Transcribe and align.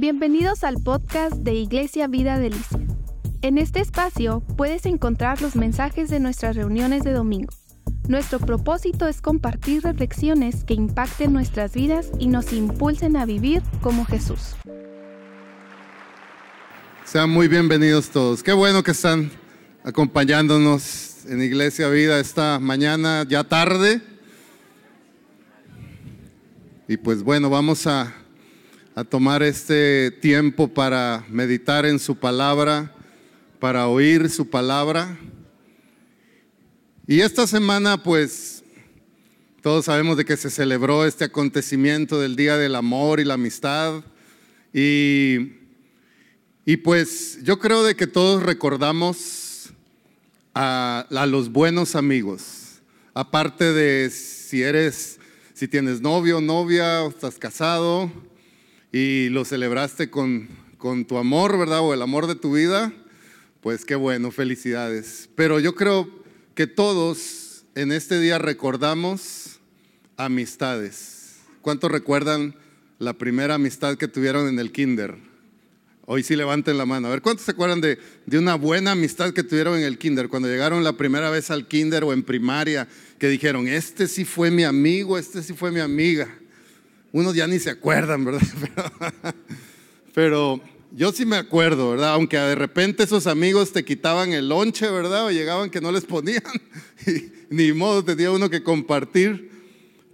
Bienvenidos 0.00 0.64
al 0.64 0.76
podcast 0.82 1.34
de 1.34 1.52
Iglesia 1.52 2.06
Vida 2.06 2.38
Delicia. 2.38 2.80
En 3.42 3.58
este 3.58 3.80
espacio 3.80 4.42
puedes 4.56 4.86
encontrar 4.86 5.42
los 5.42 5.56
mensajes 5.56 6.08
de 6.08 6.20
nuestras 6.20 6.56
reuniones 6.56 7.04
de 7.04 7.12
domingo. 7.12 7.52
Nuestro 8.08 8.38
propósito 8.38 9.06
es 9.08 9.20
compartir 9.20 9.82
reflexiones 9.82 10.64
que 10.64 10.72
impacten 10.72 11.34
nuestras 11.34 11.74
vidas 11.74 12.12
y 12.18 12.28
nos 12.28 12.54
impulsen 12.54 13.14
a 13.14 13.26
vivir 13.26 13.62
como 13.82 14.06
Jesús. 14.06 14.56
Sean 17.04 17.28
muy 17.28 17.48
bienvenidos 17.48 18.08
todos. 18.08 18.42
Qué 18.42 18.54
bueno 18.54 18.82
que 18.82 18.92
están 18.92 19.30
acompañándonos 19.84 21.26
en 21.26 21.42
Iglesia 21.42 21.90
Vida 21.90 22.18
esta 22.20 22.58
mañana 22.58 23.26
ya 23.28 23.44
tarde. 23.44 24.00
Y 26.88 26.96
pues 26.96 27.22
bueno, 27.22 27.50
vamos 27.50 27.86
a 27.86 28.14
a 28.94 29.04
tomar 29.04 29.42
este 29.42 30.10
tiempo 30.10 30.68
para 30.68 31.24
meditar 31.28 31.86
en 31.86 31.98
su 31.98 32.16
palabra, 32.16 32.94
para 33.58 33.86
oír 33.88 34.28
su 34.30 34.48
palabra. 34.50 35.18
Y 37.06 37.20
esta 37.20 37.46
semana, 37.46 38.02
pues, 38.02 38.62
todos 39.62 39.84
sabemos 39.84 40.16
de 40.16 40.24
que 40.24 40.36
se 40.36 40.50
celebró 40.50 41.04
este 41.04 41.24
acontecimiento 41.24 42.20
del 42.20 42.36
Día 42.36 42.56
del 42.56 42.74
Amor 42.74 43.20
y 43.20 43.24
la 43.24 43.34
Amistad. 43.34 44.02
Y, 44.72 45.52
y 46.64 46.76
pues 46.78 47.38
yo 47.42 47.58
creo 47.58 47.82
de 47.84 47.96
que 47.96 48.06
todos 48.06 48.42
recordamos 48.42 49.70
a, 50.54 51.06
los 51.26 51.50
buenos 51.50 51.94
amigos. 51.94 52.80
Aparte 53.14 53.72
de 53.72 54.10
si 54.10 54.62
eres, 54.62 55.18
si 55.52 55.68
tienes 55.68 56.00
novio, 56.00 56.40
novia, 56.40 57.02
o 57.02 57.10
estás 57.10 57.38
casado, 57.38 58.10
y 58.92 59.28
lo 59.28 59.44
celebraste 59.44 60.10
con, 60.10 60.48
con 60.78 61.04
tu 61.04 61.18
amor, 61.18 61.58
¿verdad? 61.58 61.80
O 61.80 61.94
el 61.94 62.02
amor 62.02 62.26
de 62.26 62.34
tu 62.34 62.54
vida, 62.54 62.92
pues 63.60 63.84
qué 63.84 63.94
bueno, 63.94 64.30
felicidades. 64.30 65.28
Pero 65.34 65.60
yo 65.60 65.74
creo 65.74 66.08
que 66.54 66.66
todos 66.66 67.64
en 67.74 67.92
este 67.92 68.20
día 68.20 68.38
recordamos 68.38 69.60
amistades. 70.16 71.36
¿Cuántos 71.62 71.90
recuerdan 71.90 72.54
la 72.98 73.14
primera 73.14 73.54
amistad 73.54 73.96
que 73.96 74.08
tuvieron 74.08 74.48
en 74.48 74.58
el 74.58 74.72
kinder? 74.72 75.16
Hoy 76.06 76.24
sí 76.24 76.34
levanten 76.34 76.76
la 76.76 76.86
mano. 76.86 77.06
A 77.06 77.10
ver, 77.10 77.22
¿cuántos 77.22 77.44
se 77.44 77.52
acuerdan 77.52 77.80
de, 77.80 77.98
de, 78.26 78.38
una 78.38 78.56
buena 78.56 78.92
amistad 78.92 79.32
que 79.32 79.44
tuvieron 79.44 79.78
en 79.78 79.84
el 79.84 79.96
kinder? 79.96 80.28
Cuando 80.28 80.48
llegaron 80.48 80.82
la 80.82 80.94
primera 80.94 81.30
vez 81.30 81.52
al 81.52 81.68
kinder 81.68 82.02
o 82.02 82.12
en 82.12 82.24
primaria, 82.24 82.88
que 83.18 83.28
dijeron, 83.28 83.68
este 83.68 84.08
sí 84.08 84.24
fue 84.24 84.50
mi 84.50 84.64
amigo, 84.64 85.16
este 85.18 85.40
sí 85.42 85.52
fue 85.52 85.70
mi 85.70 85.78
amiga. 85.78 86.28
Unos 87.12 87.34
ya 87.34 87.46
ni 87.46 87.58
se 87.58 87.70
acuerdan, 87.70 88.24
¿verdad? 88.24 88.42
Pero, 90.14 90.60
yo 90.92 91.12
sí 91.12 91.24
me 91.24 91.36
acuerdo, 91.36 91.90
¿verdad? 91.90 92.14
Aunque 92.14 92.36
de 92.36 92.54
repente 92.54 93.04
esos 93.04 93.26
amigos 93.26 93.72
te 93.72 93.84
quitaban 93.84 94.32
el 94.32 94.48
lonche, 94.48 94.90
¿verdad? 94.90 95.26
O 95.26 95.30
llegaban 95.30 95.70
que 95.70 95.80
no 95.80 95.92
les 95.92 96.04
ponían. 96.04 96.42
Y 97.06 97.32
ni 97.48 97.72
modo 97.72 98.04
tenía 98.04 98.30
uno 98.30 98.50
que 98.50 98.62
compartir. 98.62 99.50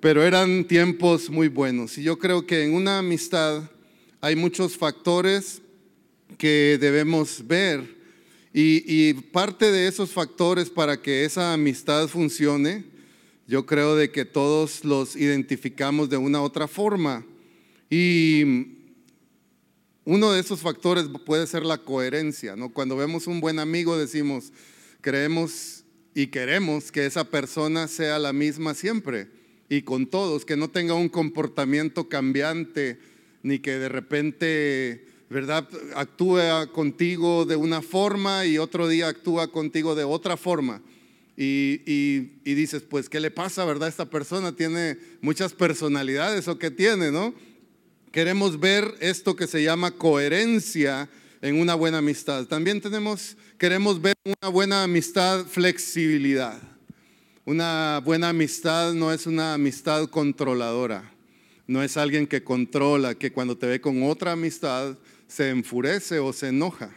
Pero 0.01 0.23
eran 0.23 0.65
tiempos 0.65 1.31
muy 1.31 1.49
buenos. 1.49 1.99
Y 1.99 2.03
yo 2.03 2.19
creo 2.19 2.47
que 2.47 2.65
en 2.65 2.75
una 2.75 2.99
amistad 2.99 3.63
hay 4.21 4.37
muchos 4.37 4.77
factores 4.77 5.61
que 6.39 6.79
debemos 6.81 7.47
ver. 7.47 7.97
Y, 8.53 8.85
y 8.87 9.15
parte 9.15 9.73
de 9.73 9.89
esos 9.89 10.13
factores 10.13 10.71
para 10.71 11.01
que 11.01 11.25
esa 11.25 11.53
amistad 11.53 12.09
funcione 12.09 12.85
yo 13.47 13.67
creo 13.67 13.95
de 13.97 14.11
que 14.11 14.25
todos 14.25 14.85
los 14.85 15.17
identificamos 15.17 16.11
de 16.11 16.17
una 16.17 16.41
u 16.41 16.45
otra 16.45 16.67
forma. 16.67 17.25
Y 17.89 18.45
uno 20.05 20.33
de 20.33 20.41
esos 20.41 20.61
factores 20.61 21.07
puede 21.25 21.47
ser 21.47 21.65
la 21.65 21.79
coherencia, 21.79 22.57
¿no? 22.57 22.73
Cuando 22.73 22.97
vemos 22.97 23.27
un 23.27 23.41
buen 23.41 23.59
amigo 23.59 23.97
decimos, 23.97 24.53
creemos 25.01 25.85
y 26.15 26.29
queremos 26.29 26.91
que 26.91 27.07
esa 27.07 27.31
persona 27.31 27.89
sea 27.89 28.19
la 28.19 28.33
misma 28.33 28.75
siempre 28.75 29.29
y 29.69 29.83
con 29.83 30.07
todos, 30.07 30.45
que 30.45 30.57
no 30.57 30.69
tenga 30.69 30.95
un 30.95 31.09
comportamiento 31.09 32.09
cambiante 32.09 32.99
ni 33.43 33.59
que 33.59 33.79
de 33.79 33.89
repente, 33.89 35.07
¿verdad?, 35.29 35.69
actúe 35.95 36.41
contigo 36.73 37.45
de 37.45 37.57
una 37.57 37.83
forma 37.83 38.47
y 38.47 38.59
otro 38.59 38.89
día 38.89 39.09
actúa 39.09 39.53
contigo 39.53 39.95
de 39.95 40.05
otra 40.05 40.37
forma. 40.37 40.83
Y, 41.37 42.19
dices, 42.45 42.83
pues, 42.83 43.09
¿qué 43.09 43.21
le 43.21 43.31
pasa, 43.31 43.65
verdad? 43.65 43.89
Esta 43.89 44.09
persona 44.09 44.57
tiene 44.57 44.99
muchas 45.21 45.53
personalidades 45.53 46.49
o 46.49 46.59
qué 46.59 46.71
tiene, 46.71 47.11
¿no? 47.11 47.35
Queremos 48.11 48.59
ver 48.59 48.95
esto 49.01 49.37
que 49.37 49.47
se 49.47 49.63
llama 49.63 49.91
coherencia 49.91 51.11
en 51.43 51.61
una 51.61 51.75
buena 51.75 51.99
amistad. 51.99 52.47
También 52.47 52.81
tenemos, 52.81 53.37
queremos 53.59 54.01
ver 54.01 54.15
una 54.25 54.49
buena 54.51 54.83
amistad, 54.85 55.45
flexibilidad. 55.45 56.59
Una 57.45 58.01
buena 58.05 58.31
amistad 58.31 58.93
no 58.95 59.13
es 59.13 59.27
una 59.27 59.55
amistad 59.55 60.09
controladora, 60.09 61.13
no 61.69 61.81
es 61.81 61.97
alguien 61.97 62.27
que 62.27 62.43
controla, 62.43 63.15
que 63.15 63.31
cuando 63.31 63.57
te 63.57 63.69
ve 63.69 63.81
con 63.81 64.03
otra 64.03 64.33
amistad 64.33 64.99
se 65.29 65.51
enfurece 65.51 66.19
o 66.19 66.33
se 66.33 66.49
enoja, 66.49 66.91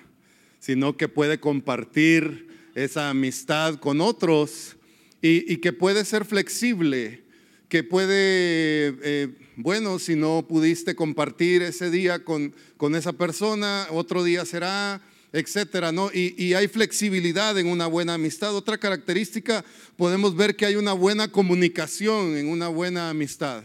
sino 0.60 0.98
que 0.98 1.08
puede 1.08 1.40
compartir 1.40 2.49
esa 2.76 3.10
amistad 3.10 3.76
con 3.76 4.02
otros 4.02 4.76
y, 5.22 5.58
que 5.58 5.74
puede 5.74 6.06
ser 6.06 6.26
flexible, 6.26 7.24
que 7.68 7.84
puede, 7.84 8.98
eh, 9.04 9.28
bueno, 9.58 10.00
si 10.00 10.16
no 10.16 10.46
pudiste 10.48 10.96
compartir 10.96 11.62
ese 11.62 11.92
día 11.92 12.24
con, 12.24 12.54
con 12.78 12.96
esa 12.96 13.14
persona, 13.14 13.88
otro 13.92 14.24
día 14.24 14.46
será, 14.46 15.02
etcétera, 15.34 15.92
¿no? 15.92 16.10
Y, 16.14 16.34
y, 16.42 16.54
hay 16.54 16.68
flexibilidad 16.68 17.58
en 17.58 17.68
una 17.68 17.88
buena 17.88 18.16
amistad. 18.16 18.56
Otra 18.56 18.78
característica, 18.78 19.64
podemos 19.98 20.36
ver 20.36 20.56
que 20.56 20.66
hay 20.66 20.76
una 20.76 20.94
buena 20.94 21.32
comunicación 21.32 22.38
en 22.38 22.48
una 22.48 22.70
buena 22.70 23.10
amistad. 23.10 23.64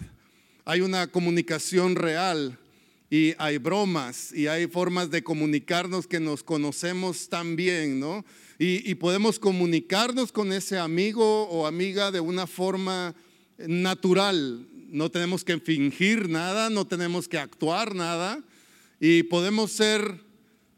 Hay 0.65 0.81
una 0.81 1.07
comunicación 1.07 1.95
real 1.95 2.59
y 3.11 3.35
hay 3.39 3.59
bromas 3.59 4.33
y 4.33 4.49
hay 4.49 4.67
formas 4.67 5.11
de 5.11 5.23
comunicarnos 5.23 6.07
que 6.07 6.21
nos 6.21 6.43
conocemos 6.43 7.29
tan 7.29 7.55
bien, 7.55 8.01
¿no? 8.01 8.25
Y, 8.67 8.95
podemos 8.95 9.39
comunicarnos 9.39 10.33
con 10.33 10.51
ese 10.51 10.79
amigo 10.79 11.43
o 11.49 11.67
amiga 11.67 12.11
de 12.11 12.21
una 12.21 12.47
forma 12.47 13.15
natural. 13.59 14.67
No 14.89 15.11
tenemos 15.11 15.45
que 15.45 15.61
fingir 15.61 16.31
nada, 16.31 16.71
no 16.71 16.87
tenemos 16.87 17.29
que 17.29 17.37
actuar 17.37 17.95
nada. 17.95 18.43
Y 19.01 19.25
podemos 19.25 19.71
ser 19.71 20.19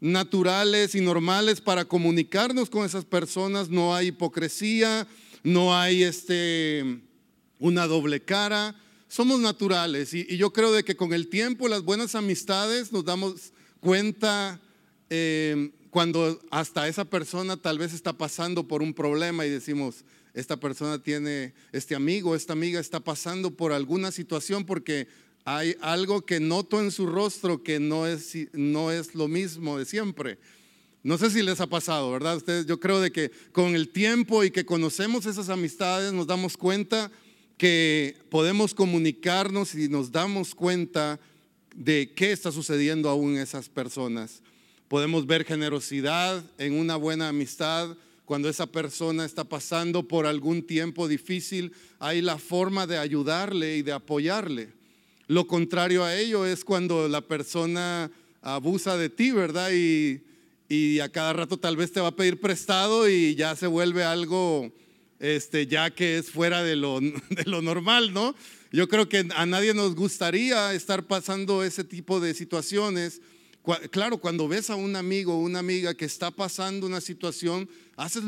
naturales 0.01 0.95
y 0.95 1.01
normales 1.01 1.61
para 1.61 1.85
comunicarnos 1.85 2.69
con 2.69 2.85
esas 2.85 3.05
personas. 3.05 3.69
No 3.69 3.95
hay 3.95 4.07
hipocresía, 4.07 5.07
no 5.41 5.73
hay 5.73 6.03
este, 6.03 6.99
una 7.57 7.87
doble 7.87 8.19
cara. 8.19 8.75
Somos 9.07 9.39
naturales 9.39 10.13
y, 10.13 10.35
yo 10.35 10.51
creo 10.51 10.73
de 10.73 10.83
que 10.83 10.97
con 10.97 11.13
el 11.13 11.29
tiempo, 11.29 11.69
las 11.69 11.83
buenas 11.83 12.15
amistades, 12.15 12.91
nos 12.91 13.05
damos 13.05 13.53
cuenta 13.79 14.59
eh, 15.09 15.71
cuando 15.89 16.39
hasta 16.51 16.87
esa 16.87 17.05
persona 17.05 17.57
tal 17.57 17.77
vez 17.77 17.93
está 17.93 18.13
pasando 18.13 18.67
por 18.67 18.81
un 18.81 18.93
problema 18.93 19.45
y 19.45 19.49
decimos, 19.49 20.03
esta 20.33 20.57
persona 20.57 21.01
tiene, 21.01 21.53
este 21.71 21.95
amigo, 21.95 22.35
esta 22.35 22.53
amiga 22.53 22.79
está 22.79 22.99
pasando 22.99 23.51
por 23.51 23.71
alguna 23.71 24.11
situación 24.11 24.65
porque 24.65 25.07
hay 25.45 25.75
algo 25.81 26.25
que 26.25 26.39
noto 26.39 26.81
en 26.81 26.91
su 26.91 27.07
rostro 27.07 27.63
que 27.63 27.79
no 27.79 28.05
es, 28.05 28.35
no 28.53 28.91
es 28.91 29.15
lo 29.15 29.27
mismo 29.27 29.79
de 29.79 29.85
siempre. 29.85 30.37
No 31.03 31.17
sé 31.17 31.29
si 31.29 31.41
les 31.41 31.61
ha 31.61 31.67
pasado, 31.67 32.11
¿verdad? 32.11 32.35
Ustedes, 32.35 32.65
yo 32.65 32.79
creo 32.79 32.99
de 32.99 33.11
que 33.11 33.31
con 33.51 33.75
el 33.75 33.89
tiempo 33.89 34.43
y 34.43 34.51
que 34.51 34.65
conocemos 34.65 35.25
esas 35.25 35.49
amistades 35.49 36.11
nos 36.11 36.27
damos 36.27 36.57
cuenta 36.57 37.09
que 37.57 38.17
podemos 38.29 38.73
comunicarnos 38.73 39.73
y 39.73 39.87
nos 39.87 40.11
damos 40.11 40.53
cuenta 40.53 41.19
de 41.73 42.11
qué 42.15 42.31
está 42.31 42.51
sucediendo 42.51 43.09
aún 43.09 43.35
en 43.35 43.41
esas 43.41 43.69
personas. 43.69 44.41
Podemos 44.87 45.27
ver 45.27 45.43
generosidad 45.43 46.41
en 46.57 46.73
una 46.73 46.95
buena 46.95 47.27
amistad. 47.27 47.97
Cuando 48.23 48.47
esa 48.47 48.67
persona 48.67 49.25
está 49.25 49.43
pasando 49.43 50.07
por 50.07 50.25
algún 50.25 50.65
tiempo 50.65 51.09
difícil, 51.09 51.73
hay 51.99 52.21
la 52.21 52.37
forma 52.37 52.87
de 52.87 52.97
ayudarle 52.97 53.75
y 53.77 53.81
de 53.81 53.91
apoyarle. 53.91 54.69
Lo 55.27 55.45
contrario 55.45 56.05
a 56.05 56.15
ello 56.15 56.45
es 56.45 56.63
cuando 56.63 57.09
la 57.09 57.19
persona 57.19 58.09
abusa 58.41 58.95
de 58.95 59.09
ti, 59.09 59.31
¿verdad? 59.31 59.71
Y, 59.73 60.21
y 60.69 60.99
a 60.99 61.09
cada 61.09 61.33
rato 61.33 61.57
tal 61.57 61.75
vez 61.75 61.91
te 61.91 61.99
va 61.99 62.07
a 62.07 62.15
pedir 62.15 62.39
prestado 62.39 63.09
y 63.09 63.35
ya 63.35 63.57
se 63.57 63.67
vuelve 63.67 64.05
algo, 64.05 64.71
este, 65.19 65.67
ya 65.67 65.89
que 65.89 66.17
es 66.17 66.31
fuera 66.31 66.63
de 66.63 66.77
lo, 66.77 67.01
de 67.29 67.43
lo 67.45 67.61
normal, 67.61 68.13
¿no? 68.13 68.35
Yo 68.71 68.87
creo 68.87 69.09
que 69.09 69.27
a 69.35 69.45
nadie 69.45 69.73
nos 69.73 69.95
gustaría 69.95 70.73
estar 70.73 71.03
pasando 71.03 71.61
ese 71.61 71.83
tipo 71.83 72.21
de 72.21 72.33
situaciones 72.33 73.21
Claro, 73.91 74.17
cuando 74.17 74.47
ves 74.47 74.69
a 74.69 74.75
un 74.75 74.95
amigo 74.95 75.33
o 75.33 75.39
una 75.39 75.59
amiga 75.59 75.93
que 75.93 76.05
está 76.05 76.31
pasando 76.31 76.87
una 76.87 77.01
situación, 77.01 77.69
haces 77.97 78.23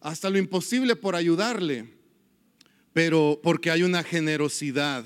hasta 0.00 0.28
lo 0.28 0.36
imposible 0.36 0.96
por 0.96 1.16
ayudarle, 1.16 1.94
pero 2.92 3.40
porque 3.42 3.70
hay 3.70 3.82
una 3.82 4.02
generosidad, 4.02 5.04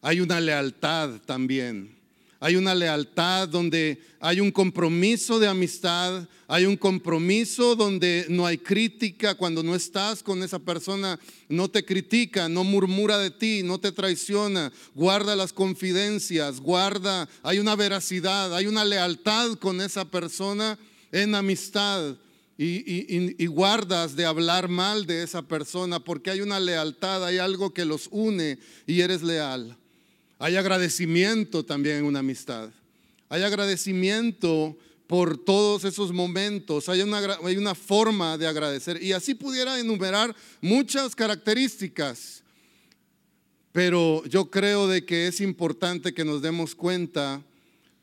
hay 0.00 0.20
una 0.20 0.40
lealtad 0.40 1.20
también, 1.26 1.97
hay 2.40 2.56
una 2.56 2.74
lealtad, 2.74 3.48
donde 3.48 4.00
hay 4.20 4.40
un 4.40 4.52
compromiso 4.52 5.40
de 5.40 5.48
amistad, 5.48 6.28
hay 6.46 6.66
un 6.66 6.76
compromiso 6.76 7.74
donde 7.74 8.26
no 8.28 8.46
hay 8.46 8.58
crítica, 8.58 9.34
cuando 9.34 9.62
no 9.62 9.74
estás 9.74 10.22
con 10.22 10.42
esa 10.42 10.60
persona, 10.60 11.18
no 11.48 11.68
te 11.68 11.84
critica, 11.84 12.48
no 12.48 12.62
murmura 12.62 13.18
de 13.18 13.30
ti, 13.30 13.62
no 13.64 13.78
te 13.78 13.90
traiciona, 13.90 14.72
guarda 14.94 15.34
las 15.34 15.52
confidencias, 15.52 16.60
guarda, 16.60 17.28
hay 17.42 17.58
una 17.58 17.74
veracidad, 17.74 18.54
hay 18.54 18.66
una 18.66 18.84
lealtad 18.84 19.54
con 19.54 19.80
esa 19.80 20.04
persona 20.04 20.78
en 21.10 21.34
amistad. 21.34 22.16
Y, 22.60 23.36
y, 23.40 23.46
guardas 23.46 24.16
de 24.16 24.24
hablar 24.24 24.66
mal 24.66 25.06
de 25.06 25.22
esa 25.22 25.42
persona 25.42 26.00
porque 26.00 26.32
hay 26.32 26.40
una 26.40 26.58
lealtad, 26.58 27.24
hay 27.24 27.38
algo 27.38 27.72
que 27.72 27.84
los 27.84 28.08
une 28.10 28.58
y 28.84 29.00
eres 29.00 29.22
leal. 29.22 29.78
Hay 30.38 30.56
agradecimiento 30.56 31.64
también 31.64 31.98
en 31.98 32.04
una 32.04 32.20
amistad. 32.20 32.70
Hay 33.28 33.42
agradecimiento 33.42 34.78
por 35.08 35.36
todos 35.36 35.84
esos 35.84 36.12
momentos. 36.12 36.88
Hay 36.88 37.02
una, 37.02 37.18
hay 37.44 37.56
una 37.56 37.74
forma 37.74 38.38
de 38.38 38.46
agradecer. 38.46 39.02
Y 39.02 39.12
así 39.12 39.34
pudiera 39.34 39.80
enumerar 39.80 40.36
muchas 40.60 41.16
características. 41.16 42.44
Pero 43.72 44.24
yo 44.26 44.48
creo 44.48 44.86
de 44.86 45.04
que 45.04 45.26
es 45.26 45.40
importante 45.40 46.14
que 46.14 46.24
nos 46.24 46.40
demos 46.40 46.74
cuenta 46.74 47.42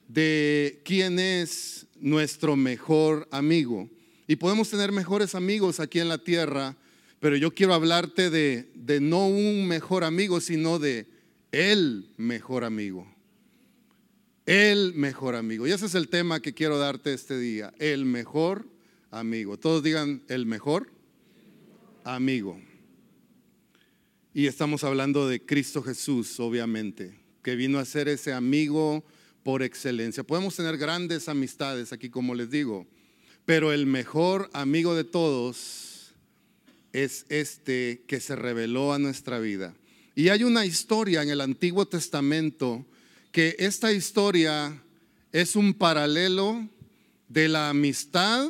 de 0.10 0.82
quién 0.84 1.20
es 1.20 1.86
nuestro 2.00 2.58
mejor 2.58 3.28
amigo. 3.32 3.90
Y 4.28 4.36
podemos 4.36 4.70
tener 4.70 4.92
mejores 4.92 5.36
amigos 5.36 5.80
aquí 5.80 6.00
en 6.00 6.10
la 6.10 6.18
tierra, 6.18 6.76
pero 7.20 7.38
yo 7.38 7.54
quiero 7.54 7.74
hablarte 7.74 8.30
de, 8.30 8.70
de 8.76 9.00
no 9.00 9.28
un 9.28 9.68
mejor 9.68 10.04
amigo, 10.04 10.42
sino 10.42 10.80
de 10.80 11.15
el 11.56 12.10
mejor 12.18 12.66
amigo. 12.66 13.07
El 14.46 14.94
mejor 14.94 15.36
amigo. 15.36 15.66
Y 15.66 15.72
ese 15.72 15.86
es 15.86 15.96
el 15.96 16.10
tema 16.10 16.42
que 16.42 16.54
quiero 16.54 16.78
darte 16.78 17.13
este 17.13 17.40
día. 17.40 17.74
El 17.80 18.04
mejor 18.04 18.68
amigo. 19.10 19.57
Todos 19.57 19.81
digan 19.81 20.22
el 20.28 20.46
mejor 20.46 20.92
amigo. 22.04 22.60
Y 24.34 24.48
estamos 24.48 24.84
hablando 24.84 25.30
de 25.30 25.46
Cristo 25.46 25.81
Jesús, 25.81 26.42
obviamente, 26.42 27.18
que 27.42 27.56
vino 27.56 27.80
a 27.80 27.86
ser 27.86 28.10
ese 28.10 28.34
amigo 28.34 29.06
por 29.42 29.63
excelencia. 29.63 30.25
Podemos 30.25 30.58
tener 30.58 30.78
grandes 30.78 31.30
amistades 31.30 31.94
aquí, 31.94 32.10
como 32.10 32.36
les 32.36 32.50
digo, 32.50 32.86
pero 33.46 33.72
el 33.72 33.86
mejor 33.86 34.50
amigo 34.51 34.94
de 34.94 35.06
todos 35.06 36.12
es 36.92 37.25
este 37.30 38.04
que 38.08 38.19
se 38.19 38.36
reveló 38.36 38.92
a 38.92 39.00
nuestra 39.00 39.40
vida 39.40 39.74
y 40.16 40.30
hay 40.30 40.46
una 40.46 40.66
historia 40.66 41.22
en 41.22 41.30
el 41.30 41.42
Antiguo 41.42 41.86
Testamento 41.86 42.86
que 43.34 43.56
esta 43.60 43.92
historia 43.92 44.82
es 45.34 45.58
un 45.58 45.74
paralelo 45.74 46.70
de 47.28 47.50
la 47.50 47.70
amistad 47.70 48.50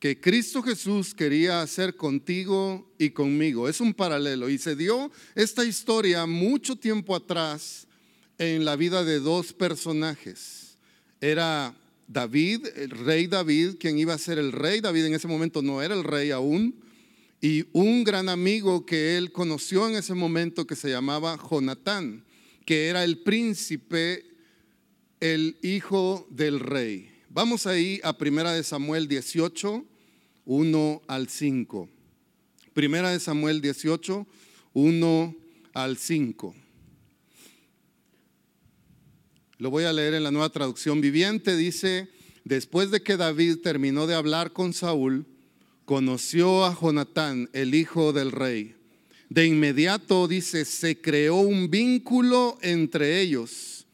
que 0.00 0.18
Cristo 0.18 0.62
Jesús 0.62 1.12
quería 1.12 1.60
hacer 1.60 1.96
contigo 1.96 2.90
y 2.98 3.10
conmigo. 3.10 3.68
Es 3.68 3.82
un 3.82 3.92
paralelo. 3.92 4.48
Y 4.48 4.56
se 4.56 4.76
dio 4.76 5.10
esta 5.34 5.64
historia 5.64 6.24
mucho 6.24 6.76
tiempo 6.76 7.14
atrás 7.14 7.86
en 8.38 8.64
la 8.64 8.76
vida 8.76 9.04
de 9.04 9.20
dos 9.20 9.52
personajes. 9.52 10.78
Era 11.20 11.74
David, 12.06 12.66
el 12.76 12.90
rey 12.90 13.26
David, 13.26 13.74
quien 13.78 13.98
iba 13.98 14.14
a 14.14 14.18
ser 14.18 14.38
el 14.38 14.52
rey. 14.52 14.80
David 14.80 15.06
en 15.06 15.14
ese 15.14 15.28
momento 15.28 15.60
no 15.60 15.82
era 15.82 15.94
el 15.94 16.04
rey 16.04 16.30
aún 16.30 16.87
y 17.40 17.66
un 17.72 18.04
gran 18.04 18.28
amigo 18.28 18.84
que 18.84 19.16
él 19.16 19.30
conoció 19.32 19.88
en 19.88 19.96
ese 19.96 20.14
momento 20.14 20.66
que 20.66 20.76
se 20.76 20.90
llamaba 20.90 21.38
Jonatán, 21.38 22.24
que 22.64 22.88
era 22.88 23.04
el 23.04 23.18
príncipe, 23.18 24.24
el 25.20 25.56
hijo 25.62 26.26
del 26.30 26.60
rey. 26.60 27.10
Vamos 27.30 27.66
ahí 27.66 28.00
a 28.02 28.18
Primera 28.18 28.52
de 28.52 28.64
Samuel 28.64 29.06
18, 29.06 29.84
1 30.46 31.02
al 31.06 31.28
5. 31.28 31.88
Primera 32.74 33.10
de 33.10 33.20
Samuel 33.20 33.60
18, 33.60 34.26
1 34.72 35.36
al 35.74 35.96
5. 35.96 36.54
Lo 39.58 39.70
voy 39.70 39.84
a 39.84 39.92
leer 39.92 40.14
en 40.14 40.24
la 40.24 40.30
nueva 40.30 40.50
traducción 40.50 41.00
viviente. 41.00 41.56
Dice, 41.56 42.08
después 42.44 42.90
de 42.90 43.02
que 43.02 43.16
David 43.16 43.58
terminó 43.58 44.06
de 44.06 44.14
hablar 44.14 44.52
con 44.52 44.72
Saúl, 44.72 45.26
conoció 45.88 46.66
a 46.66 46.78
Jonatán, 46.78 47.48
el 47.54 47.74
hijo 47.74 48.12
del 48.12 48.30
rey. 48.30 48.74
De 49.30 49.46
inmediato, 49.46 50.28
dice, 50.28 50.66
se 50.66 51.00
creó 51.00 51.36
un 51.36 51.70
vínculo 51.70 52.58
entre 52.60 53.22
ellos, 53.22 53.86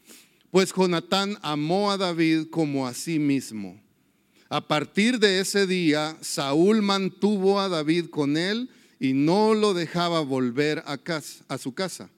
pues 0.51 0.73
Jonatán 0.73 1.37
amó 1.41 1.91
a 1.91 1.97
David 1.97 2.47
como 2.51 2.85
a 2.85 2.93
sí 2.93 3.17
mismo. 3.17 3.81
A 4.49 4.67
partir 4.67 5.19
de 5.19 5.39
ese 5.39 5.67
día, 5.67 6.17
Saúl 6.19 6.81
mantuvo 6.81 7.61
a 7.61 7.69
David 7.69 8.07
con 8.07 8.35
él 8.35 8.69
y 8.99 9.13
no 9.13 9.53
lo 9.53 9.73
dejaba 9.73 10.19
volver 10.19 10.83
a, 10.87 10.97
casa, 10.97 11.45
a 11.47 11.57
su 11.57 11.73
casa, 11.73 12.09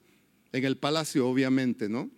en 0.54 0.66
el 0.66 0.78
palacio 0.78 1.28
obviamente, 1.28 1.88
¿no? 1.88 2.10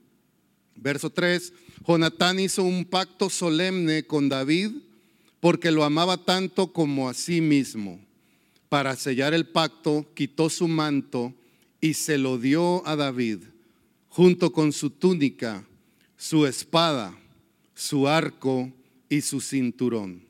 Verso 0.77 1.09
3, 1.09 1.51
Jonatán 1.85 2.39
hizo 2.39 2.63
un 2.63 2.85
pacto 2.85 3.29
solemne 3.29 4.03
con 4.03 4.29
David 4.29 4.71
porque 5.39 5.71
lo 5.71 5.83
amaba 5.83 6.17
tanto 6.17 6.73
como 6.73 7.09
a 7.09 7.13
sí 7.13 7.41
mismo. 7.41 7.99
Para 8.67 8.95
sellar 8.95 9.33
el 9.33 9.47
pacto, 9.47 10.05
quitó 10.13 10.49
su 10.49 10.67
manto 10.67 11.33
y 11.81 11.93
se 11.93 12.17
lo 12.17 12.37
dio 12.37 12.85
a 12.87 12.95
David, 12.95 13.39
junto 14.09 14.51
con 14.51 14.73
su 14.73 14.89
túnica, 14.89 15.65
su 16.17 16.45
espada, 16.45 17.17
su 17.73 18.07
arco 18.07 18.71
y 19.07 19.21
su 19.21 19.41
cinturón. 19.41 20.21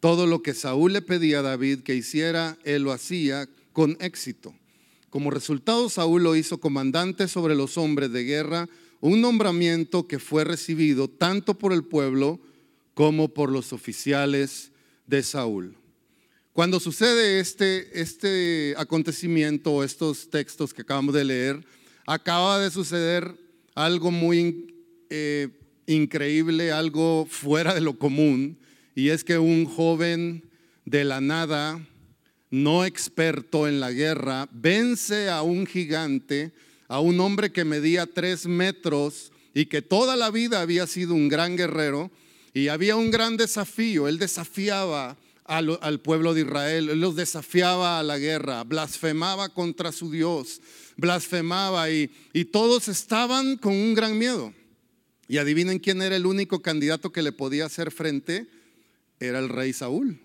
Todo 0.00 0.26
lo 0.26 0.42
que 0.42 0.52
Saúl 0.52 0.92
le 0.92 1.00
pedía 1.00 1.38
a 1.38 1.42
David 1.42 1.80
que 1.80 1.94
hiciera, 1.94 2.58
él 2.64 2.82
lo 2.82 2.92
hacía 2.92 3.48
con 3.72 3.96
éxito. 4.00 4.52
Como 5.08 5.30
resultado, 5.30 5.88
Saúl 5.88 6.24
lo 6.24 6.36
hizo 6.36 6.58
comandante 6.58 7.28
sobre 7.28 7.54
los 7.54 7.78
hombres 7.78 8.12
de 8.12 8.24
guerra, 8.24 8.68
un 9.00 9.20
nombramiento 9.20 10.06
que 10.06 10.18
fue 10.18 10.44
recibido 10.44 11.08
tanto 11.08 11.54
por 11.54 11.72
el 11.72 11.84
pueblo 11.84 12.40
como 12.94 13.28
por 13.28 13.50
los 13.50 13.72
oficiales 13.72 14.70
de 15.06 15.22
Saúl. 15.22 15.76
Cuando 16.52 16.78
sucede 16.78 17.40
este, 17.40 18.00
este 18.00 18.74
acontecimiento, 18.78 19.82
estos 19.82 20.30
textos 20.30 20.72
que 20.72 20.82
acabamos 20.82 21.14
de 21.14 21.24
leer, 21.24 21.66
acaba 22.06 22.60
de 22.60 22.70
suceder 22.70 23.34
algo 23.74 24.12
muy 24.12 24.72
eh, 25.10 25.48
increíble, 25.86 26.70
algo 26.70 27.26
fuera 27.28 27.74
de 27.74 27.80
lo 27.80 27.98
común, 27.98 28.58
y 28.94 29.08
es 29.08 29.24
que 29.24 29.38
un 29.38 29.64
joven 29.64 30.44
de 30.84 31.04
la 31.04 31.20
nada, 31.20 31.84
no 32.50 32.84
experto 32.84 33.66
en 33.66 33.80
la 33.80 33.90
guerra, 33.90 34.48
vence 34.52 35.28
a 35.28 35.42
un 35.42 35.66
gigante, 35.66 36.52
a 36.86 37.00
un 37.00 37.18
hombre 37.18 37.50
que 37.50 37.64
medía 37.64 38.06
tres 38.06 38.46
metros 38.46 39.32
y 39.54 39.66
que 39.66 39.82
toda 39.82 40.14
la 40.14 40.30
vida 40.30 40.60
había 40.60 40.86
sido 40.86 41.14
un 41.14 41.28
gran 41.28 41.56
guerrero, 41.56 42.12
y 42.54 42.68
había 42.68 42.94
un 42.94 43.10
gran 43.10 43.36
desafío. 43.36 44.06
Él 44.06 44.18
desafiaba 44.18 45.18
al, 45.44 46.00
pueblo 46.00 46.32
de 46.32 46.42
Israel, 46.42 46.88
él 46.88 47.00
los 47.00 47.16
desafiaba 47.16 47.98
a 47.98 48.02
la 48.02 48.16
guerra, 48.18 48.62
blasfemaba 48.64 49.50
contra 49.50 49.92
su 49.92 50.10
Dios, 50.10 50.62
blasfemaba 50.96 51.90
y, 51.90 52.10
y 52.32 52.46
todos 52.46 52.88
estaban 52.88 53.58
con 53.58 53.74
un 53.74 53.92
gran 53.92 54.16
miedo. 54.16 54.54
Y 55.26 55.38
adivinen 55.38 55.80
quién 55.80 56.00
era 56.00 56.16
el 56.16 56.26
único 56.26 56.62
candidato 56.62 57.12
que 57.12 57.22
le 57.22 57.32
podía 57.32 57.66
hacer 57.66 57.90
frente. 57.90 58.46
Era 59.18 59.38
el 59.38 59.48
rey 59.48 59.72
Saúl. 59.72 60.20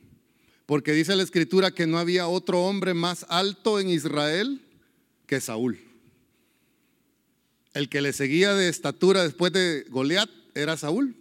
Porque 0.66 0.92
dice 0.94 1.16
la 1.16 1.24
escritura 1.24 1.72
que 1.72 1.88
no 1.88 1.98
había 1.98 2.28
otro 2.28 2.64
hombre 2.64 2.94
más 2.94 3.26
alto 3.30 3.80
en 3.80 3.90
Israel 3.90 4.62
que 5.26 5.42
Saúl. 5.42 5.80
El 7.74 7.90
que 7.90 8.02
le 8.02 8.14
seguía 8.14 8.54
de 8.54 8.70
estatura 8.70 9.24
después 9.24 9.54
de 9.54 9.86
Goliat 9.90 10.30
era 10.54 10.78
Saúl. 10.78 11.16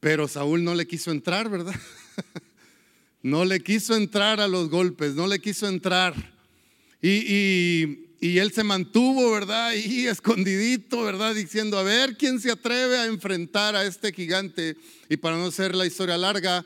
Pero 0.00 0.28
Saúl 0.28 0.62
no 0.62 0.74
le 0.74 0.86
quiso 0.86 1.10
entrar, 1.10 1.48
¿verdad? 1.48 1.74
no 3.22 3.44
le 3.44 3.60
quiso 3.60 3.96
entrar 3.96 4.40
a 4.40 4.48
los 4.48 4.68
golpes, 4.68 5.14
no 5.14 5.26
le 5.26 5.38
quiso 5.40 5.68
entrar. 5.68 6.14
Y, 7.00 8.04
él 8.20 8.52
se 8.52 8.64
mantuvo, 8.64 9.30
¿verdad? 9.30 9.72
Y 9.74 10.06
escondidito, 10.08 11.02
¿verdad? 11.02 11.34
Diciendo, 11.34 11.78
a 11.78 11.82
ver 11.82 12.16
quién 12.16 12.40
se 12.40 12.50
atreve 12.50 12.98
a 12.98 13.06
enfrentar 13.06 13.76
a 13.76 13.84
este 13.84 14.12
gigante. 14.12 14.76
Y 15.08 15.16
para 15.16 15.36
no 15.36 15.50
ser 15.50 15.74
la 15.74 15.86
historia 15.86 16.18
larga, 16.18 16.64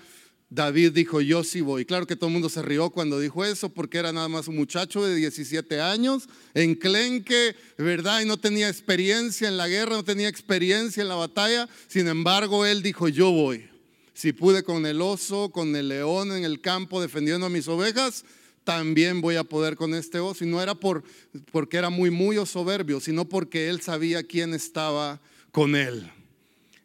David 0.52 0.90
dijo, 0.90 1.20
yo 1.20 1.44
sí 1.44 1.60
voy. 1.60 1.84
Claro 1.84 2.08
que 2.08 2.16
todo 2.16 2.26
el 2.26 2.32
mundo 2.32 2.48
se 2.48 2.60
rió 2.60 2.90
cuando 2.90 3.20
dijo 3.20 3.44
eso, 3.44 3.68
porque 3.68 3.98
era 3.98 4.12
nada 4.12 4.28
más 4.28 4.48
un 4.48 4.56
muchacho 4.56 5.04
de 5.04 5.14
17 5.14 5.80
años, 5.80 6.28
enclenque, 6.54 7.54
¿verdad? 7.78 8.20
Y 8.20 8.26
no 8.26 8.36
tenía 8.36 8.68
experiencia 8.68 9.46
en 9.46 9.56
la 9.56 9.68
guerra, 9.68 9.94
no 9.94 10.04
tenía 10.04 10.28
experiencia 10.28 11.02
en 11.02 11.08
la 11.08 11.14
batalla. 11.14 11.68
Sin 11.86 12.08
embargo, 12.08 12.66
él 12.66 12.82
dijo, 12.82 13.08
yo 13.08 13.30
voy. 13.30 13.70
Si 14.12 14.32
pude 14.32 14.64
con 14.64 14.86
el 14.86 15.00
oso, 15.00 15.50
con 15.50 15.74
el 15.76 15.88
león 15.88 16.32
en 16.32 16.44
el 16.44 16.60
campo 16.60 17.00
defendiendo 17.00 17.46
a 17.46 17.50
mis 17.50 17.68
ovejas, 17.68 18.24
también 18.64 19.20
voy 19.20 19.36
a 19.36 19.44
poder 19.44 19.76
con 19.76 19.94
este 19.94 20.18
oso. 20.18 20.44
Y 20.44 20.48
no 20.48 20.60
era 20.60 20.74
por, 20.74 21.04
porque 21.52 21.76
era 21.76 21.90
muy, 21.90 22.10
muy 22.10 22.44
soberbio, 22.44 22.98
sino 22.98 23.24
porque 23.24 23.68
él 23.68 23.82
sabía 23.82 24.24
quién 24.24 24.52
estaba 24.52 25.20
con 25.52 25.76
él. 25.76 26.10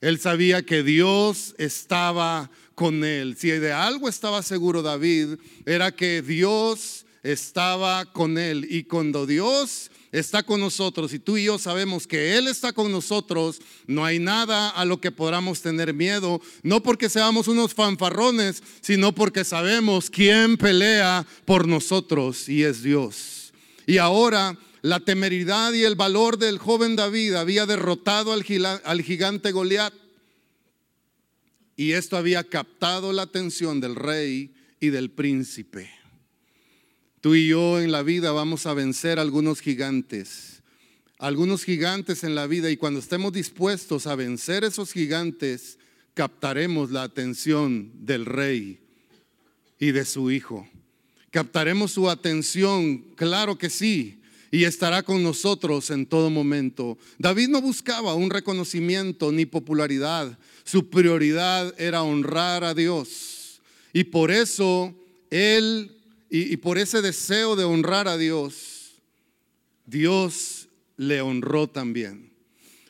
Él 0.02 0.20
sabía 0.20 0.64
que 0.64 0.84
Dios 0.84 1.56
estaba 1.58 2.52
con 2.76 3.04
él. 3.04 3.36
Si 3.38 3.50
de 3.50 3.72
algo 3.72 4.08
estaba 4.08 4.44
seguro 4.44 4.82
David, 4.82 5.38
era 5.66 5.92
que 5.92 6.22
Dios 6.22 7.06
estaba 7.24 8.06
con 8.06 8.38
él. 8.38 8.68
Y 8.70 8.84
cuando 8.84 9.26
Dios 9.26 9.90
está 10.12 10.44
con 10.44 10.60
nosotros 10.60 11.14
y 11.14 11.20
tú 11.20 11.38
y 11.38 11.46
yo 11.46 11.58
sabemos 11.58 12.08
que 12.08 12.38
Él 12.38 12.48
está 12.48 12.72
con 12.72 12.92
nosotros, 12.92 13.60
no 13.88 14.06
hay 14.06 14.20
nada 14.20 14.70
a 14.70 14.86
lo 14.86 15.02
que 15.02 15.12
podamos 15.12 15.62
tener 15.62 15.94
miedo, 15.94 16.42
no 16.64 16.82
porque 16.82 17.10
seamos 17.10 17.48
unos 17.48 17.74
fanfarrones, 17.74 18.64
sino 18.82 19.14
porque 19.14 19.44
sabemos 19.44 20.10
quién 20.10 20.58
pelea 20.58 21.26
por 21.46 21.68
nosotros 21.68 22.48
y 22.48 22.64
es 22.64 22.82
Dios. 22.82 23.54
Y 23.88 23.98
ahora 23.98 24.58
la 24.82 25.00
temeridad 25.00 25.74
y 25.74 25.84
el 25.84 25.96
valor 25.96 26.38
del 26.38 26.60
joven 26.60 26.96
David 26.96 27.34
había 27.34 27.66
derrotado 27.66 28.34
al, 28.34 28.44
gigante 28.44 29.52
Goliat. 29.52 29.94
Y 31.76 31.92
esto 31.92 32.18
había 32.18 32.44
captado 32.44 33.12
la 33.12 33.24
atención 33.24 33.80
del 33.80 33.96
rey 33.96 34.54
y 34.80 34.90
del 34.90 35.12
príncipe. 35.12 35.90
Tú 37.22 37.36
y 37.36 37.48
yo 37.48 37.82
en 37.82 37.92
la 37.92 38.04
vida 38.04 38.32
vamos 38.32 38.66
a 38.66 38.74
vencer 38.74 39.20
algunos 39.20 39.60
gigantes, 39.60 40.62
algunos 41.18 41.64
gigantes 41.64 42.24
en 42.24 42.36
la 42.36 42.46
vida 42.46 42.70
y 42.70 42.78
cuando 42.78 43.00
estemos 43.00 43.34
dispuestos 43.34 44.06
a 44.06 44.16
vencer 44.16 44.64
esos 44.64 44.92
gigantes, 44.94 45.80
captaremos 46.14 46.92
la 46.92 47.04
atención 47.04 47.92
del 48.06 48.26
rey 48.26 48.80
y 49.80 49.92
de 49.92 50.06
su 50.06 50.32
hijo. 50.32 50.68
Captaremos 51.32 51.92
su 51.92 52.10
atención, 52.10 53.00
claro 53.16 53.58
que 53.58 53.70
sí, 53.70 54.22
y 54.52 54.64
estará 54.64 55.04
con 55.04 55.22
nosotros 55.22 55.90
en 55.90 56.06
todo 56.06 56.30
momento. 56.30 56.98
David 57.18 57.50
no 57.50 57.62
buscaba 57.62 58.14
un 58.14 58.30
reconocimiento 58.30 59.32
ni 59.32 59.46
popularidad, 59.46 60.38
su 60.66 60.90
prioridad 60.90 61.74
era 61.80 62.04
honrar 62.04 62.66
a 62.66 62.74
Dios. 62.74 63.62
Y 63.94 64.04
por 64.04 64.32
eso 64.32 64.94
él 65.30 65.96
y, 66.30 66.58
por 66.58 66.78
ese 66.78 67.02
deseo 67.02 67.56
de 67.56 67.64
honrar 67.64 68.10
a 68.10 68.18
Dios, 68.18 68.96
Dios 69.86 70.68
le 70.98 71.22
honró 71.22 71.70
también. 71.70 72.34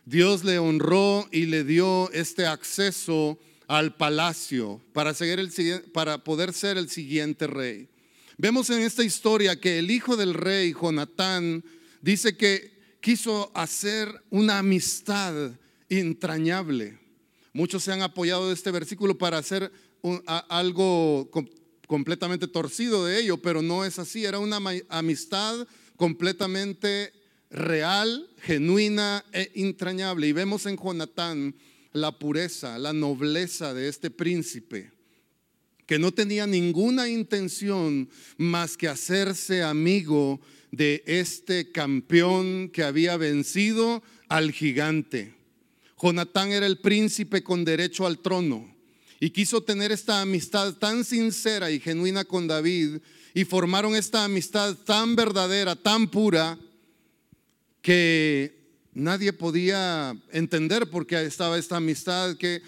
Dios 0.05 0.43
le 0.43 0.57
honró 0.57 1.27
y 1.31 1.45
le 1.45 1.63
dio 1.63 2.09
este 2.11 2.47
acceso 2.47 3.37
al 3.67 3.95
palacio 3.95 4.81
para, 4.93 5.13
seguir 5.13 5.39
el, 5.39 5.51
poder 6.23 6.53
ser 6.53 6.77
el 6.77 6.89
siguiente 6.89 7.45
rey. 7.45 7.89
Vemos 8.37 8.69
en 8.69 8.81
esta 8.81 9.03
historia 9.03 9.59
que 9.59 9.79
el 9.79 9.91
hijo 9.91 10.15
del 10.15 10.33
rey, 10.33 10.73
Jonatán, 10.73 11.63
dice 12.01 12.37
que 12.37 12.73
quiso 13.01 13.51
hacer 13.53 14.23
una 14.29 14.59
amistad 14.59 15.51
entrañable. 15.89 17.04
Muchos 17.55 17.83
se 17.83 17.93
han 17.93 18.01
apoyado 18.01 18.49
de 18.49 18.53
este 18.53 18.69
versículo 18.69 19.17
para 19.17 19.37
hacer 19.37 19.71
algo 20.49 21.31
completamente 21.87 22.49
torcido 22.49 23.05
de 23.05 23.17
ello, 23.21 23.37
pero 23.37 23.61
no 23.61 23.85
es 23.85 23.97
así. 23.97 24.25
Era 24.25 24.39
una 24.39 24.59
amistad 24.89 25.65
completamente 25.95 27.13
real, 27.49 28.29
genuina 28.41 29.23
e 29.31 29.53
entrañable. 29.55 30.27
Y 30.27 30.33
vemos 30.33 30.65
en 30.65 30.75
Jonatán 30.75 31.55
la 31.93 32.19
pureza, 32.19 32.77
la 32.77 32.91
nobleza 32.91 33.73
de 33.73 33.87
este 33.87 34.11
príncipe, 34.11 34.91
que 35.85 35.97
no 35.97 36.11
tenía 36.11 36.45
ninguna 36.47 37.07
intención 37.07 38.09
más 38.35 38.75
que 38.75 38.89
hacerse 38.89 39.63
amigo 39.63 40.41
de 40.71 41.05
este 41.07 41.71
campeón 41.71 42.67
que 42.67 42.83
había 42.83 43.15
vencido 43.15 44.03
al 44.27 44.51
gigante. 44.51 45.44
Jonatán 46.01 46.51
era 46.51 46.65
el 46.65 46.79
príncipe 46.79 47.43
con 47.43 47.63
derecho 47.63 48.05
al 48.05 48.19
trono 48.19 48.75
y 49.19 49.29
quiso 49.29 49.63
tener 49.63 49.91
esta 49.91 50.21
amistad 50.21 50.73
tan 50.73 51.03
sincera 51.05 51.71
y 51.71 51.79
genuina 51.79 52.25
con 52.25 52.47
David 52.47 52.97
y 53.33 53.45
formaron 53.45 53.95
esta 53.95 54.23
amistad 54.23 54.75
tan 54.85 55.15
verdadera, 55.15 55.75
tan 55.75 56.07
pura, 56.07 56.57
que 57.81 58.55
nadie 58.93 59.31
podía 59.33 60.17
entender 60.31 60.89
por 60.89 61.05
qué 61.05 61.23
estaba 61.23 61.57
esta 61.57 61.77
amistad 61.77 62.35
que 62.37 62.61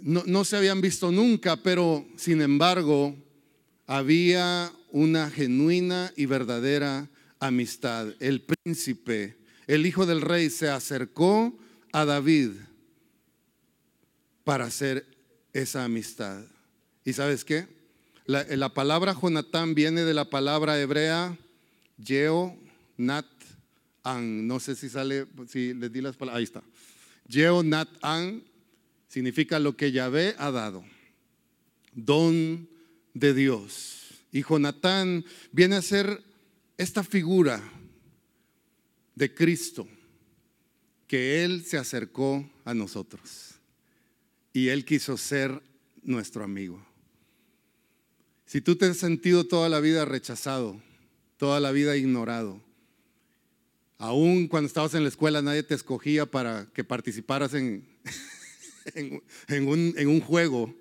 no, 0.00 0.22
no 0.26 0.44
se 0.44 0.56
habían 0.56 0.80
visto 0.80 1.12
nunca, 1.12 1.56
pero 1.56 2.06
sin 2.16 2.40
embargo 2.40 3.14
había 3.86 4.72
una 4.90 5.30
genuina 5.30 6.12
y 6.16 6.26
verdadera 6.26 7.08
amistad. 7.40 8.08
El 8.20 8.42
príncipe, 8.42 9.36
el 9.66 9.84
hijo 9.84 10.06
del 10.06 10.20
rey, 10.20 10.48
se 10.48 10.68
acercó 10.68 11.58
a 11.92 12.04
David 12.04 12.52
para 14.44 14.70
ser 14.70 15.06
esa 15.52 15.84
amistad. 15.84 16.42
¿Y 17.04 17.12
sabes 17.12 17.44
qué? 17.44 17.66
La, 18.26 18.72
palabra 18.72 19.14
Jonatán 19.20 19.74
viene 19.74 20.02
de 20.02 20.14
la 20.14 20.30
palabra 20.30 20.80
hebrea 20.80 21.36
Yeo 21.98 22.56
Nat 22.96 23.26
An. 24.02 24.46
No 24.46 24.58
sé 24.58 24.74
si 24.74 24.88
sale, 24.88 25.26
si 25.48 25.74
les 25.74 25.92
di 25.92 26.00
las 26.00 26.16
palabras. 26.16 26.38
Ahí 26.38 26.44
está. 26.44 26.62
Yeo 27.28 27.62
Nat 27.62 27.88
An 28.00 28.42
significa 29.08 29.58
lo 29.58 29.76
que 29.76 29.92
Yahvé 29.92 30.34
ha 30.38 30.50
dado. 30.50 30.84
Don 31.92 32.68
de 33.12 33.34
Dios. 33.34 34.24
Y 34.32 34.42
Jonatán 34.42 35.24
viene 35.50 35.76
a 35.76 35.82
ser 35.82 36.22
esta 36.78 37.04
figura 37.04 37.62
de 39.14 39.34
Cristo 39.34 39.86
que 41.12 41.44
Él 41.44 41.62
se 41.62 41.76
acercó 41.76 42.50
a 42.64 42.72
nosotros 42.72 43.56
y 44.54 44.68
Él 44.68 44.86
quiso 44.86 45.18
ser 45.18 45.60
nuestro 46.02 46.42
amigo. 46.42 46.82
Si 48.46 48.62
tú 48.62 48.76
te 48.76 48.86
has 48.86 48.96
sentido 48.96 49.44
toda 49.44 49.68
la 49.68 49.80
vida 49.80 50.06
rechazado, 50.06 50.80
toda 51.36 51.60
la 51.60 51.70
vida 51.70 51.98
ignorado, 51.98 52.62
aún 53.98 54.48
cuando 54.48 54.68
estabas 54.68 54.94
en 54.94 55.02
la 55.02 55.10
escuela 55.10 55.42
nadie 55.42 55.62
te 55.62 55.74
escogía 55.74 56.24
para 56.24 56.70
que 56.72 56.82
participaras 56.82 57.52
en, 57.52 57.86
un, 59.50 60.20
juego, 60.22 60.74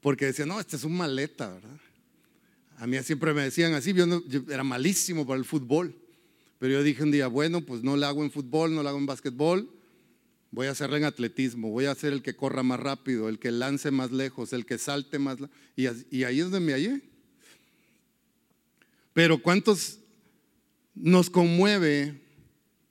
porque 0.00 0.26
decían, 0.26 0.46
no, 0.46 0.60
este 0.60 0.76
es 0.76 0.84
un 0.84 0.96
maleta, 0.96 1.48
¿verdad? 1.48 1.80
A 2.78 2.86
mí 2.86 2.96
siempre 3.02 3.34
me 3.34 3.42
decían 3.42 3.74
así, 3.74 3.92
yo, 3.92 4.24
yo, 4.28 4.42
era 4.48 4.62
malísimo 4.62 5.26
para 5.26 5.40
el 5.40 5.44
fútbol, 5.44 6.05
pero 6.58 6.72
yo 6.72 6.82
dije 6.82 7.02
un 7.02 7.10
día, 7.10 7.26
bueno, 7.26 7.60
pues 7.60 7.82
no 7.82 7.96
le 7.96 8.06
hago 8.06 8.24
en 8.24 8.30
fútbol, 8.30 8.74
no 8.74 8.82
le 8.82 8.88
hago 8.88 8.98
en 8.98 9.06
básquetbol, 9.06 9.70
Voy 10.56 10.68
a 10.68 10.70
hacerlo 10.70 10.96
en 10.96 11.04
atletismo, 11.04 11.70
voy 11.70 11.84
a 11.84 11.94
ser 11.94 12.14
el 12.14 12.22
que 12.22 12.34
corra 12.34 12.62
más 12.62 12.80
rápido, 12.80 13.28
el 13.28 13.38
que 13.38 13.50
lance 13.50 13.90
más 13.90 14.10
lejos, 14.10 14.54
el 14.54 14.64
que 14.64 14.78
salte 14.78 15.18
más. 15.18 15.36
Y, 15.76 15.86
y 16.10 16.24
ahí 16.24 16.38
es 16.38 16.44
donde 16.44 16.60
me 16.60 16.72
hallé. 16.72 17.02
Pero 19.12 19.42
¿cuántos 19.42 19.98
nos 20.94 21.28
conmueve 21.28 22.22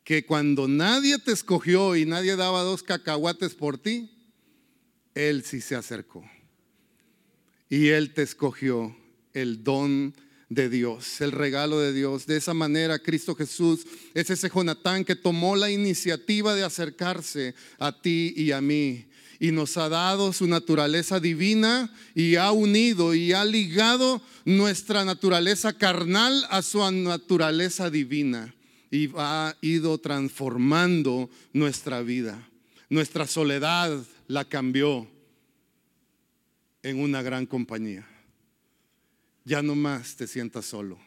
que 0.04 0.26
cuando 0.26 0.68
nadie 0.68 1.18
te 1.18 1.32
escogió 1.32 1.96
y 1.96 2.06
nadie 2.06 2.36
daba 2.36 2.62
dos 2.62 2.84
cacahuates 2.84 3.56
por 3.56 3.80
ti, 3.80 4.12
Él 5.16 5.44
sí 5.44 5.60
se 5.60 5.76
acercó. 5.76 6.24
Y 7.68 7.88
Él 7.88 8.14
te 8.14 8.22
escogió 8.22 8.96
el 9.34 9.64
don 9.64 10.14
de 10.50 10.70
Dios, 10.70 11.22
el 11.22 11.32
regalo 11.32 11.80
de 11.80 11.94
Dios. 11.94 12.26
De 12.26 12.38
esa 12.38 12.54
manera, 12.54 13.00
Cristo 13.00 13.36
Jesús 13.36 13.86
es 14.14 14.30
ese 14.30 14.50
Jonatán 14.50 15.04
que 15.04 15.16
tomó 15.16 15.56
la 15.56 15.72
iniciativa 15.72 16.54
de 16.56 16.64
acercarse 16.64 17.56
a 17.80 17.92
ti 17.92 18.34
y 18.36 18.52
a 18.52 18.62
mí 18.62 19.06
y 19.40 19.52
nos 19.52 19.76
ha 19.78 19.90
dado 19.90 20.32
su 20.32 20.48
naturaleza 20.48 21.20
divina 21.20 21.92
y 22.14 22.36
ha 22.36 22.52
unido 22.52 23.14
y 23.14 23.34
ha 23.34 23.44
ligado 23.44 24.22
nuestra 24.46 25.04
naturaleza 25.04 25.74
carnal 25.74 26.46
a 26.50 26.62
su 26.62 26.80
naturaleza 26.92 27.90
divina 27.90 28.54
y 28.92 29.10
ha 29.18 29.56
ido 29.62 29.98
transformando 29.98 31.30
nuestra 31.52 32.02
vida. 32.02 32.48
Nuestra 32.90 33.28
soledad 33.28 34.06
la 34.28 34.46
cambió 34.46 35.08
en 36.82 37.00
una 37.00 37.22
gran 37.22 37.46
compañía 37.46 38.08
ya 39.46 39.62
no 39.62 39.76
más 39.76 40.16
te 40.16 40.28
sientas 40.28 40.66
solo. 40.66 41.00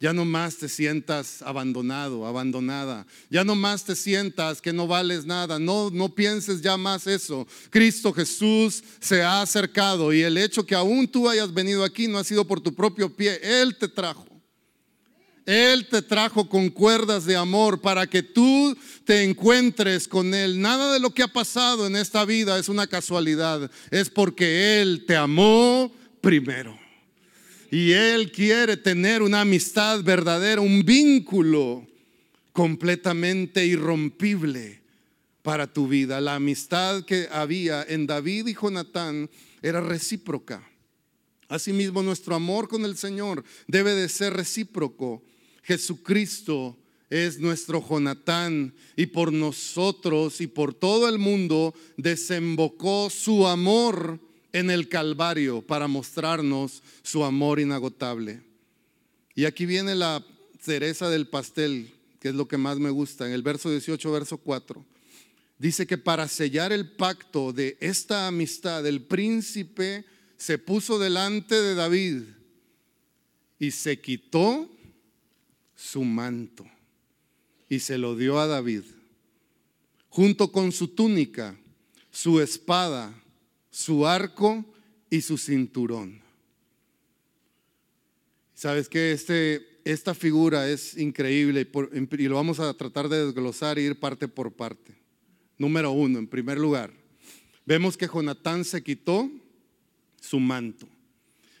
Ya 0.00 0.12
no 0.12 0.24
más 0.24 0.56
te 0.56 0.68
sientas 0.68 1.42
abandonado, 1.42 2.24
abandonada. 2.24 3.04
Ya 3.30 3.42
no 3.42 3.56
más 3.56 3.82
te 3.84 3.96
sientas 3.96 4.60
que 4.60 4.72
no 4.72 4.86
vales 4.86 5.26
nada. 5.26 5.58
No, 5.58 5.90
no 5.90 6.14
pienses 6.14 6.60
ya 6.60 6.76
más 6.76 7.08
eso. 7.08 7.48
Cristo 7.70 8.12
Jesús 8.12 8.84
se 9.00 9.22
ha 9.22 9.42
acercado 9.42 10.12
y 10.12 10.22
el 10.22 10.38
hecho 10.38 10.64
que 10.64 10.76
aún 10.76 11.08
tú 11.08 11.28
hayas 11.28 11.52
venido 11.52 11.82
aquí 11.82 12.06
no 12.06 12.18
ha 12.18 12.24
sido 12.24 12.46
por 12.46 12.60
tu 12.60 12.72
propio 12.72 13.12
pie. 13.12 13.40
Él 13.42 13.76
te 13.76 13.88
trajo. 13.88 14.24
Él 15.44 15.88
te 15.88 16.02
trajo 16.02 16.48
con 16.48 16.68
cuerdas 16.68 17.24
de 17.24 17.34
amor 17.34 17.80
para 17.80 18.06
que 18.06 18.22
tú 18.22 18.76
te 19.04 19.24
encuentres 19.24 20.06
con 20.06 20.32
Él. 20.32 20.60
Nada 20.60 20.92
de 20.92 21.00
lo 21.00 21.12
que 21.12 21.24
ha 21.24 21.28
pasado 21.28 21.88
en 21.88 21.96
esta 21.96 22.24
vida 22.24 22.56
es 22.58 22.68
una 22.68 22.86
casualidad. 22.86 23.68
Es 23.90 24.10
porque 24.10 24.80
Él 24.80 25.04
te 25.08 25.16
amó 25.16 25.90
primero. 26.20 26.78
Y 27.70 27.92
Él 27.92 28.32
quiere 28.32 28.76
tener 28.76 29.22
una 29.22 29.42
amistad 29.42 30.02
verdadera, 30.02 30.60
un 30.60 30.84
vínculo 30.84 31.86
completamente 32.52 33.66
irrompible 33.66 34.80
para 35.42 35.72
tu 35.72 35.86
vida. 35.86 36.20
La 36.20 36.36
amistad 36.36 37.04
que 37.04 37.28
había 37.30 37.82
en 37.82 38.06
David 38.06 38.46
y 38.46 38.54
Jonatán 38.54 39.28
era 39.62 39.80
recíproca. 39.80 40.66
Asimismo, 41.48 42.02
nuestro 42.02 42.34
amor 42.34 42.68
con 42.68 42.84
el 42.84 42.96
Señor 42.96 43.44
debe 43.66 43.94
de 43.94 44.08
ser 44.08 44.34
recíproco. 44.34 45.22
Jesucristo 45.62 46.76
es 47.10 47.38
nuestro 47.38 47.86
Jonatán 47.86 48.74
y 48.96 49.06
por 49.06 49.32
nosotros 49.32 50.40
y 50.40 50.46
por 50.46 50.74
todo 50.74 51.08
el 51.08 51.18
mundo 51.18 51.74
desembocó 51.96 53.08
su 53.10 53.46
amor 53.46 54.20
en 54.52 54.70
el 54.70 54.88
Calvario 54.88 55.62
para 55.62 55.88
mostrarnos 55.88 56.82
su 57.02 57.24
amor 57.24 57.60
inagotable. 57.60 58.42
Y 59.34 59.44
aquí 59.44 59.66
viene 59.66 59.94
la 59.94 60.24
cereza 60.60 61.10
del 61.10 61.28
pastel, 61.28 61.92
que 62.20 62.30
es 62.30 62.34
lo 62.34 62.48
que 62.48 62.56
más 62.58 62.78
me 62.78 62.90
gusta, 62.90 63.26
en 63.26 63.32
el 63.32 63.42
verso 63.42 63.70
18, 63.70 64.10
verso 64.10 64.38
4. 64.38 64.84
Dice 65.58 65.86
que 65.86 65.98
para 65.98 66.28
sellar 66.28 66.72
el 66.72 66.90
pacto 66.90 67.52
de 67.52 67.76
esta 67.80 68.28
amistad, 68.28 68.86
el 68.86 69.02
príncipe 69.02 70.04
se 70.36 70.58
puso 70.58 70.98
delante 70.98 71.56
de 71.56 71.74
David 71.74 72.22
y 73.58 73.72
se 73.72 74.00
quitó 74.00 74.70
su 75.74 76.04
manto 76.04 76.64
y 77.68 77.80
se 77.80 77.98
lo 77.98 78.16
dio 78.16 78.38
a 78.38 78.46
David, 78.46 78.82
junto 80.08 80.52
con 80.52 80.72
su 80.72 80.88
túnica, 80.88 81.58
su 82.10 82.40
espada, 82.40 83.17
su 83.78 84.08
arco 84.08 84.64
y 85.08 85.20
su 85.20 85.38
cinturón. 85.38 86.20
Sabes 88.52 88.88
que 88.88 89.12
este, 89.12 89.64
esta 89.84 90.16
figura 90.16 90.68
es 90.68 90.96
increíble 90.96 91.70
y, 91.92 92.22
y 92.24 92.28
lo 92.28 92.34
vamos 92.34 92.58
a 92.58 92.74
tratar 92.74 93.08
de 93.08 93.26
desglosar 93.26 93.78
e 93.78 93.82
ir 93.82 94.00
parte 94.00 94.26
por 94.26 94.52
parte. 94.52 94.96
Número 95.58 95.92
uno, 95.92 96.18
en 96.18 96.26
primer 96.26 96.58
lugar, 96.58 96.92
vemos 97.66 97.96
que 97.96 98.08
Jonatán 98.08 98.64
se 98.64 98.82
quitó 98.82 99.30
su 100.20 100.40
manto. 100.40 100.88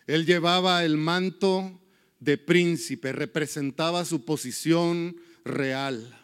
Él 0.08 0.26
llevaba 0.26 0.84
el 0.84 0.96
manto 0.96 1.80
de 2.18 2.36
príncipe, 2.36 3.12
representaba 3.12 4.04
su 4.04 4.24
posición 4.24 5.16
real. 5.44 6.18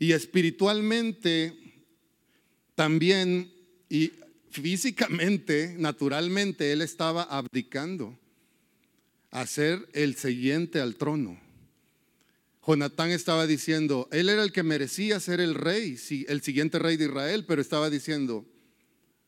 Y 0.00 0.10
espiritualmente 0.10 1.56
también 2.74 3.52
y 3.88 4.10
físicamente, 4.50 5.74
naturalmente, 5.78 6.72
él 6.72 6.82
estaba 6.82 7.22
abdicando 7.22 8.18
a 9.30 9.46
ser 9.46 9.88
el 9.92 10.16
siguiente 10.16 10.80
al 10.80 10.96
trono. 10.96 11.38
Jonatán 12.66 13.10
estaba 13.10 13.46
diciendo, 13.46 14.08
él 14.10 14.28
era 14.28 14.42
el 14.42 14.50
que 14.50 14.62
merecía 14.62 15.20
ser 15.20 15.40
el 15.40 15.54
rey, 15.54 15.96
el 16.28 16.42
siguiente 16.42 16.78
rey 16.78 16.96
de 16.96 17.04
Israel, 17.04 17.44
pero 17.46 17.62
estaba 17.62 17.90
diciendo, 17.90 18.44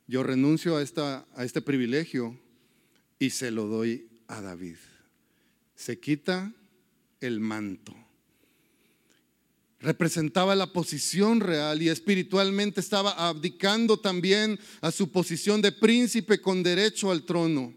yo 0.08 0.22
renuncio 0.22 0.76
a, 0.76 1.26
a 1.34 1.44
este 1.44 1.62
privilegio 1.62 2.38
y 3.18 3.30
se 3.30 3.50
lo 3.50 3.66
doy 3.66 4.08
a 4.26 4.40
David. 4.40 4.76
Se 5.76 6.00
quita 6.00 6.52
el 7.20 7.38
manto. 7.38 7.94
Representaba 9.80 10.56
la 10.56 10.73
posición 10.73 11.40
real 11.40 11.80
y 11.82 11.88
espiritualmente 11.88 12.80
estaba 12.80 13.12
abdicando 13.12 13.99
también 13.99 14.58
a 14.80 14.90
su 14.90 15.12
posición 15.12 15.62
de 15.62 15.70
príncipe 15.70 16.40
con 16.40 16.64
derecho 16.64 17.12
al 17.12 17.25
trono, 17.25 17.75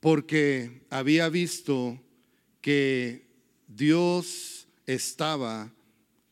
porque 0.00 0.82
había 0.90 1.28
visto 1.28 2.00
que 2.60 3.28
Dios 3.68 4.66
estaba 4.86 5.72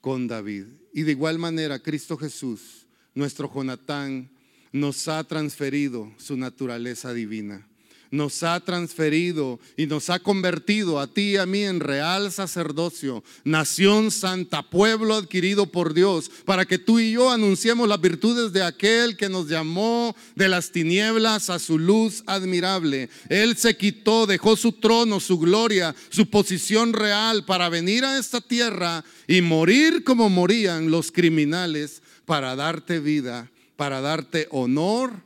con 0.01 0.27
David. 0.27 0.67
Y 0.93 1.03
de 1.03 1.13
igual 1.13 1.39
manera, 1.39 1.79
Cristo 1.79 2.17
Jesús, 2.17 2.87
nuestro 3.15 3.53
Jonatán, 3.53 4.31
nos 4.73 5.07
ha 5.07 5.23
transferido 5.23 6.13
su 6.19 6.37
naturaleza 6.37 7.13
divina 7.13 7.69
nos 8.15 8.45
ha 8.45 8.61
transferido 8.61 9.59
y 9.77 9.87
nos 9.87 10.09
ha 10.09 10.21
convertido 10.21 11.01
a 11.01 11.09
ti 11.09 11.33
y 11.33 11.37
a 11.37 11.47
mí 11.47 11.65
en 11.65 11.81
real 11.81 12.31
sacerdocio, 12.31 13.25
nación 13.43 14.11
santa, 14.13 14.63
pueblo 14.63 15.17
adquirido 15.17 15.67
por 15.67 15.95
Dios, 15.95 16.31
para 16.45 16.65
que 16.65 16.79
tú 16.79 17.01
y 17.01 17.13
yo 17.13 17.31
anunciemos 17.31 17.89
las 17.89 18.01
virtudes 18.01 18.53
de 18.53 18.63
aquel 18.63 19.17
que 19.17 19.29
nos 19.29 19.49
llamó 19.49 20.15
de 20.37 20.49
las 20.49 20.71
tinieblas 20.71 21.51
a 21.51 21.59
su 21.59 21.79
luz 21.79 22.23
admirable. 22.27 23.11
Él 23.29 23.57
se 23.57 23.77
quitó, 23.77 24.27
dejó 24.27 24.55
su 24.57 24.73
trono, 24.73 25.19
su 25.19 25.39
gloria, 25.39 25.95
su 26.09 26.31
posición 26.31 26.93
real 26.93 27.45
para 27.45 27.69
venir 27.69 28.05
a 28.05 28.19
esta 28.19 28.41
tierra 28.41 29.05
y 29.27 29.43
morir 29.43 30.05
como 30.05 30.31
morían 30.31 30.91
los 30.93 31.11
criminales 31.11 32.01
para 32.27 32.55
darte 32.55 33.01
vida, 33.01 33.51
para 33.77 34.01
darte 34.01 34.47
honor 34.51 35.24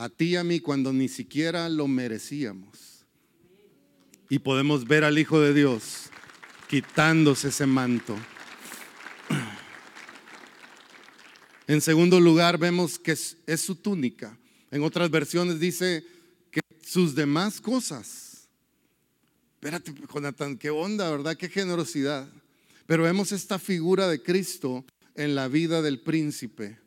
a 0.00 0.08
ti 0.08 0.30
y 0.30 0.36
a 0.36 0.44
mí 0.44 0.60
cuando 0.60 0.94
ni 0.94 1.08
siquiera 1.08 1.68
lo 1.68 1.86
merecíamos. 1.86 3.04
Y 4.30 4.38
podemos 4.38 4.86
ver 4.86 5.04
al 5.04 5.18
Hijo 5.18 5.40
de 5.40 5.52
Dios 5.52 6.06
quitándose 6.68 7.48
ese 7.48 7.66
manto. 7.66 8.16
En 11.66 11.82
segundo 11.82 12.18
lugar, 12.18 12.56
vemos 12.56 12.98
que 12.98 13.12
es, 13.12 13.36
su 13.60 13.74
túnica. 13.74 14.38
En 14.70 14.82
otras 14.82 15.10
versiones 15.10 15.60
dice 15.60 16.06
que 16.50 16.60
sus 16.82 17.14
demás 17.14 17.60
cosas. 17.60 18.48
Espérate, 19.56 19.92
Jonathan, 20.12 20.56
qué 20.56 20.70
onda, 20.70 21.10
¿verdad? 21.10 21.36
Qué 21.36 21.50
generosidad. 21.50 22.26
Pero 22.86 23.02
vemos 23.02 23.32
esta 23.32 23.58
figura 23.58 24.08
de 24.08 24.22
Cristo 24.22 24.82
en 25.14 25.34
la 25.34 25.46
vida 25.46 25.82
del 25.82 26.00
príncipe 26.00 26.78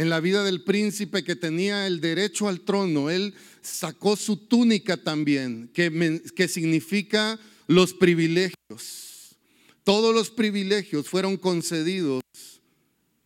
en 0.00 0.08
la 0.08 0.20
vida 0.20 0.42
del 0.44 0.62
príncipe 0.62 1.22
que 1.22 1.36
tenía 1.36 1.86
el 1.86 2.00
derecho 2.00 2.48
al 2.48 2.62
trono. 2.62 3.10
Él 3.10 3.34
sacó 3.60 4.16
su 4.16 4.38
túnica 4.38 4.96
también, 4.96 5.70
que, 5.74 6.48
significa 6.48 7.38
los 7.66 7.92
privilegios. 7.92 9.36
Todos 9.84 10.14
los 10.14 10.30
privilegios 10.30 11.06
fueron 11.06 11.36
concedidos 11.36 12.22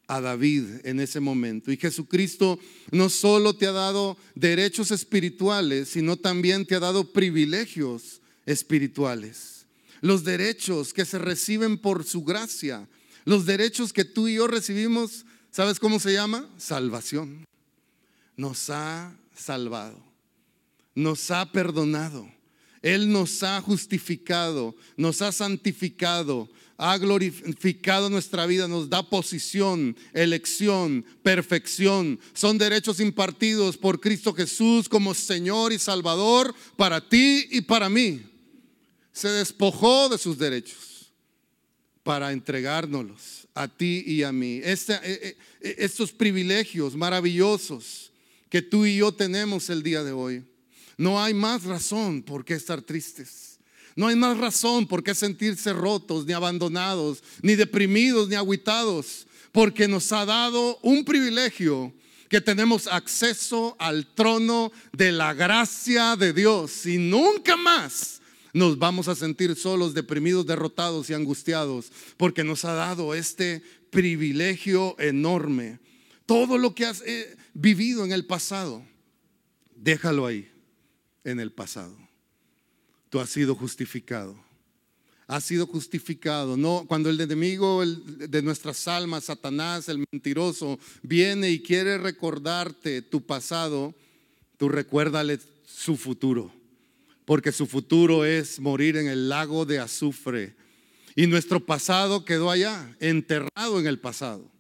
a 0.09 0.21
David 0.21 0.65
en 0.83 0.99
ese 0.99 1.21
momento. 1.21 1.71
Y 1.71 1.77
Jesucristo 1.77 2.59
no 2.91 3.09
solo 3.09 3.55
te 3.55 3.69
ha 3.69 3.73
dado 3.73 4.17
derechos 4.35 4.91
espirituales, 4.91 5.91
sino 5.91 6.17
también 6.17 6.67
te 6.67 6.75
ha 6.75 6.81
dado 6.81 7.13
privilegios 7.13 8.21
espirituales. 8.47 9.67
Los 10.01 10.25
derechos 10.25 10.93
que 10.93 11.05
se 11.05 11.21
reciben 11.21 11.79
por 11.79 12.03
su 12.03 12.25
gracia, 12.25 12.89
los 13.25 13.47
derechos 13.47 13.93
que 13.93 14.05
tú 14.05 14.27
y 14.27 14.35
yo 14.35 14.49
recibimos 14.49 15.25
¿Sabes 15.55 15.79
cómo 15.79 16.01
se 16.01 16.13
llama? 16.13 16.51
Salvación. 16.59 17.47
Nos 18.37 18.71
ha 18.71 19.17
salvado. 19.37 20.03
Nos 20.97 21.31
ha 21.31 21.53
perdonado. 21.53 22.29
Él 22.83 23.13
nos 23.13 23.41
ha 23.45 23.61
justificado, 23.61 24.75
nos 24.97 25.23
ha 25.23 25.31
santificado, 25.31 26.51
ha 26.77 26.99
glorificado 26.99 28.11
nuestra 28.11 28.47
vida, 28.47 28.67
nos 28.67 28.91
da 28.91 29.09
posición, 29.09 29.97
elección, 30.13 31.07
perfección. 31.23 32.19
Son 32.33 32.59
derechos 32.59 32.99
impartidos 32.99 33.77
por 33.77 34.01
Cristo 34.01 34.35
Jesús 34.35 34.89
como 34.89 35.15
Señor 35.15 35.73
y 35.73 35.79
Salvador 35.79 36.53
para 36.77 37.01
ti 37.01 37.47
y 37.53 37.61
para 37.61 37.89
mí. 37.89 38.23
Se 39.13 39.29
despojó 39.29 40.09
de 40.09 40.19
sus 40.19 40.37
derechos 40.37 40.94
para 42.05 42.33
entregárnoslos 42.33 43.49
a 43.55 43.67
ti 43.67 44.05
y 44.07 44.23
a 44.23 44.31
mí. 44.31 44.61
Este, 44.63 45.37
estos 45.61 46.13
privilegios 46.13 46.95
maravillosos 46.95 48.13
que 48.49 48.63
tú 48.63 48.87
y 48.87 48.99
yo 48.99 49.11
tenemos 49.11 49.71
el 49.71 49.83
día 49.83 50.05
de 50.05 50.13
hoy. 50.13 50.45
No 50.97 51.21
hay 51.21 51.35
más 51.35 51.65
razón 51.65 52.23
por 52.23 52.45
qué 52.45 52.55
estar 52.55 52.83
tristes. 52.83 53.59
No 53.97 54.09
hay 54.09 54.17
más 54.17 54.39
razón 54.39 54.87
por 54.87 55.03
qué 55.03 55.15
sentirse 55.15 55.73
rotos, 55.73 56.27
ni 56.27 56.33
abandonados, 56.33 57.23
ni 57.43 57.55
deprimidos, 57.55 58.29
ni 58.29 58.35
aguitados, 58.35 59.27
porque 59.51 59.89
nos 59.89 60.13
ha 60.13 60.25
dado 60.25 60.79
un 60.83 61.05
privilegio 61.05 61.93
que 62.29 62.41
tenemos 62.41 62.87
acceso 62.87 63.77
al 63.79 64.07
trono 64.15 64.73
de 64.93 65.13
la 65.13 65.33
gracia 65.33 66.17
de 66.17 66.33
Dios 66.33 66.87
y 66.87 66.99
nunca 66.99 67.57
más 67.57 68.21
nos 68.55 68.79
vamos 68.79 69.09
a 69.09 69.17
sentir 69.17 69.57
solos, 69.57 69.95
deprimidos, 69.95 70.47
derrotados 70.47 71.11
y 71.11 71.15
angustiados, 71.15 71.91
porque 72.17 72.45
nos 72.45 72.65
ha 72.65 72.73
dado 72.73 73.13
este 73.13 73.63
privilegio 73.91 74.99
enorme. 75.01 75.81
Todo 76.25 76.57
lo 76.57 76.73
que 76.73 76.87
has 76.87 77.03
eh, 77.03 77.37
vivido 77.53 78.05
en 78.05 78.13
el 78.13 78.25
pasado, 78.25 78.83
déjalo 79.75 80.25
ahí, 80.25 80.49
en 81.25 81.41
el 81.41 81.51
pasado. 81.51 81.97
Tú 83.11 83.19
has 83.19 83.29
sido 83.29 83.57
justificado. 83.57 84.37
Has 85.27 85.43
sido 85.43 85.67
justificado. 85.67 86.57
No, 86.57 86.85
cuando 86.87 87.11
el 87.11 87.21
enemigo 87.21 87.85
de 87.85 88.43
nuestras 88.43 88.87
almas, 88.87 89.25
Satanás, 89.25 89.89
el 89.89 90.05
mentiroso, 90.13 90.79
viene 91.03 91.51
y 91.51 91.61
quiere 91.61 91.99
recordarte 91.99 93.03
tu 93.03 93.21
pasado, 93.21 93.97
tú 94.59 94.69
recuérdale 94.69 95.41
su 95.67 95.97
futuro 95.97 96.53
porque 97.25 97.53
su 97.53 97.67
futuro 97.67 98.25
es 98.25 98.61
morir 98.61 98.97
en 98.97 99.09
el 99.09 99.29
lago 99.29 99.65
de 99.65 99.79
azufre. 99.79 100.55
Y 101.17 101.27
nuestro 101.27 101.65
pasado 101.65 102.25
quedó 102.25 102.51
allá, 102.51 102.95
enterrado 103.01 103.79
en 103.79 103.87
el 103.87 103.99
pasado. 103.99 104.51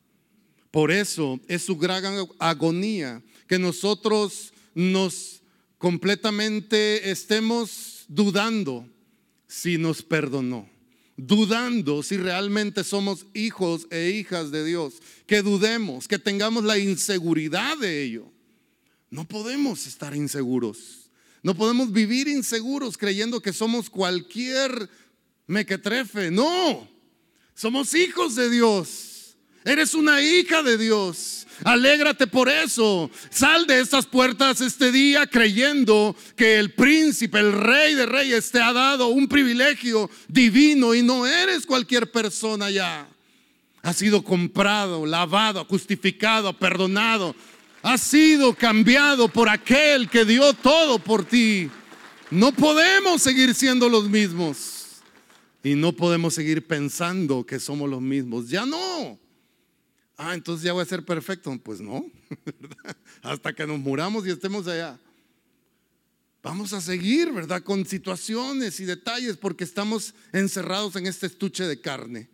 Por 0.70 0.90
eso 0.90 1.40
es 1.46 1.62
su 1.62 1.76
gran 1.76 2.26
agonía 2.38 3.22
que 3.46 3.58
nosotros 3.58 4.52
nos 4.74 5.42
completamente 5.78 7.10
estemos 7.10 8.04
dudando 8.08 8.88
si 9.46 9.78
nos 9.78 10.02
perdonó, 10.02 10.68
dudando 11.16 12.02
si 12.02 12.16
realmente 12.16 12.82
somos 12.82 13.26
hijos 13.34 13.86
e 13.90 14.10
hijas 14.10 14.50
de 14.50 14.64
Dios, 14.64 14.94
que 15.26 15.42
dudemos, 15.42 16.08
que 16.08 16.18
tengamos 16.18 16.64
la 16.64 16.78
inseguridad 16.78 17.76
de 17.78 18.02
ello. 18.02 18.32
No 19.10 19.28
podemos 19.28 19.86
estar 19.86 20.16
inseguros, 20.16 21.03
no 21.44 21.54
podemos 21.54 21.92
vivir 21.92 22.26
inseguros 22.26 22.96
creyendo 22.96 23.38
que 23.38 23.52
somos 23.52 23.90
cualquier 23.90 24.88
mequetrefe, 25.46 26.30
no, 26.30 26.88
somos 27.54 27.94
hijos 27.94 28.34
de 28.34 28.48
Dios. 28.48 29.36
Eres 29.62 29.94
una 29.94 30.22
hija 30.22 30.62
de 30.62 30.78
Dios. 30.78 31.46
Alégrate 31.62 32.26
por 32.26 32.48
eso. 32.48 33.10
Sal 33.30 33.66
de 33.66 33.80
estas 33.80 34.06
puertas 34.06 34.62
este 34.62 34.90
día 34.90 35.26
creyendo 35.26 36.16
que 36.34 36.58
el 36.58 36.72
príncipe, 36.72 37.40
el 37.40 37.52
rey 37.52 37.94
de 37.94 38.06
reyes 38.06 38.50
te 38.50 38.60
ha 38.60 38.72
dado 38.72 39.08
un 39.08 39.28
privilegio 39.28 40.10
divino 40.28 40.94
y 40.94 41.02
no 41.02 41.26
eres 41.26 41.66
cualquier 41.66 42.10
persona 42.10 42.70
ya. 42.70 43.06
Has 43.82 43.96
sido 43.96 44.24
comprado, 44.24 45.04
lavado, 45.04 45.66
justificado, 45.66 46.58
perdonado. 46.58 47.36
Has 47.84 48.00
sido 48.00 48.54
cambiado 48.54 49.28
por 49.28 49.46
aquel 49.46 50.08
que 50.08 50.24
dio 50.24 50.54
todo 50.54 50.98
por 50.98 51.22
ti. 51.22 51.70
No 52.30 52.50
podemos 52.50 53.20
seguir 53.20 53.54
siendo 53.54 53.90
los 53.90 54.08
mismos. 54.08 55.02
Y 55.62 55.74
no 55.74 55.92
podemos 55.92 56.32
seguir 56.32 56.66
pensando 56.66 57.44
que 57.44 57.60
somos 57.60 57.90
los 57.90 58.00
mismos. 58.00 58.48
Ya 58.48 58.64
no. 58.64 59.18
Ah, 60.16 60.32
entonces 60.32 60.64
ya 60.64 60.72
voy 60.72 60.80
a 60.80 60.86
ser 60.86 61.04
perfecto. 61.04 61.54
Pues 61.62 61.82
no, 61.82 62.10
hasta 63.22 63.52
que 63.52 63.66
nos 63.66 63.78
muramos 63.78 64.26
y 64.26 64.30
estemos 64.30 64.66
allá. 64.66 64.98
Vamos 66.42 66.72
a 66.72 66.80
seguir, 66.80 67.32
¿verdad? 67.32 67.62
Con 67.62 67.84
situaciones 67.84 68.80
y 68.80 68.86
detalles 68.86 69.36
porque 69.36 69.64
estamos 69.64 70.14
encerrados 70.32 70.96
en 70.96 71.06
este 71.06 71.26
estuche 71.26 71.64
de 71.64 71.78
carne. 71.78 72.30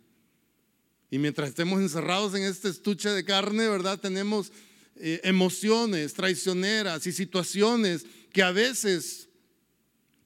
Y 1.09 1.17
mientras 1.19 1.49
estemos 1.49 1.81
encerrados 1.81 2.35
en 2.35 2.43
este 2.43 2.69
estuche 2.69 3.09
de 3.09 3.25
carne, 3.25 3.67
¿verdad? 3.67 3.99
Tenemos 3.99 4.53
eh, 5.01 5.21
emociones 5.23 6.13
traicioneras 6.13 7.05
y 7.07 7.11
situaciones 7.11 8.05
que 8.31 8.43
a 8.43 8.51
veces 8.51 9.29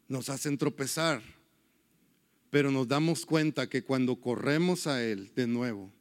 nos 0.08 0.30
hacen 0.30 0.58
tropezar. 0.58 1.22
Pero 2.50 2.72
nos 2.72 2.88
damos 2.88 3.26
cuenta 3.26 3.68
que 3.68 3.84
cuando 3.84 4.16
corremos 4.20 4.88
a 4.88 5.04
Él 5.04 5.32
de 5.36 5.48
nuevo, 5.48 5.92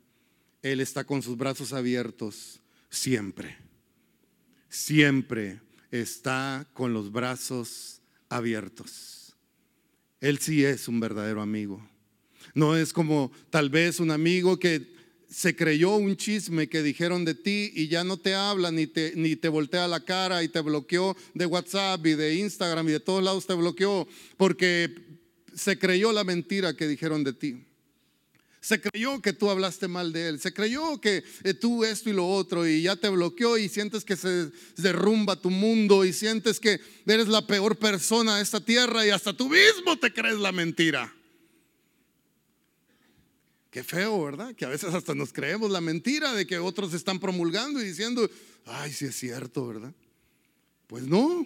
él 0.65 0.81
está 0.81 1.05
con 1.05 1.21
sus 1.21 1.37
brazos 1.37 1.75
abiertos 1.75 2.63
siempre. 2.89 3.59
Siempre 4.71 5.61
está 5.91 6.67
con 6.73 6.95
los 6.95 7.13
brazos 7.13 8.01
abiertos. 8.31 9.37
Él 10.21 10.39
sí 10.39 10.65
es 10.65 10.89
un 10.89 11.01
verdadero 11.01 11.43
amigo. 11.43 11.87
No 12.55 12.77
es 12.77 12.95
como 12.95 13.31
tal 13.51 13.69
vez 13.69 14.01
un 14.01 14.11
amigo 14.11 14.59
que 14.59 14.91
se 15.35 15.57
creyó 15.57 15.97
un 15.97 16.17
chisme 16.17 16.69
que 16.69 16.81
dijeron 16.81 17.25
de 17.25 17.35
ti 17.35 17.73
y 17.75 17.89
ya 17.89 18.05
no 18.05 18.17
te 18.17 18.37
habla 18.37 18.71
ni 18.71 18.87
te, 18.87 19.15
ni 19.17 19.35
te 19.35 19.49
voltea 19.49 19.89
la 19.89 19.99
cara 20.05 20.45
y 20.45 20.49
te 20.49 20.61
bloqueó 20.61 21.17
de 21.35 21.45
WhatsApp 21.45 22.07
y 22.07 22.15
de 22.15 22.37
Instagram 22.37 22.89
y 22.89 22.93
de 22.93 23.01
todos 23.01 23.21
lados 23.21 23.45
te 23.45 23.55
bloqueó 23.55 24.07
porque 24.37 24.95
se 25.53 25.77
creyó 25.77 26.13
la 26.13 26.23
mentira 26.23 26.77
que 26.77 26.87
dijeron 26.87 27.25
de 27.25 27.33
ti. 27.33 27.65
Se 28.61 28.81
creyó 28.81 29.21
que 29.21 29.33
tú 29.33 29.51
hablaste 29.51 29.89
mal 29.89 30.13
de 30.13 30.29
él. 30.29 30.41
Se 30.41 30.55
creyó 30.55 31.01
que 31.01 31.25
eh, 31.43 31.53
tú 31.53 31.85
esto 31.85 32.11
y 32.11 32.13
lo 32.13 32.29
otro 32.29 32.67
y 32.67 32.83
ya 32.83 32.95
te 32.95 33.09
bloqueó 33.09 33.59
y 33.59 33.69
sientes 33.69 34.05
que 34.05 34.15
se 34.15 34.51
derrumba 34.77 35.35
tu 35.35 35.51
mundo 35.51 36.05
y 36.05 36.13
sientes 36.13 36.61
que 36.61 36.81
eres 37.07 37.27
la 37.27 37.45
peor 37.45 37.77
persona 37.77 38.37
de 38.37 38.43
esta 38.45 38.61
tierra 38.61 39.05
y 39.05 39.11
hasta 39.11 39.37
tú 39.37 39.49
mismo 39.49 39.99
te 39.99 40.13
crees 40.13 40.39
la 40.39 40.53
mentira. 40.53 41.13
Qué 43.75 43.83
feo, 43.83 44.23
¿verdad? 44.23 44.55
Que 44.55 44.65
a 44.65 44.69
veces 44.69 44.95
hasta 44.95 45.17
nos 45.17 45.33
creemos 45.33 45.69
la 45.69 45.81
mentira 45.81 46.33
de 46.33 46.47
que 46.47 46.59
otros 46.61 46.95
están 46.95 47.19
promulgando 47.19 47.83
y 47.83 47.85
diciendo, 47.85 48.31
ay, 48.67 48.93
sí 48.93 49.07
es 49.07 49.17
cierto, 49.17 49.67
¿verdad? 49.67 49.93
Pues 50.87 51.09
no, 51.09 51.45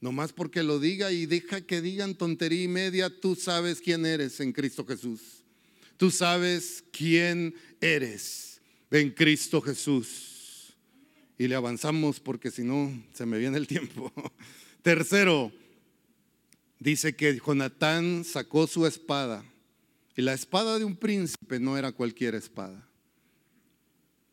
nomás 0.00 0.32
porque 0.32 0.62
lo 0.62 0.80
diga 0.80 1.12
y 1.12 1.26
deja 1.26 1.60
que 1.60 1.82
digan 1.82 2.14
tontería 2.14 2.62
y 2.62 2.68
media, 2.68 3.10
tú 3.10 3.34
sabes 3.34 3.82
quién 3.82 4.06
eres 4.06 4.40
en 4.40 4.54
Cristo 4.54 4.86
Jesús. 4.86 5.44
Tú 5.98 6.10
sabes 6.10 6.82
quién 6.92 7.54
eres 7.82 8.62
en 8.90 9.10
Cristo 9.10 9.60
Jesús. 9.60 10.74
Y 11.36 11.46
le 11.46 11.56
avanzamos 11.56 12.20
porque 12.20 12.50
si 12.50 12.62
no, 12.62 12.90
se 13.12 13.26
me 13.26 13.36
viene 13.36 13.58
el 13.58 13.66
tiempo. 13.66 14.10
Tercero, 14.80 15.52
dice 16.78 17.14
que 17.14 17.38
Jonatán 17.38 18.24
sacó 18.24 18.66
su 18.66 18.86
espada. 18.86 19.44
Y 20.18 20.22
la 20.22 20.32
espada 20.32 20.80
de 20.80 20.84
un 20.84 20.96
príncipe 20.96 21.60
no 21.60 21.78
era 21.78 21.92
cualquier 21.92 22.34
espada. 22.34 22.84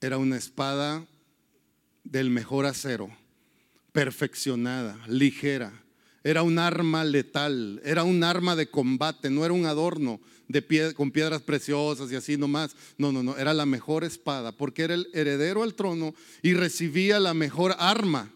Era 0.01 0.17
una 0.17 0.35
espada 0.35 1.05
del 2.03 2.31
mejor 2.31 2.65
acero, 2.65 3.15
perfeccionada, 3.91 4.99
ligera. 5.07 5.83
Era 6.23 6.41
un 6.41 6.57
arma 6.57 7.03
letal, 7.03 7.79
era 7.85 8.03
un 8.03 8.23
arma 8.23 8.55
de 8.55 8.67
combate, 8.67 9.29
no 9.29 9.45
era 9.45 9.53
un 9.53 9.67
adorno, 9.67 10.19
con 10.95 11.11
piedras 11.11 11.43
preciosas 11.43 12.11
y 12.11 12.15
así 12.15 12.35
nomás. 12.35 12.75
No, 12.97 13.11
no, 13.11 13.21
no, 13.21 13.37
era 13.37 13.53
la 13.53 13.67
mejor 13.67 14.03
espada, 14.03 14.53
porque 14.53 14.85
era 14.85 14.95
el 14.95 15.07
heredero 15.13 15.61
al 15.61 15.75
trono 15.75 16.15
y 16.41 16.55
recibía 16.55 17.19
la 17.19 17.35
mejor 17.35 17.75
arma 17.77 18.31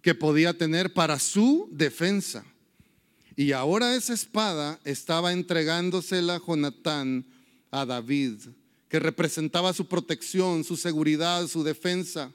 que 0.00 0.14
podía 0.14 0.56
tener 0.56 0.94
para 0.94 1.18
su 1.18 1.68
defensa. 1.72 2.44
Y 3.38 3.52
ahora 3.52 3.94
esa 3.94 4.14
espada 4.14 4.80
estaba 4.84 5.32
entregándosela 5.32 6.42
Jonatán 6.44 7.24
a 7.70 7.86
David, 7.86 8.34
que 8.88 8.98
representaba 8.98 9.72
su 9.72 9.86
protección, 9.86 10.64
su 10.64 10.76
seguridad, 10.76 11.46
su 11.46 11.62
defensa, 11.62 12.32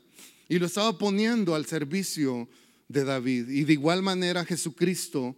y 0.47 0.59
lo 0.59 0.65
estaba 0.65 0.97
poniendo 0.97 1.55
al 1.55 1.65
servicio 1.65 2.47
de 2.87 3.03
David. 3.03 3.49
Y 3.49 3.65
de 3.65 3.73
igual 3.73 4.01
manera 4.01 4.45
Jesucristo 4.45 5.35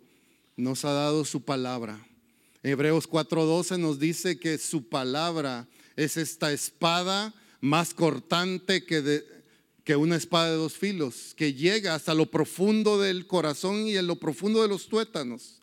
nos 0.56 0.86
ha 0.86 0.92
dado 0.92 1.26
su 1.26 1.42
palabra. 1.42 2.00
Hebreos 2.62 3.10
4:12 3.10 3.80
nos 3.80 3.98
dice 3.98 4.38
que 4.38 4.60
su 4.60 4.88
palabra 4.88 5.68
es 5.96 6.16
esta 6.16 6.54
espada 6.54 7.34
más 7.60 7.96
cortante 7.96 8.86
que, 8.86 9.24
que 9.86 9.96
una 9.96 10.16
espada 10.16 10.50
de 10.50 10.58
dos 10.58 10.74
filos, 10.74 11.34
que 11.38 11.54
llega 11.54 11.94
hasta 11.94 12.16
lo 12.16 12.26
profundo 12.26 13.00
del 13.00 13.28
corazón 13.28 13.88
y 13.88 13.96
en 13.96 14.08
lo 14.08 14.16
profundo 14.16 14.64
de 14.64 14.68
los 14.68 14.88
tuétanos, 14.88 15.60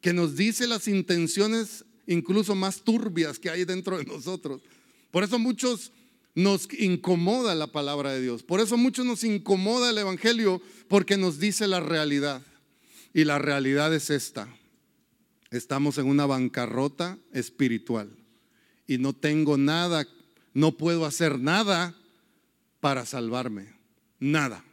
que 0.00 0.12
nos 0.12 0.36
dice 0.36 0.66
las 0.66 0.88
intenciones 0.88 1.84
incluso 2.08 2.56
más 2.56 2.82
turbias 2.82 3.38
que 3.38 3.48
hay 3.48 3.64
dentro 3.64 3.98
de 3.98 4.04
nosotros. 4.04 4.62
Por 5.12 5.22
eso 5.22 5.38
muchos 5.38 5.92
nos 6.34 6.68
incomoda 6.74 7.54
la 7.54 7.68
palabra 7.68 8.12
de 8.12 8.20
Dios. 8.20 8.42
Por 8.42 8.60
eso 8.60 8.76
muchos 8.76 9.06
nos 9.06 9.22
incomoda 9.22 9.90
el 9.90 9.98
Evangelio 9.98 10.60
porque 10.88 11.16
nos 11.16 11.38
dice 11.38 11.68
la 11.68 11.80
realidad. 11.80 12.42
Y 13.14 13.24
la 13.24 13.38
realidad 13.38 13.94
es 13.94 14.10
esta. 14.10 14.48
Estamos 15.52 15.98
en 15.98 16.06
una 16.06 16.26
bancarrota 16.26 17.16
espiritual 17.32 18.10
y 18.88 18.98
no 18.98 19.12
tengo 19.12 19.56
nada, 19.56 20.06
no 20.52 20.76
puedo 20.76 21.06
hacer 21.06 21.38
nada 21.38 21.96
para 22.86 23.04
salvarme. 23.04 23.66
Nada. 24.20 24.64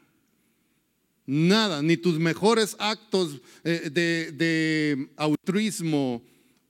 Nada, 1.26 1.82
ni 1.82 1.97
tus 1.97 2.19
mejores 2.19 2.76
actos 2.78 3.41
eh, 3.63 3.89
de, 3.91 4.32
de 4.32 5.10
altruismo 5.17 6.23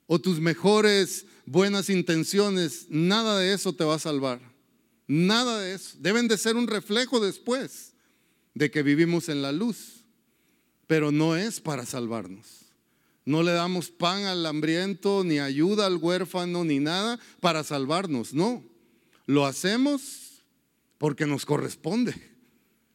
o 0.07 0.19
tus 0.19 0.39
mejores 0.39 1.25
buenas 1.45 1.89
intenciones, 1.89 2.85
nada 2.87 3.37
de 3.39 3.53
eso 3.53 3.73
te 3.73 3.83
va 3.83 3.95
a 3.95 3.99
salvar. 3.99 4.39
Nada 5.05 5.59
de 5.59 5.73
eso. 5.73 5.97
Deben 5.99 6.29
de 6.29 6.37
ser 6.37 6.55
un 6.55 6.65
reflejo 6.65 7.19
después 7.19 7.91
de 8.53 8.71
que 8.71 8.81
vivimos 8.81 9.27
en 9.27 9.41
la 9.41 9.51
luz, 9.51 10.05
pero 10.87 11.11
no 11.11 11.35
es 11.35 11.59
para 11.59 11.85
salvarnos. 11.85 12.61
No 13.25 13.43
le 13.43 13.51
damos 13.51 13.89
pan 13.89 14.23
al 14.23 14.45
hambriento, 14.45 15.25
ni 15.25 15.39
ayuda 15.39 15.87
al 15.87 15.97
huérfano, 15.97 16.63
ni 16.63 16.79
nada 16.79 17.19
para 17.41 17.65
salvarnos. 17.65 18.33
No, 18.33 18.63
lo 19.25 19.45
hacemos 19.45 20.22
porque 21.03 21.25
nos 21.25 21.45
corresponde, 21.45 22.15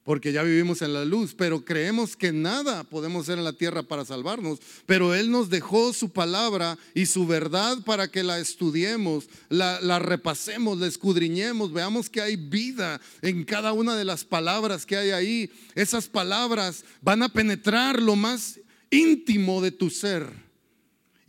porque 0.02 0.32
ya 0.32 0.42
vivimos 0.42 0.80
en 0.80 0.94
la 0.94 1.04
luz, 1.04 1.34
pero 1.36 1.62
creemos 1.62 2.16
que 2.16 2.32
nada 2.32 2.84
podemos 2.84 3.24
hacer 3.24 3.36
en 3.36 3.44
la 3.44 3.52
tierra 3.52 3.82
para 3.82 4.06
salvarnos. 4.06 4.60
Pero 4.86 5.14
Él 5.14 5.30
nos 5.30 5.50
dejó 5.50 5.92
su 5.92 6.10
palabra 6.10 6.78
y 6.94 7.04
su 7.04 7.26
verdad 7.26 7.76
para 7.84 8.10
que 8.10 8.22
la 8.22 8.38
estudiemos, 8.38 9.28
la, 9.50 9.78
la 9.82 9.98
repasemos, 9.98 10.78
la 10.78 10.86
escudriñemos, 10.86 11.70
veamos 11.70 12.08
que 12.08 12.22
hay 12.22 12.36
vida 12.36 12.98
en 13.20 13.44
cada 13.44 13.74
una 13.74 13.94
de 13.94 14.06
las 14.06 14.24
palabras 14.24 14.86
que 14.86 14.96
hay 14.96 15.10
ahí. 15.10 15.50
Esas 15.74 16.08
palabras 16.08 16.86
van 17.02 17.22
a 17.22 17.28
penetrar 17.28 18.00
lo 18.00 18.16
más 18.16 18.58
íntimo 18.90 19.60
de 19.60 19.70
tu 19.70 19.90
ser 19.90 20.47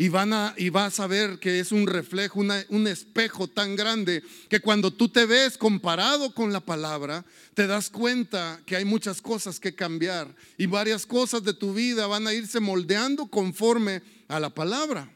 Y, 0.01 0.07
van 0.07 0.31
a, 0.31 0.53
y 0.55 0.69
vas 0.69 1.01
a 1.01 1.07
ver 1.07 1.39
que 1.39 1.59
es 1.59 1.73
un 1.73 1.85
reflejo, 1.85 2.39
un 2.39 2.87
espejo 2.87 3.49
tan 3.49 3.75
grande 3.75 4.23
que 4.47 4.61
cuando 4.61 4.91
tú 4.91 5.09
te 5.09 5.25
ves 5.25 5.57
comparado 5.57 6.33
con 6.33 6.53
la 6.53 6.61
palabra, 6.61 7.25
te 7.53 7.67
das 7.67 7.89
cuenta 7.89 8.61
que 8.65 8.77
hay 8.77 8.85
muchas 8.85 9.21
cosas 9.21 9.59
que 9.59 9.75
cambiar 9.75 10.33
y 10.57 10.67
varias 10.67 11.05
cosas 11.05 11.43
de 11.43 11.53
tu 11.53 11.73
vida 11.73 12.07
van 12.07 12.27
a 12.27 12.33
irse 12.33 12.61
moldeando 12.61 13.27
conforme 13.27 14.01
a 14.29 14.39
la 14.39 14.49
palabra. 14.49 15.11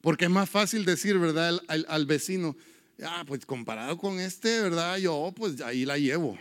Porque 0.00 0.26
es 0.26 0.30
más 0.30 0.48
fácil 0.48 0.84
decir, 0.84 1.18
¿verdad? 1.18 1.60
Al, 1.66 1.84
al 1.88 2.06
vecino, 2.06 2.56
ah, 3.02 3.24
pues 3.26 3.44
comparado 3.44 3.98
con 3.98 4.20
este, 4.20 4.60
¿verdad? 4.60 4.98
Yo 4.98 5.32
pues 5.34 5.60
ahí 5.62 5.84
la 5.84 5.98
llevo. 5.98 6.38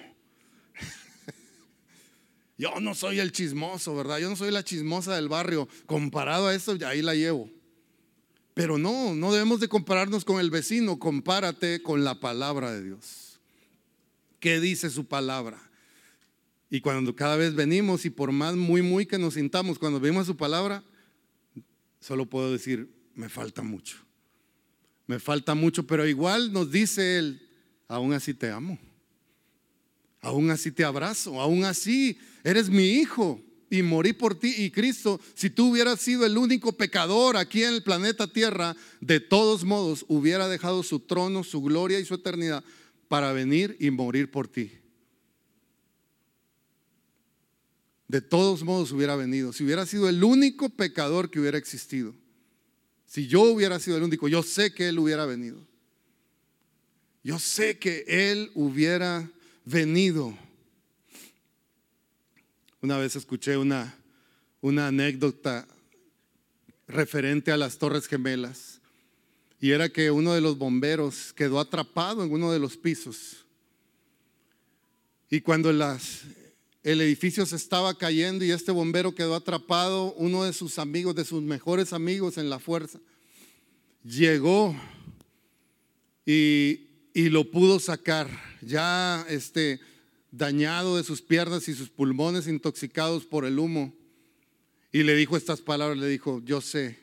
Yo 2.60 2.80
no 2.80 2.94
soy 2.94 3.20
el 3.20 3.32
chismoso, 3.32 3.96
¿verdad? 3.96 4.20
Yo 4.20 4.30
no 4.30 4.36
soy 4.36 4.52
la 4.52 4.64
chismosa 4.64 5.16
del 5.16 5.30
barrio. 5.30 5.68
Comparado 5.88 6.46
a 6.46 6.54
eso, 6.54 6.78
ahí 6.86 7.02
la 7.02 7.16
llevo. 7.16 7.50
Pero 8.54 8.78
no, 8.78 9.16
no 9.16 9.32
debemos 9.32 9.60
de 9.60 9.68
compararnos 9.68 10.26
con 10.26 10.40
el 10.40 10.50
vecino, 10.50 11.00
compárate 11.00 11.82
con 11.82 12.04
la 12.04 12.20
palabra 12.20 12.72
de 12.72 12.84
Dios. 12.84 13.40
¿Qué 14.40 14.60
dice 14.60 14.90
su 14.90 15.06
palabra? 15.06 15.62
Y 16.70 16.82
cuando 16.82 17.16
cada 17.16 17.36
vez 17.36 17.54
venimos 17.54 18.06
y 18.06 18.10
por 18.10 18.32
más 18.32 18.56
muy, 18.56 18.82
muy 18.82 19.06
que 19.06 19.18
nos 19.18 19.36
sintamos, 19.36 19.78
cuando 19.78 20.00
vemos 20.00 20.26
su 20.26 20.36
palabra, 20.36 20.84
solo 22.00 22.26
puedo 22.26 22.52
decir, 22.52 22.90
me 23.14 23.30
falta 23.30 23.62
mucho. 23.62 23.98
Me 25.08 25.20
falta 25.20 25.54
mucho, 25.56 25.86
pero 25.86 26.08
igual 26.08 26.54
nos 26.54 26.72
dice 26.72 27.18
Él, 27.18 27.48
aún 27.88 28.14
así 28.14 28.34
te 28.34 28.50
amo. 28.50 28.80
Aún 30.22 30.50
así 30.52 30.72
te 30.72 30.84
abrazo, 30.84 31.42
aún 31.42 31.66
así 31.66 32.18
eres 32.44 32.70
mi 32.70 32.92
hijo 32.92 33.42
y 33.72 33.82
morí 33.82 34.14
por 34.14 34.36
ti. 34.36 34.54
Y 34.58 34.70
Cristo, 34.70 35.20
si 35.34 35.50
tú 35.50 35.72
hubieras 35.72 36.00
sido 36.00 36.26
el 36.26 36.38
único 36.38 36.74
pecador 36.74 37.38
aquí 37.38 37.64
en 37.64 37.74
el 37.74 37.82
planeta 37.82 38.28
Tierra, 38.28 38.76
de 39.00 39.20
todos 39.20 39.64
modos 39.64 40.06
hubiera 40.08 40.48
dejado 40.48 40.84
su 40.84 41.00
trono, 41.00 41.44
su 41.44 41.62
gloria 41.62 42.00
y 42.00 42.06
su 42.06 42.14
eternidad 42.14 42.64
para 43.08 43.32
venir 43.32 43.78
y 43.80 43.90
morir 43.90 44.30
por 44.30 44.48
ti. 44.48 44.72
De 48.10 48.20
todos 48.20 48.62
modos 48.64 48.92
hubiera 48.92 49.16
venido. 49.16 49.54
Si 49.54 49.64
hubiera 49.64 49.86
sido 49.86 50.10
el 50.10 50.22
único 50.22 50.70
pecador 50.70 51.32
que 51.32 51.40
hubiera 51.40 51.58
existido. 51.58 52.14
Si 53.08 53.28
yo 53.28 53.42
hubiera 53.44 53.80
sido 53.80 53.96
el 53.98 54.04
único, 54.04 54.28
yo 54.28 54.44
sé 54.44 54.74
que 54.74 54.90
Él 54.90 55.00
hubiera 55.00 55.26
venido. 55.26 55.66
Yo 57.24 57.40
sé 57.40 57.80
que 57.80 58.04
Él 58.08 58.52
hubiera 58.54 59.32
venido. 59.64 60.38
Una 62.82 62.98
vez 62.98 63.16
escuché 63.16 63.58
una, 63.58 63.96
una 64.60 64.88
anécdota 64.88 65.68
referente 66.88 67.52
a 67.52 67.58
las 67.58 67.78
Torres 67.78 68.08
Gemelas 68.08 68.82
y 69.60 69.70
era 69.70 69.90
que 69.90 70.10
uno 70.10 70.34
de 70.34 70.42
los 70.42 70.58
bomberos 70.58 71.32
quedó 71.34 71.60
atrapado 71.60 72.24
en 72.24 72.32
uno 72.32 72.52
de 72.52 72.58
los 72.58 72.78
pisos. 72.78 73.46
Y 75.30 75.42
cuando 75.42 75.70
el 75.70 77.02
edificio 77.02 77.46
se 77.46 77.56
estaba 77.56 77.96
cayendo 77.96 78.44
y 78.44 78.50
este 78.50 78.72
bombero 78.72 79.14
quedó 79.14 79.36
atrapado, 79.36 80.14
uno 80.14 80.44
de 80.44 80.52
sus 80.52 80.80
amigos, 80.80 81.14
de 81.14 81.24
sus 81.24 81.44
mejores 81.44 81.94
amigos 81.94 82.40
en 82.40 82.50
la 82.50 82.58
fuerza, 82.58 83.00
llegó 84.04 84.76
y, 86.26 86.88
y 87.14 87.30
lo 87.30 87.52
pudo 87.52 87.80
sacar. 87.80 88.28
Ya 88.64 89.24
este, 89.30 89.80
dañado 90.32 90.98
de 90.98 91.04
sus 91.04 91.22
piernas 91.22 91.68
y 91.68 91.74
sus 91.74 91.90
pulmones 91.90 92.48
intoxicados 92.48 93.26
por 93.26 93.46
el 93.46 93.60
humo. 93.60 93.94
Y 94.92 95.04
le 95.04 95.16
dijo 95.16 95.38
estas 95.38 95.62
palabras, 95.62 95.98
le 95.98 96.08
dijo, 96.08 96.42
yo 96.44 96.62
sé 96.62 97.00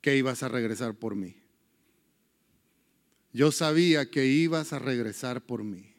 que 0.00 0.16
ibas 0.16 0.42
a 0.42 0.48
regresar 0.48 0.94
por 0.94 1.16
mí. 1.16 1.36
Yo 3.32 3.52
sabía 3.52 4.10
que 4.10 4.26
ibas 4.26 4.72
a 4.72 4.78
regresar 4.78 5.42
por 5.42 5.64
mí. 5.64 5.94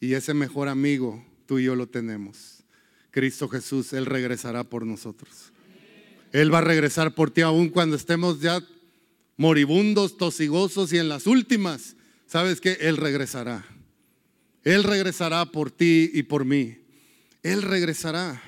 Y 0.00 0.14
ese 0.14 0.34
mejor 0.34 0.68
amigo, 0.68 1.24
tú 1.46 1.58
y 1.58 1.64
yo 1.64 1.74
lo 1.74 1.88
tenemos. 1.88 2.64
Cristo 3.10 3.48
Jesús, 3.48 3.92
Él 3.92 4.06
regresará 4.06 4.64
por 4.64 4.86
nosotros. 4.86 5.52
Él 6.32 6.52
va 6.52 6.58
a 6.58 6.62
regresar 6.62 7.14
por 7.14 7.30
ti 7.30 7.42
aún 7.42 7.68
cuando 7.68 7.96
estemos 7.96 8.40
ya 8.40 8.66
moribundos, 9.36 10.16
tosigosos 10.16 10.92
y 10.92 10.98
en 10.98 11.08
las 11.08 11.26
últimas. 11.26 11.96
¿Sabes 12.26 12.60
que 12.60 12.72
Él 12.80 12.96
regresará. 12.96 13.64
Él 14.64 14.82
regresará 14.82 15.44
por 15.44 15.70
ti 15.70 16.10
y 16.12 16.22
por 16.22 16.44
mí. 16.44 16.78
Él 17.42 17.62
regresará. 17.62 18.42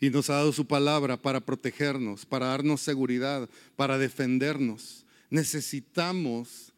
Y 0.00 0.10
nos 0.10 0.30
ha 0.30 0.34
dado 0.34 0.52
su 0.52 0.66
palabra 0.66 1.20
para 1.20 1.40
protegernos, 1.40 2.24
para 2.24 2.46
darnos 2.46 2.80
seguridad, 2.80 3.48
para 3.74 3.98
defendernos. 3.98 5.04
Necesitamos 5.30 6.72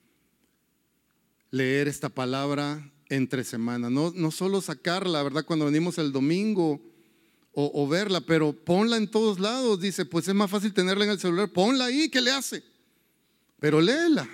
leer 1.50 1.88
esta 1.88 2.08
palabra 2.08 2.90
entre 3.08 3.44
semana. 3.44 3.90
No, 3.90 4.30
solo 4.30 4.60
sacarla, 4.62 5.22
¿verdad? 5.22 5.44
Cuando 5.44 5.66
venimos 5.66 5.98
el 5.98 6.12
domingo 6.12 6.80
o, 7.52 7.70
o, 7.74 7.88
verla, 7.88 8.20
pero 8.20 8.52
ponla 8.52 8.96
en 8.96 9.10
todos 9.10 9.38
lados. 9.38 9.80
Dice, 9.80 10.06
pues 10.06 10.26
es 10.28 10.34
más 10.34 10.50
fácil 10.50 10.72
tenerla 10.72 11.04
en 11.04 11.10
el 11.10 11.20
celular. 11.20 11.50
Ponla 11.50 11.86
ahí, 11.86 12.08
¿qué 12.08 12.20
le 12.20 12.30
hace? 12.30 12.62
Pero 13.58 13.80
léela. 13.80 14.26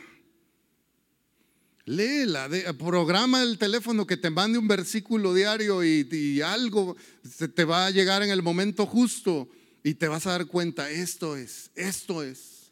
Léela, 1.84 2.48
programa 2.78 3.42
el 3.42 3.58
teléfono 3.58 4.06
que 4.06 4.16
te 4.16 4.30
mande 4.30 4.58
un 4.58 4.68
versículo 4.68 5.34
diario 5.34 5.82
y, 5.82 6.40
algo 6.40 6.96
se 7.28 7.48
te 7.48 7.64
va 7.64 7.86
a 7.86 7.90
llegar 7.90 8.22
en 8.22 8.30
el 8.30 8.42
momento 8.42 8.86
justo 8.86 9.48
y 9.82 9.94
te 9.94 10.06
vas 10.06 10.26
a 10.26 10.32
dar 10.32 10.46
cuenta, 10.46 10.90
esto 10.90 11.36
es, 11.36 11.72
esto 11.74 12.22
es, 12.22 12.70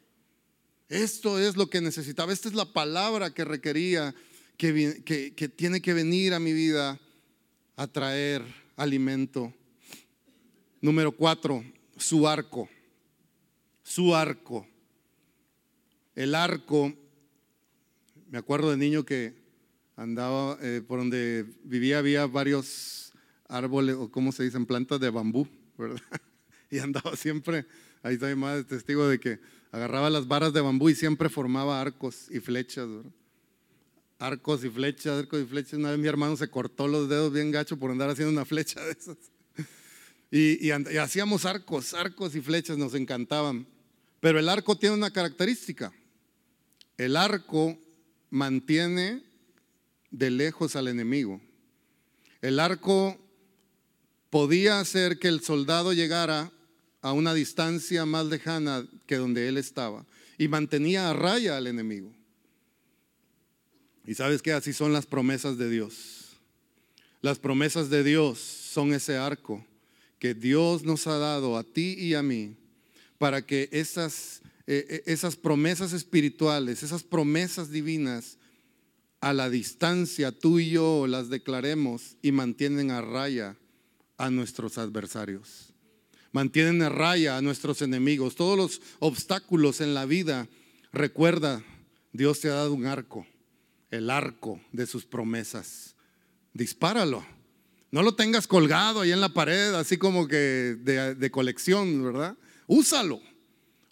esto 0.87 1.39
es 1.39 1.57
lo 1.57 1.69
que 1.69 1.81
necesitaba, 1.81 2.31
esta 2.31 2.47
es 2.47 2.55
la 2.55 2.71
palabra 2.71 3.33
que 3.33 3.43
requería, 3.43 4.15
que, 4.55 5.03
que 5.03 5.49
tiene 5.49 5.81
que 5.81 5.93
venir 5.93 6.33
a 6.33 6.39
mi 6.39 6.53
vida 6.53 6.97
a 7.75 7.87
traer 7.87 8.45
alimento. 8.77 9.53
Número 10.79 11.11
cuatro, 11.11 11.65
su 11.97 12.27
arco, 12.27 12.69
su 13.83 14.15
arco. 14.15 14.65
El 16.15 16.33
arco 16.33 16.93
me 18.31 18.37
acuerdo 18.37 18.71
de 18.71 18.77
niño 18.77 19.03
que 19.03 19.33
andaba 19.97 20.57
eh, 20.61 20.81
por 20.87 20.99
donde 20.99 21.45
vivía, 21.65 21.99
había 21.99 22.25
varios 22.27 23.11
árboles, 23.49 23.95
o 23.95 24.09
como 24.09 24.31
se 24.31 24.43
dicen, 24.43 24.65
plantas 24.65 25.01
de 25.01 25.09
bambú, 25.09 25.47
¿verdad? 25.77 26.01
Y 26.73 26.79
andaba 26.79 27.17
siempre, 27.17 27.65
ahí 28.01 28.13
está 28.13 28.27
mi 28.27 28.35
madre 28.35 28.63
testigo 28.63 29.05
de 29.05 29.19
que 29.19 29.41
agarraba 29.73 30.09
las 30.09 30.25
varas 30.25 30.53
de 30.53 30.61
bambú 30.61 30.87
y 30.87 30.95
siempre 30.95 31.27
formaba 31.27 31.81
arcos 31.81 32.31
y 32.31 32.39
flechas, 32.39 32.87
¿verdad? 32.87 33.11
Arcos 34.19 34.63
y 34.63 34.69
flechas, 34.69 35.19
arcos 35.19 35.41
y 35.41 35.45
flechas. 35.45 35.73
Una 35.73 35.89
vez 35.89 35.99
mi 35.99 36.07
hermano 36.07 36.37
se 36.37 36.47
cortó 36.49 36.87
los 36.87 37.09
dedos 37.09 37.33
bien 37.33 37.51
gacho 37.51 37.77
por 37.77 37.91
andar 37.91 38.09
haciendo 38.09 38.31
una 38.31 38.45
flecha 38.45 38.81
de 38.83 38.91
esas. 38.91 39.17
Y, 40.33 40.65
y 40.65 40.71
hacíamos 40.71 41.43
arcos, 41.43 41.93
arcos 41.93 42.33
y 42.35 42.39
flechas, 42.39 42.77
nos 42.77 42.93
encantaban. 42.93 43.67
Pero 44.21 44.39
el 44.39 44.47
arco 44.47 44.77
tiene 44.77 44.95
una 44.95 45.11
característica. 45.11 45.91
El 46.95 47.17
arco 47.17 47.77
mantiene 48.31 49.21
de 50.09 50.31
lejos 50.31 50.75
al 50.75 50.87
enemigo. 50.87 51.39
El 52.41 52.59
arco 52.59 53.19
podía 54.31 54.79
hacer 54.79 55.19
que 55.19 55.27
el 55.27 55.41
soldado 55.41 55.93
llegara 55.93 56.51
a 57.01 57.13
una 57.13 57.33
distancia 57.35 58.05
más 58.05 58.25
lejana 58.25 58.87
que 59.05 59.17
donde 59.17 59.47
él 59.47 59.57
estaba 59.57 60.05
y 60.37 60.47
mantenía 60.47 61.09
a 61.09 61.13
raya 61.13 61.57
al 61.57 61.67
enemigo. 61.67 62.11
Y 64.05 64.15
sabes 64.15 64.41
que 64.41 64.53
así 64.53 64.73
son 64.73 64.93
las 64.93 65.05
promesas 65.05 65.57
de 65.57 65.69
Dios. 65.69 66.37
Las 67.21 67.37
promesas 67.37 67.89
de 67.89 68.03
Dios 68.03 68.39
son 68.39 68.93
ese 68.93 69.17
arco 69.17 69.63
que 70.17 70.33
Dios 70.33 70.83
nos 70.83 71.05
ha 71.07 71.17
dado 71.17 71.57
a 71.57 71.63
ti 71.63 71.95
y 71.97 72.15
a 72.15 72.23
mí 72.23 72.55
para 73.17 73.45
que 73.45 73.69
esas 73.71 74.41
eh, 74.73 74.85
eh, 74.87 75.03
esas 75.07 75.35
promesas 75.35 75.91
espirituales, 75.91 76.81
esas 76.81 77.03
promesas 77.03 77.71
divinas, 77.71 78.37
a 79.19 79.33
la 79.33 79.49
distancia 79.49 80.31
tú 80.31 80.59
y 80.59 80.69
yo 80.69 81.07
las 81.07 81.27
declaremos 81.29 82.15
y 82.21 82.31
mantienen 82.31 82.89
a 82.89 83.01
raya 83.01 83.57
a 84.17 84.29
nuestros 84.29 84.77
adversarios. 84.77 85.73
Mantienen 86.31 86.81
a 86.83 86.87
raya 86.87 87.35
a 87.35 87.41
nuestros 87.41 87.81
enemigos. 87.81 88.35
Todos 88.35 88.57
los 88.57 88.81
obstáculos 88.99 89.81
en 89.81 89.93
la 89.93 90.05
vida, 90.05 90.47
recuerda, 90.93 91.61
Dios 92.13 92.39
te 92.39 92.47
ha 92.47 92.53
dado 92.53 92.73
un 92.73 92.85
arco, 92.85 93.27
el 93.89 94.09
arco 94.09 94.61
de 94.71 94.87
sus 94.87 95.03
promesas. 95.03 95.97
Dispáralo. 96.53 97.25
No 97.91 98.03
lo 98.03 98.15
tengas 98.15 98.47
colgado 98.47 99.01
ahí 99.01 99.11
en 99.11 99.19
la 99.19 99.33
pared, 99.33 99.73
así 99.73 99.97
como 99.97 100.29
que 100.29 100.77
de, 100.79 101.13
de 101.13 101.29
colección, 101.29 102.01
¿verdad? 102.05 102.37
Úsalo. 102.67 103.19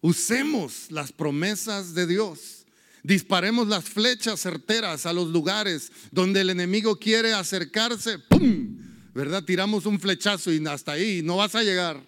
Usemos 0.01 0.91
las 0.91 1.11
promesas 1.11 1.93
de 1.93 2.07
Dios. 2.07 2.65
Disparemos 3.03 3.67
las 3.67 3.85
flechas 3.85 4.41
certeras 4.41 5.05
a 5.05 5.13
los 5.13 5.29
lugares 5.29 5.91
donde 6.11 6.41
el 6.41 6.49
enemigo 6.49 6.97
quiere 6.97 7.33
acercarse. 7.33 8.19
¡Pum! 8.19 8.77
¿Verdad? 9.13 9.43
Tiramos 9.43 9.85
un 9.85 9.99
flechazo 9.99 10.51
y 10.51 10.65
hasta 10.67 10.93
ahí 10.93 11.21
no 11.23 11.37
vas 11.37 11.55
a 11.55 11.63
llegar. 11.63 12.01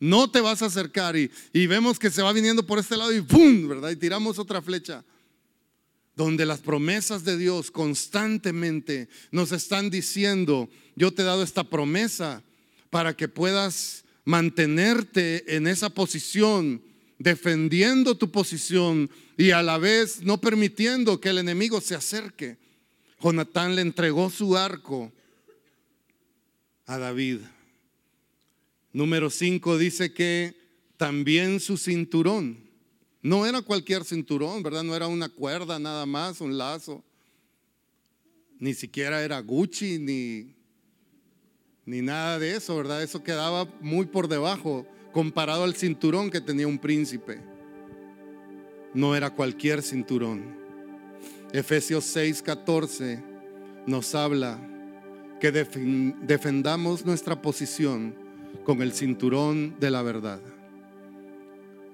No 0.00 0.30
te 0.30 0.40
vas 0.40 0.62
a 0.62 0.66
acercar 0.66 1.16
y, 1.16 1.30
y 1.52 1.66
vemos 1.66 1.98
que 1.98 2.10
se 2.10 2.22
va 2.22 2.32
viniendo 2.32 2.66
por 2.66 2.78
este 2.78 2.96
lado 2.96 3.12
y 3.12 3.20
¡pum! 3.20 3.68
¿verdad? 3.68 3.90
Y 3.90 3.96
tiramos 3.96 4.38
otra 4.38 4.60
flecha. 4.60 5.04
Donde 6.16 6.44
las 6.44 6.60
promesas 6.60 7.24
de 7.24 7.38
Dios 7.38 7.70
constantemente 7.70 9.08
nos 9.30 9.52
están 9.52 9.90
diciendo, 9.90 10.68
yo 10.96 11.12
te 11.12 11.22
he 11.22 11.24
dado 11.24 11.42
esta 11.42 11.64
promesa 11.64 12.42
para 12.90 13.16
que 13.16 13.28
puedas 13.28 14.04
mantenerte 14.24 15.56
en 15.56 15.66
esa 15.66 15.90
posición, 15.90 16.82
defendiendo 17.22 18.16
tu 18.16 18.30
posición 18.30 19.08
y 19.36 19.52
a 19.52 19.62
la 19.62 19.78
vez 19.78 20.22
no 20.22 20.40
permitiendo 20.40 21.20
que 21.20 21.28
el 21.28 21.38
enemigo 21.38 21.80
se 21.80 21.94
acerque. 21.94 22.58
Jonatán 23.20 23.76
le 23.76 23.82
entregó 23.82 24.28
su 24.30 24.56
arco 24.56 25.12
a 26.86 26.98
David. 26.98 27.38
Número 28.92 29.30
5 29.30 29.78
dice 29.78 30.12
que 30.12 30.54
también 30.96 31.60
su 31.60 31.76
cinturón. 31.76 32.58
No 33.22 33.46
era 33.46 33.62
cualquier 33.62 34.04
cinturón, 34.04 34.62
¿verdad? 34.64 34.82
No 34.82 34.96
era 34.96 35.06
una 35.06 35.28
cuerda 35.28 35.78
nada 35.78 36.04
más, 36.06 36.40
un 36.40 36.58
lazo. 36.58 37.04
Ni 38.58 38.74
siquiera 38.74 39.22
era 39.22 39.40
Gucci, 39.40 39.98
ni, 39.98 40.54
ni 41.86 42.02
nada 42.02 42.40
de 42.40 42.56
eso, 42.56 42.76
¿verdad? 42.76 43.02
Eso 43.02 43.22
quedaba 43.22 43.64
muy 43.80 44.06
por 44.06 44.26
debajo 44.26 44.86
comparado 45.12 45.64
al 45.64 45.74
cinturón 45.74 46.30
que 46.30 46.40
tenía 46.40 46.66
un 46.66 46.78
príncipe. 46.78 47.40
No 48.94 49.14
era 49.14 49.30
cualquier 49.30 49.82
cinturón. 49.82 50.56
Efesios 51.52 52.04
6:14 52.16 53.22
nos 53.86 54.14
habla 54.14 54.58
que 55.40 55.52
defendamos 55.52 57.04
nuestra 57.04 57.42
posición 57.42 58.14
con 58.64 58.80
el 58.80 58.92
cinturón 58.92 59.74
de 59.80 59.90
la 59.90 60.02
verdad. 60.02 60.40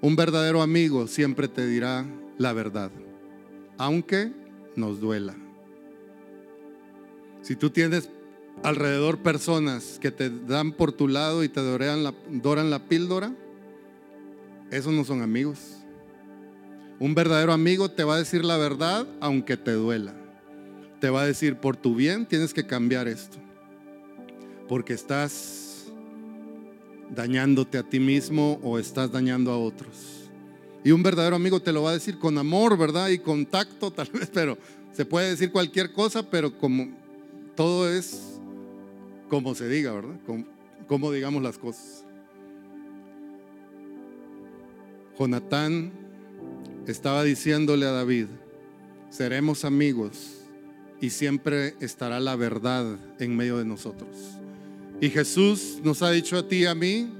Un 0.00 0.16
verdadero 0.16 0.62
amigo 0.62 1.06
siempre 1.06 1.48
te 1.48 1.66
dirá 1.66 2.06
la 2.36 2.52
verdad, 2.52 2.90
aunque 3.78 4.32
nos 4.76 5.00
duela. 5.00 5.34
Si 7.42 7.56
tú 7.56 7.70
tienes 7.70 8.10
alrededor 8.62 9.18
personas 9.18 9.98
que 10.00 10.10
te 10.10 10.30
dan 10.30 10.72
por 10.72 10.92
tu 10.92 11.08
lado 11.08 11.44
y 11.44 11.48
te 11.48 11.60
doran 11.60 12.70
la, 12.70 12.78
píldora, 12.80 13.32
esos 14.70 14.92
no 14.92 15.04
son 15.04 15.22
amigos. 15.22 15.58
Un 17.00 17.14
verdadero 17.14 17.52
amigo 17.52 17.90
te 17.90 18.04
va 18.04 18.16
a 18.16 18.18
decir 18.18 18.44
la 18.44 18.56
verdad 18.56 19.06
aunque 19.20 19.56
te 19.56 19.72
duela. 19.72 20.14
Te 21.00 21.10
va 21.10 21.22
a 21.22 21.26
decir, 21.26 21.56
por 21.56 21.76
tu 21.76 21.94
bien 21.94 22.26
tienes 22.26 22.52
que 22.52 22.66
cambiar 22.66 23.06
esto. 23.06 23.38
Porque 24.68 24.94
estás 24.94 25.86
dañándote 27.14 27.78
a 27.78 27.84
ti 27.84 28.00
mismo 28.00 28.58
o 28.62 28.78
estás 28.78 29.12
dañando 29.12 29.52
a 29.52 29.58
otros. 29.58 30.28
Y 30.84 30.90
un 30.90 31.02
verdadero 31.02 31.36
amigo 31.36 31.60
te 31.60 31.72
lo 31.72 31.82
va 31.82 31.90
a 31.90 31.94
decir 31.94 32.18
con 32.18 32.36
amor, 32.36 32.76
¿verdad? 32.76 33.08
Y 33.08 33.18
con 33.18 33.46
tacto 33.46 33.92
tal 33.92 34.08
vez, 34.12 34.28
pero 34.32 34.58
se 34.92 35.04
puede 35.04 35.30
decir 35.30 35.52
cualquier 35.52 35.92
cosa, 35.92 36.28
pero 36.28 36.58
como 36.58 36.88
todo 37.54 37.88
es 37.88 38.27
como 39.28 39.54
se 39.54 39.68
diga, 39.68 39.92
¿verdad? 39.92 40.18
Como, 40.86 41.12
digamos 41.12 41.42
las 41.42 41.58
cosas. 41.58 42.04
Jonatán 45.18 45.92
estaba 46.86 47.24
diciéndole 47.24 47.86
a 47.86 47.90
David, 47.90 48.26
seremos 49.10 49.64
amigos 49.64 50.44
y 51.00 51.10
siempre 51.10 51.74
estará 51.80 52.20
la 52.20 52.36
verdad 52.36 52.98
en 53.18 53.36
medio 53.36 53.58
de 53.58 53.64
nosotros. 53.64 54.08
Y 55.00 55.10
Jesús 55.10 55.80
nos 55.82 56.02
ha 56.02 56.10
dicho 56.10 56.38
a 56.38 56.48
ti 56.48 56.58
y 56.58 56.66
a 56.66 56.74
mí, 56.74 57.12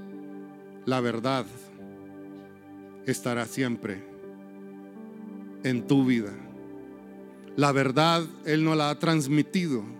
la 0.85 1.01
verdad 1.01 1.45
estará 3.05 3.45
siempre 3.45 4.03
en 5.63 5.85
tu 5.87 6.05
vida. 6.05 6.33
La 7.55 7.71
verdad 7.71 8.23
Él 8.45 8.63
no 8.63 8.75
la 8.75 8.89
ha 8.89 8.99
transmitido. 8.99 9.98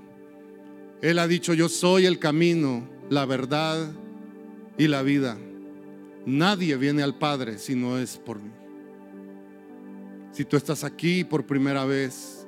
Él 1.01 1.19
ha 1.19 1.27
dicho, 1.27 1.53
yo 1.53 1.69
soy 1.69 2.05
el 2.05 2.19
camino, 2.19 2.87
la 3.09 3.25
verdad 3.25 3.91
y 4.77 4.87
la 4.87 5.01
vida. 5.01 5.37
Nadie 6.25 6.75
viene 6.75 7.03
al 7.03 7.17
Padre 7.17 7.57
si 7.57 7.73
no 7.73 7.97
es 7.97 8.17
por 8.17 8.41
mí. 8.41 8.51
Si 10.31 10.43
tú 10.43 10.57
estás 10.57 10.83
aquí 10.83 11.23
por 11.23 11.45
primera 11.45 11.85
vez 11.85 12.45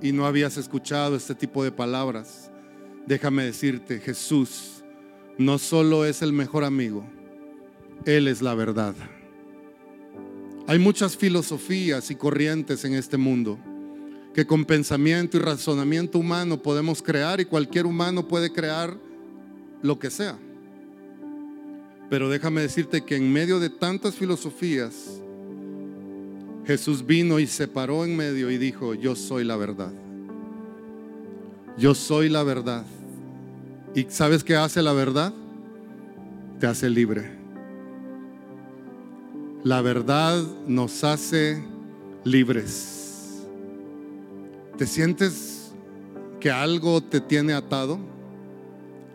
y 0.00 0.12
no 0.12 0.26
habías 0.26 0.56
escuchado 0.56 1.16
este 1.16 1.34
tipo 1.34 1.62
de 1.62 1.70
palabras, 1.70 2.50
déjame 3.06 3.44
decirte, 3.44 4.00
Jesús 4.00 4.82
no 5.36 5.58
solo 5.58 6.04
es 6.06 6.22
el 6.22 6.32
mejor 6.32 6.64
amigo, 6.64 7.04
Él 8.06 8.26
es 8.26 8.40
la 8.40 8.54
verdad. 8.54 8.94
Hay 10.66 10.78
muchas 10.78 11.14
filosofías 11.14 12.10
y 12.10 12.14
corrientes 12.14 12.86
en 12.86 12.94
este 12.94 13.18
mundo 13.18 13.58
que 14.34 14.44
con 14.44 14.64
pensamiento 14.64 15.36
y 15.36 15.40
razonamiento 15.40 16.18
humano 16.18 16.60
podemos 16.60 17.00
crear 17.00 17.40
y 17.40 17.44
cualquier 17.44 17.86
humano 17.86 18.26
puede 18.26 18.52
crear 18.52 18.96
lo 19.80 19.98
que 19.98 20.10
sea. 20.10 20.36
Pero 22.10 22.28
déjame 22.28 22.60
decirte 22.60 23.04
que 23.04 23.16
en 23.16 23.32
medio 23.32 23.60
de 23.60 23.70
tantas 23.70 24.16
filosofías, 24.16 25.20
Jesús 26.66 27.06
vino 27.06 27.38
y 27.38 27.46
se 27.46 27.68
paró 27.68 28.04
en 28.04 28.16
medio 28.16 28.50
y 28.50 28.58
dijo, 28.58 28.94
yo 28.94 29.14
soy 29.14 29.44
la 29.44 29.56
verdad. 29.56 29.92
Yo 31.78 31.94
soy 31.94 32.28
la 32.28 32.42
verdad. 32.42 32.84
¿Y 33.94 34.06
sabes 34.08 34.42
qué 34.42 34.56
hace 34.56 34.82
la 34.82 34.92
verdad? 34.92 35.32
Te 36.58 36.66
hace 36.66 36.90
libre. 36.90 37.30
La 39.62 39.80
verdad 39.80 40.42
nos 40.66 41.04
hace 41.04 41.62
libres. 42.24 43.03
¿Te 44.76 44.86
sientes 44.88 45.72
que 46.40 46.50
algo 46.50 47.00
te 47.00 47.20
tiene 47.20 47.52
atado? 47.52 47.98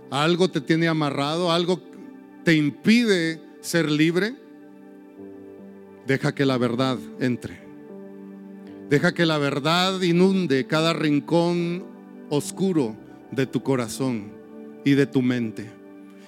¿Algo 0.10 0.50
te 0.50 0.62
tiene 0.62 0.88
amarrado? 0.88 1.52
¿Algo 1.52 1.82
te 2.45 2.56
impide 2.56 3.41
ser 3.60 3.91
libre? 3.91 4.36
Deja 6.08 6.34
que 6.34 6.45
la 6.45 6.58
verdad 6.58 6.98
entre. 7.19 7.60
Deja 8.89 9.13
que 9.13 9.26
la 9.26 9.38
verdad 9.38 10.02
inunde 10.02 10.65
cada 10.65 10.93
rincón 10.93 11.84
oscuro 12.30 12.95
de 13.32 13.45
tu 13.45 13.62
corazón 13.62 14.32
y 14.86 14.91
de 14.91 15.06
tu 15.06 15.22
mente. 15.22 15.69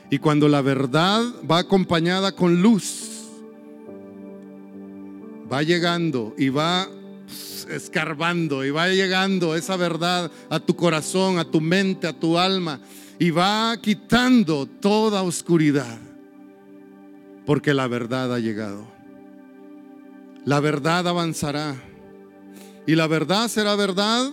Y 0.10 0.20
cuando 0.20 0.50
la 0.50 0.62
verdad 0.62 1.24
va 1.50 1.60
acompañada 1.60 2.34
con 2.34 2.62
luz, 2.62 3.30
va 5.52 5.64
llegando 5.64 6.36
y 6.38 6.50
va 6.50 6.90
escarbando 7.72 8.66
y 8.66 8.72
va 8.72 8.90
llegando 8.90 9.56
esa 9.56 9.78
verdad 9.78 10.32
a 10.50 10.60
tu 10.60 10.76
corazón, 10.76 11.40
a 11.40 11.46
tu 11.46 11.62
mente, 11.62 12.08
a 12.08 12.14
tu 12.14 12.38
alma 12.38 12.80
y 13.22 13.30
va 13.30 13.78
quitando 13.80 14.66
toda 14.66 15.22
oscuridad. 15.22 16.00
Porque 17.46 17.74
la 17.74 17.88
verdad 17.88 18.34
ha 18.34 18.40
llegado. 18.40 18.88
La 20.44 20.60
verdad 20.60 21.08
avanzará. 21.08 21.76
Y 22.88 22.96
la 22.96 23.06
verdad 23.06 23.48
será 23.48 23.76
verdad 23.76 24.32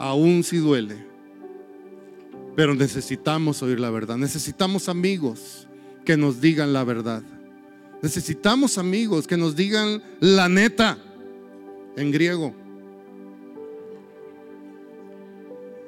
aún 0.00 0.42
si 0.42 0.56
duele. 0.56 1.06
Pero 2.56 2.74
necesitamos 2.74 3.62
oír 3.62 3.78
la 3.78 3.90
verdad. 3.90 4.16
Necesitamos 4.16 4.88
amigos 4.88 5.68
que 6.04 6.16
nos 6.16 6.40
digan 6.40 6.72
la 6.72 6.82
verdad. 6.82 7.22
Necesitamos 8.02 8.78
amigos 8.78 9.28
que 9.28 9.36
nos 9.36 9.54
digan 9.54 10.02
la 10.18 10.48
neta 10.48 10.98
en 11.96 12.10
griego. 12.10 12.54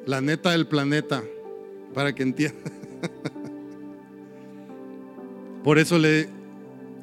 La 0.07 0.21
neta 0.21 0.53
del 0.53 0.67
planeta, 0.67 1.23
para 1.95 2.15
que 2.15 2.23
entienda. 2.23 2.71
Por 5.65 5.79
eso 5.79 5.99
le, 5.99 6.29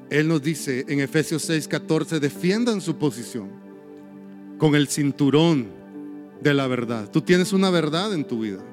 Él 0.09 0.27
nos 0.27 0.41
dice 0.41 0.85
en 0.87 1.01
Efesios 1.01 1.49
6:14, 1.49 2.19
defiendan 2.19 2.79
su 2.79 2.97
posición 2.97 3.49
con 4.57 4.75
el 4.75 4.87
cinturón 4.87 5.67
de 6.41 6.53
la 6.53 6.67
verdad. 6.67 7.09
Tú 7.11 7.21
tienes 7.21 7.51
una 7.51 7.69
verdad 7.69 8.13
en 8.13 8.25
tu 8.25 8.39
vida. 8.39 8.63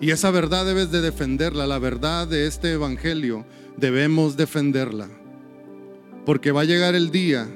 Y 0.00 0.10
esa 0.10 0.30
verdad 0.30 0.66
debes 0.66 0.90
de 0.90 1.00
defenderla. 1.00 1.66
La 1.66 1.78
verdad 1.78 2.26
de 2.26 2.46
este 2.46 2.72
Evangelio 2.72 3.46
debemos 3.76 4.36
defenderla. 4.36 5.08
Porque 6.26 6.52
va 6.52 6.62
a 6.62 6.64
llegar 6.64 6.94
el 6.94 7.10
día 7.10 7.48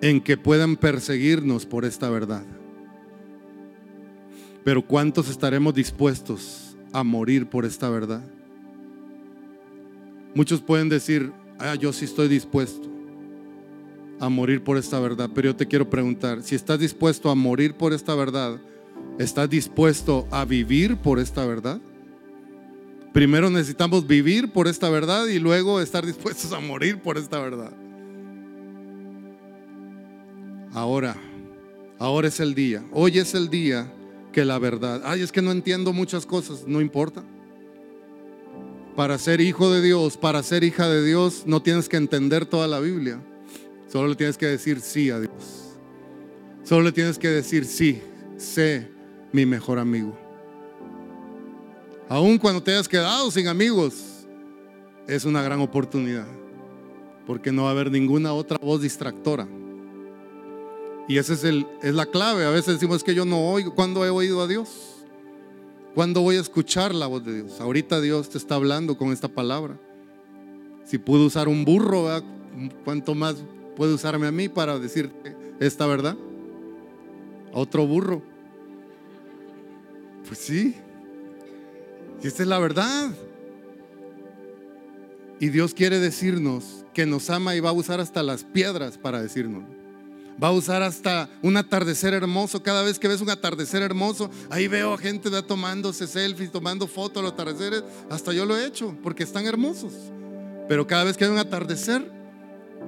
en 0.00 0.20
que 0.20 0.36
puedan 0.36 0.76
perseguirnos 0.76 1.66
por 1.66 1.84
esta 1.84 2.10
verdad. 2.10 2.44
Pero 4.64 4.82
¿cuántos 4.82 5.28
estaremos 5.28 5.74
dispuestos 5.74 6.76
a 6.92 7.04
morir 7.04 7.46
por 7.46 7.64
esta 7.64 7.88
verdad? 7.88 8.22
Muchos 10.34 10.60
pueden 10.60 10.88
decir, 10.88 11.32
ah, 11.58 11.76
yo 11.76 11.92
sí 11.92 12.04
estoy 12.04 12.28
dispuesto 12.28 12.88
a 14.18 14.28
morir 14.28 14.62
por 14.62 14.76
esta 14.76 14.98
verdad. 15.00 15.30
Pero 15.34 15.50
yo 15.50 15.56
te 15.56 15.66
quiero 15.66 15.88
preguntar, 15.88 16.42
si 16.42 16.54
estás 16.54 16.78
dispuesto 16.78 17.30
a 17.30 17.34
morir 17.34 17.74
por 17.74 17.92
esta 17.92 18.14
verdad, 18.14 18.58
¿estás 19.18 19.48
dispuesto 19.48 20.26
a 20.30 20.44
vivir 20.44 20.96
por 20.96 21.18
esta 21.18 21.46
verdad? 21.46 21.80
Primero 23.12 23.48
necesitamos 23.48 24.06
vivir 24.06 24.52
por 24.52 24.68
esta 24.68 24.90
verdad 24.90 25.26
y 25.26 25.38
luego 25.38 25.80
estar 25.80 26.04
dispuestos 26.04 26.52
a 26.52 26.60
morir 26.60 27.00
por 27.00 27.16
esta 27.16 27.40
verdad. 27.40 27.72
Ahora, 30.76 31.16
ahora 31.98 32.28
es 32.28 32.38
el 32.38 32.54
día. 32.54 32.84
Hoy 32.92 33.18
es 33.18 33.32
el 33.32 33.48
día 33.48 33.90
que 34.30 34.44
la 34.44 34.58
verdad. 34.58 35.00
Ay, 35.06 35.22
es 35.22 35.32
que 35.32 35.40
no 35.40 35.50
entiendo 35.50 35.94
muchas 35.94 36.26
cosas. 36.26 36.64
No 36.66 36.82
importa. 36.82 37.24
Para 38.94 39.16
ser 39.16 39.40
hijo 39.40 39.72
de 39.72 39.80
Dios, 39.80 40.18
para 40.18 40.42
ser 40.42 40.64
hija 40.64 40.86
de 40.86 41.02
Dios, 41.02 41.44
no 41.46 41.62
tienes 41.62 41.88
que 41.88 41.96
entender 41.96 42.44
toda 42.44 42.68
la 42.68 42.78
Biblia. 42.78 43.18
Solo 43.90 44.08
le 44.08 44.16
tienes 44.16 44.36
que 44.36 44.44
decir 44.44 44.82
sí 44.82 45.08
a 45.08 45.18
Dios. 45.18 45.78
Solo 46.62 46.82
le 46.82 46.92
tienes 46.92 47.18
que 47.18 47.28
decir 47.28 47.64
sí, 47.64 48.02
sé 48.36 48.90
mi 49.32 49.46
mejor 49.46 49.78
amigo. 49.78 50.14
Aun 52.06 52.36
cuando 52.36 52.62
te 52.62 52.72
hayas 52.72 52.86
quedado 52.86 53.30
sin 53.30 53.48
amigos, 53.48 54.26
es 55.08 55.24
una 55.24 55.40
gran 55.40 55.62
oportunidad. 55.62 56.26
Porque 57.26 57.50
no 57.50 57.62
va 57.62 57.70
a 57.70 57.72
haber 57.72 57.90
ninguna 57.90 58.34
otra 58.34 58.58
voz 58.58 58.82
distractora. 58.82 59.48
Y 61.08 61.18
esa 61.18 61.34
es, 61.34 61.44
el, 61.44 61.66
es 61.82 61.94
la 61.94 62.06
clave. 62.06 62.44
A 62.44 62.50
veces 62.50 62.74
decimos 62.74 63.04
que 63.04 63.14
yo 63.14 63.24
no 63.24 63.50
oigo. 63.50 63.74
¿Cuándo 63.74 64.04
he 64.04 64.10
oído 64.10 64.42
a 64.42 64.46
Dios? 64.46 64.96
¿Cuándo 65.94 66.20
voy 66.20 66.36
a 66.36 66.40
escuchar 66.40 66.94
la 66.94 67.06
voz 67.06 67.24
de 67.24 67.42
Dios? 67.42 67.60
Ahorita 67.60 68.00
Dios 68.00 68.28
te 68.28 68.38
está 68.38 68.56
hablando 68.56 68.98
con 68.98 69.12
esta 69.12 69.28
palabra. 69.28 69.78
Si 70.84 70.98
puedo 70.98 71.24
usar 71.26 71.48
un 71.48 71.64
burro, 71.64 72.06
¿cuánto 72.84 73.14
más 73.14 73.36
puede 73.76 73.94
usarme 73.94 74.26
a 74.26 74.32
mí 74.32 74.48
para 74.48 74.78
decirte 74.78 75.36
esta 75.58 75.86
verdad? 75.86 76.16
¿A 77.52 77.58
otro 77.58 77.86
burro? 77.86 78.22
Pues 80.26 80.38
sí. 80.38 80.74
Y 82.22 82.26
esta 82.26 82.42
es 82.42 82.48
la 82.48 82.58
verdad. 82.58 83.10
Y 85.38 85.48
Dios 85.48 85.72
quiere 85.72 86.00
decirnos 86.00 86.84
que 86.92 87.06
nos 87.06 87.30
ama 87.30 87.54
y 87.54 87.60
va 87.60 87.70
a 87.70 87.74
usar 87.74 88.00
hasta 88.00 88.22
las 88.22 88.44
piedras 88.44 88.98
para 88.98 89.22
decirnos. 89.22 89.64
Va 90.42 90.48
a 90.48 90.52
usar 90.52 90.82
hasta 90.82 91.30
un 91.42 91.56
atardecer 91.56 92.12
hermoso. 92.12 92.62
Cada 92.62 92.82
vez 92.82 92.98
que 92.98 93.08
ves 93.08 93.20
un 93.20 93.30
atardecer 93.30 93.82
hermoso, 93.82 94.30
ahí 94.50 94.68
veo 94.68 94.92
a 94.92 94.98
gente 94.98 95.30
tomándose 95.42 96.06
selfies, 96.06 96.52
tomando 96.52 96.86
fotos 96.86 97.16
de 97.16 97.22
los 97.22 97.32
atardeceres. 97.32 97.82
Hasta 98.10 98.32
yo 98.32 98.44
lo 98.44 98.56
he 98.56 98.66
hecho 98.66 98.94
porque 99.02 99.22
están 99.22 99.46
hermosos. 99.46 99.92
Pero 100.68 100.86
cada 100.86 101.04
vez 101.04 101.16
que 101.16 101.24
hay 101.24 101.30
un 101.30 101.38
atardecer, 101.38 102.10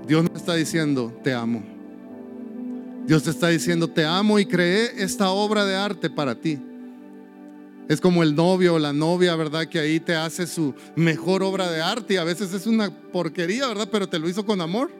Dios 0.06 0.24
nos 0.24 0.36
está 0.36 0.54
diciendo, 0.54 1.18
te 1.24 1.32
amo. 1.32 1.62
Dios 3.06 3.22
te 3.22 3.30
está 3.30 3.48
diciendo, 3.48 3.88
te 3.88 4.04
amo 4.04 4.38
y 4.38 4.44
creé 4.44 5.02
esta 5.02 5.30
obra 5.30 5.64
de 5.64 5.74
arte 5.74 6.10
para 6.10 6.34
ti. 6.34 6.58
Es 7.88 8.02
como 8.02 8.22
el 8.22 8.34
novio 8.34 8.74
o 8.74 8.78
la 8.78 8.92
novia, 8.92 9.34
¿verdad? 9.34 9.66
Que 9.66 9.78
ahí 9.78 9.98
te 9.98 10.14
hace 10.14 10.46
su 10.46 10.74
mejor 10.94 11.42
obra 11.42 11.70
de 11.70 11.80
arte 11.80 12.14
y 12.14 12.16
a 12.18 12.24
veces 12.24 12.52
es 12.52 12.66
una 12.66 12.90
porquería, 12.90 13.66
¿verdad? 13.66 13.88
Pero 13.90 14.06
te 14.06 14.18
lo 14.18 14.28
hizo 14.28 14.44
con 14.44 14.60
amor. 14.60 14.90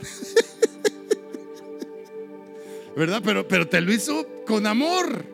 ¿Verdad? 2.96 3.22
Pero, 3.24 3.46
pero 3.48 3.68
te 3.68 3.80
lo 3.80 3.92
hizo 3.92 4.26
con 4.46 4.66
amor. 4.66 5.24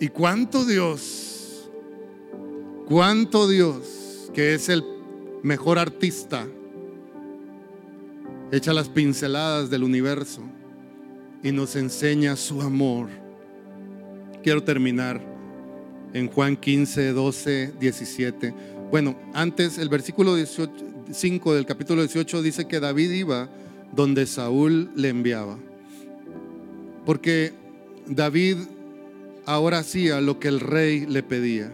¿Y 0.00 0.08
cuánto 0.08 0.64
Dios? 0.64 1.70
¿Cuánto 2.86 3.48
Dios 3.48 4.30
que 4.34 4.54
es 4.54 4.68
el 4.68 4.84
mejor 5.42 5.78
artista? 5.78 6.46
Echa 8.50 8.72
las 8.72 8.88
pinceladas 8.88 9.70
del 9.70 9.82
universo 9.82 10.42
y 11.42 11.52
nos 11.52 11.74
enseña 11.76 12.36
su 12.36 12.60
amor 12.60 13.22
quiero 14.42 14.62
terminar 14.62 15.20
en 16.12 16.28
Juan 16.28 16.56
15, 16.56 17.12
12, 17.12 17.72
17. 17.80 18.54
Bueno, 18.90 19.16
antes 19.32 19.78
el 19.78 19.88
versículo 19.88 20.36
5 21.10 21.54
del 21.54 21.64
capítulo 21.64 22.02
18 22.02 22.42
dice 22.42 22.66
que 22.66 22.80
David 22.80 23.10
iba 23.12 23.48
donde 23.92 24.26
Saúl 24.26 24.90
le 24.96 25.08
enviaba. 25.08 25.58
Porque 27.06 27.52
David 28.06 28.56
ahora 29.46 29.78
hacía 29.78 30.20
lo 30.20 30.38
que 30.38 30.48
el 30.48 30.60
rey 30.60 31.06
le 31.06 31.22
pedía. 31.22 31.72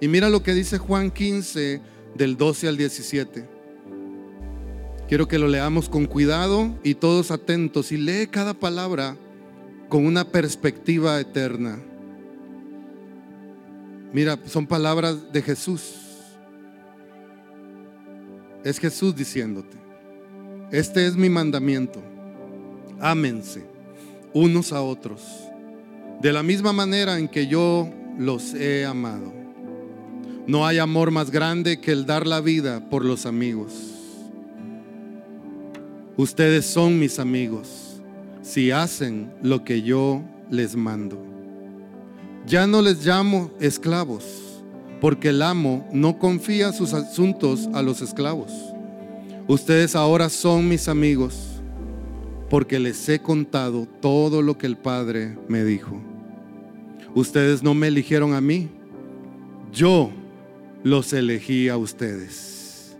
Y 0.00 0.08
mira 0.08 0.30
lo 0.30 0.42
que 0.42 0.54
dice 0.54 0.78
Juan 0.78 1.10
15 1.10 1.80
del 2.14 2.36
12 2.36 2.68
al 2.68 2.76
17. 2.76 3.48
Quiero 5.08 5.26
que 5.26 5.38
lo 5.38 5.48
leamos 5.48 5.88
con 5.88 6.06
cuidado 6.06 6.78
y 6.82 6.94
todos 6.94 7.30
atentos 7.30 7.92
y 7.92 7.96
lee 7.96 8.26
cada 8.30 8.52
palabra 8.54 9.16
con 9.88 10.04
una 10.04 10.24
perspectiva 10.24 11.18
eterna. 11.18 11.78
Mira, 14.12 14.38
son 14.46 14.66
palabras 14.66 15.32
de 15.32 15.42
Jesús. 15.42 15.94
Es 18.64 18.78
Jesús 18.78 19.14
diciéndote, 19.14 19.78
este 20.70 21.06
es 21.06 21.16
mi 21.16 21.30
mandamiento, 21.30 22.00
ámense 23.00 23.64
unos 24.34 24.72
a 24.72 24.82
otros, 24.82 25.22
de 26.20 26.32
la 26.32 26.42
misma 26.42 26.72
manera 26.72 27.18
en 27.18 27.28
que 27.28 27.46
yo 27.46 27.88
los 28.18 28.54
he 28.54 28.84
amado. 28.84 29.32
No 30.46 30.66
hay 30.66 30.78
amor 30.78 31.10
más 31.10 31.30
grande 31.30 31.80
que 31.80 31.92
el 31.92 32.06
dar 32.06 32.26
la 32.26 32.40
vida 32.40 32.88
por 32.88 33.04
los 33.04 33.26
amigos. 33.26 33.72
Ustedes 36.16 36.66
son 36.66 36.98
mis 36.98 37.18
amigos 37.18 38.00
si 38.42 38.70
hacen 38.70 39.32
lo 39.42 39.62
que 39.62 39.82
yo 39.82 40.22
les 40.50 40.74
mando. 40.74 41.22
Ya 42.46 42.66
no 42.66 42.80
les 42.82 43.04
llamo 43.04 43.50
esclavos, 43.60 44.24
porque 45.00 45.28
el 45.28 45.42
amo 45.42 45.86
no 45.92 46.18
confía 46.18 46.72
sus 46.72 46.94
asuntos 46.94 47.68
a 47.74 47.82
los 47.82 48.00
esclavos. 48.00 48.52
Ustedes 49.48 49.96
ahora 49.96 50.28
son 50.28 50.68
mis 50.68 50.88
amigos, 50.88 51.62
porque 52.50 52.78
les 52.78 53.08
he 53.08 53.18
contado 53.18 53.88
todo 54.02 54.42
lo 54.42 54.58
que 54.58 54.66
el 54.66 54.76
Padre 54.76 55.38
me 55.48 55.64
dijo. 55.64 55.98
Ustedes 57.14 57.62
no 57.62 57.72
me 57.72 57.88
eligieron 57.88 58.34
a 58.34 58.42
mí, 58.42 58.68
yo 59.72 60.10
los 60.84 61.14
elegí 61.14 61.70
a 61.70 61.78
ustedes. 61.78 62.94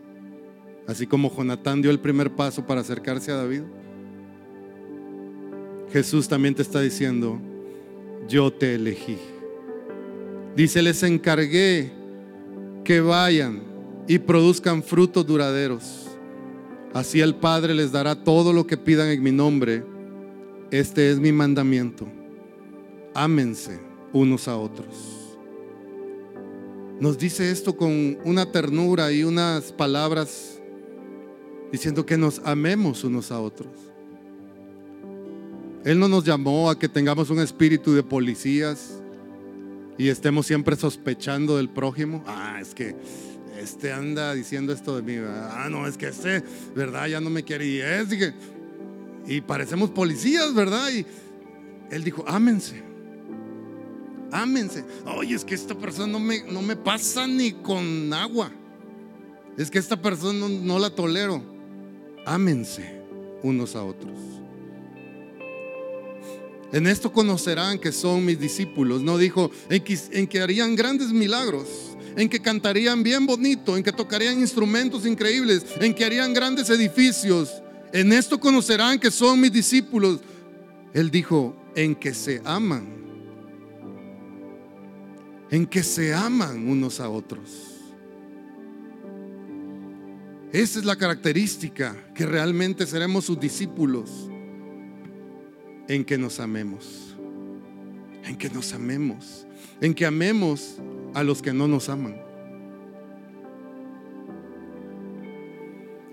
Así 0.86 1.06
como 1.06 1.30
Jonatán 1.30 1.82
dio 1.82 1.90
el 1.90 2.00
primer 2.00 2.34
paso 2.34 2.66
para 2.66 2.80
acercarse 2.80 3.30
a 3.30 3.36
David, 3.36 3.64
Jesús 5.92 6.28
también 6.28 6.54
te 6.54 6.62
está 6.62 6.80
diciendo, 6.80 7.38
yo 8.26 8.50
te 8.50 8.74
elegí. 8.74 9.18
Dice, 10.56 10.80
les 10.80 11.02
encargué 11.02 11.92
que 12.84 13.02
vayan 13.02 13.62
y 14.06 14.18
produzcan 14.18 14.82
frutos 14.82 15.26
duraderos. 15.26 16.07
Así 16.94 17.20
el 17.20 17.34
Padre 17.34 17.74
les 17.74 17.92
dará 17.92 18.24
todo 18.24 18.52
lo 18.52 18.66
que 18.66 18.76
pidan 18.76 19.08
en 19.08 19.22
mi 19.22 19.32
nombre. 19.32 19.84
Este 20.70 21.10
es 21.10 21.18
mi 21.18 21.32
mandamiento. 21.32 22.06
Ámense 23.14 23.80
unos 24.12 24.48
a 24.48 24.56
otros. 24.56 24.86
Nos 27.00 27.18
dice 27.18 27.50
esto 27.50 27.76
con 27.76 28.18
una 28.24 28.50
ternura 28.50 29.12
y 29.12 29.22
unas 29.22 29.72
palabras 29.72 30.58
diciendo 31.70 32.04
que 32.04 32.16
nos 32.16 32.40
amemos 32.44 33.04
unos 33.04 33.30
a 33.30 33.40
otros. 33.40 33.72
Él 35.84 35.98
no 35.98 36.08
nos 36.08 36.24
llamó 36.24 36.70
a 36.70 36.78
que 36.78 36.88
tengamos 36.88 37.30
un 37.30 37.38
espíritu 37.38 37.94
de 37.94 38.02
policías, 38.02 38.98
y 39.98 40.08
estemos 40.08 40.46
siempre 40.46 40.76
sospechando 40.76 41.56
del 41.56 41.68
prójimo. 41.68 42.22
Ah, 42.26 42.58
es 42.62 42.72
que 42.72 42.94
este 43.58 43.92
anda 43.92 44.34
diciendo 44.34 44.72
esto 44.72 45.00
de 45.00 45.02
mí. 45.02 45.24
Ah, 45.26 45.68
no, 45.70 45.86
es 45.86 45.96
que 45.96 46.08
este, 46.08 46.42
¿verdad? 46.74 47.06
Ya 47.06 47.20
no 47.20 47.30
me 47.30 47.42
quiere. 47.42 47.66
Y 47.66 47.80
es, 47.80 48.08
y, 48.12 49.36
y 49.36 49.40
parecemos 49.40 49.90
policías, 49.90 50.54
¿verdad? 50.54 50.90
Y 50.90 51.06
él 51.90 52.04
dijo, 52.04 52.24
ámense. 52.26 52.82
Ámense. 54.30 54.84
Oye, 55.06 55.34
es 55.34 55.44
que 55.44 55.54
esta 55.54 55.74
persona 55.74 56.12
no 56.12 56.20
me, 56.20 56.42
no 56.44 56.62
me 56.62 56.76
pasa 56.76 57.26
ni 57.26 57.52
con 57.52 58.12
agua. 58.12 58.50
Es 59.56 59.70
que 59.70 59.78
esta 59.78 60.00
persona 60.00 60.38
no, 60.38 60.48
no 60.48 60.78
la 60.78 60.90
tolero. 60.90 61.42
Ámense 62.26 63.00
unos 63.42 63.74
a 63.74 63.84
otros. 63.84 64.18
En 66.72 66.86
esto 66.86 67.12
conocerán 67.12 67.78
que 67.78 67.92
son 67.92 68.24
mis 68.24 68.38
discípulos. 68.38 69.00
No 69.02 69.16
dijo 69.16 69.50
en 69.70 70.26
que, 70.26 70.40
harían 70.40 70.76
grandes 70.76 71.08
milagros, 71.08 71.87
en 72.18 72.28
que 72.28 72.40
cantarían 72.40 73.04
bien 73.04 73.26
bonito, 73.26 73.76
en 73.76 73.84
que 73.84 73.92
tocarían 73.92 74.40
instrumentos 74.40 75.06
increíbles, 75.06 75.64
en 75.80 75.94
que 75.94 76.04
harían 76.04 76.34
grandes 76.34 76.68
edificios. 76.68 77.62
En 77.92 78.12
esto 78.12 78.40
conocerán 78.40 78.98
que 78.98 79.12
son 79.12 79.40
mis 79.40 79.52
discípulos. 79.52 80.18
Él 80.92 81.12
dijo, 81.12 81.54
en 81.76 81.94
que 81.94 82.12
se 82.12 82.42
aman. 82.44 82.88
En 85.48 85.64
que 85.64 85.84
se 85.84 86.12
aman 86.12 86.68
unos 86.68 86.98
a 86.98 87.08
otros. 87.08 87.76
Esa 90.52 90.80
es 90.80 90.84
la 90.84 90.96
característica 90.96 91.94
que 92.16 92.26
realmente 92.26 92.84
seremos 92.84 93.26
sus 93.26 93.38
discípulos 93.38 94.10
en 95.86 96.04
que 96.04 96.18
nos 96.18 96.40
amemos, 96.40 97.16
en 98.24 98.36
que 98.36 98.50
nos 98.50 98.72
amemos, 98.72 99.46
en 99.80 99.94
que 99.94 100.04
amemos 100.04 100.78
a 101.14 101.22
los 101.22 101.42
que 101.42 101.52
no 101.52 101.68
nos 101.68 101.88
aman. 101.88 102.16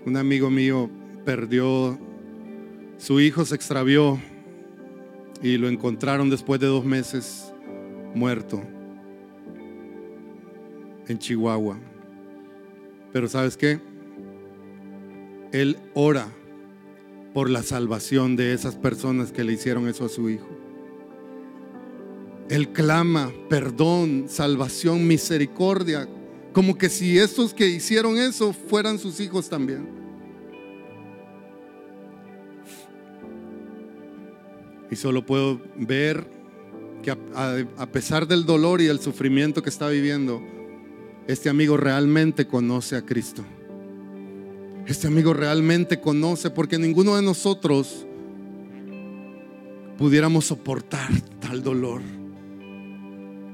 Un 0.04 0.16
amigo 0.16 0.50
mío 0.50 0.88
perdió, 1.24 1.98
su 2.96 3.20
hijo 3.20 3.44
se 3.44 3.56
extravió 3.56 4.18
y 5.42 5.58
lo 5.58 5.68
encontraron 5.68 6.30
después 6.30 6.60
de 6.60 6.68
dos 6.68 6.84
meses 6.84 7.52
muerto 8.14 8.62
en 11.08 11.18
Chihuahua. 11.18 11.78
Pero 13.12 13.28
¿sabes 13.28 13.56
qué? 13.56 13.80
Él 15.52 15.76
ora 15.94 16.28
por 17.32 17.50
la 17.50 17.62
salvación 17.62 18.36
de 18.36 18.52
esas 18.52 18.76
personas 18.76 19.32
que 19.32 19.44
le 19.44 19.52
hicieron 19.52 19.88
eso 19.88 20.06
a 20.06 20.08
su 20.08 20.30
hijo. 20.30 20.55
Él 22.48 22.68
clama 22.68 23.32
perdón, 23.48 24.26
salvación, 24.28 25.06
misericordia, 25.06 26.08
como 26.52 26.78
que 26.78 26.88
si 26.88 27.18
estos 27.18 27.52
que 27.52 27.66
hicieron 27.66 28.18
eso 28.18 28.52
fueran 28.52 28.98
sus 28.98 29.20
hijos 29.20 29.48
también. 29.48 29.88
Y 34.90 34.96
solo 34.96 35.26
puedo 35.26 35.60
ver 35.76 36.26
que 37.02 37.10
a, 37.10 37.86
pesar 37.90 38.28
del 38.28 38.46
dolor 38.46 38.80
y 38.80 38.86
el 38.86 39.00
sufrimiento 39.00 39.62
que 39.62 39.68
está 39.68 39.88
viviendo, 39.88 40.40
este 41.26 41.48
amigo 41.48 41.76
realmente 41.76 42.46
conoce 42.46 42.94
a 42.94 43.02
Cristo. 43.02 43.44
Este 44.86 45.08
amigo 45.08 45.34
realmente 45.34 46.00
conoce 46.00 46.50
porque 46.50 46.78
ninguno 46.78 47.16
de 47.16 47.22
nosotros 47.22 48.06
pudiéramos 49.98 50.44
soportar 50.44 51.10
tal 51.40 51.64
dolor 51.64 52.00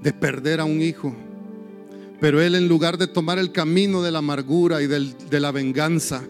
de 0.03 0.13
perder 0.13 0.61
a 0.61 0.65
un 0.65 0.83
hijo. 0.83 1.15
Pero 2.21 2.41
él 2.41 2.55
en 2.55 2.69
lugar 2.69 2.99
de 2.99 3.07
tomar 3.07 3.39
el 3.39 3.53
camino 3.53 4.03
de 4.03 4.13
la 4.13 4.19
amargura 4.19 4.83
y 4.83 4.87
de 4.87 5.41
la 5.41 5.51
venganza, 5.51 6.23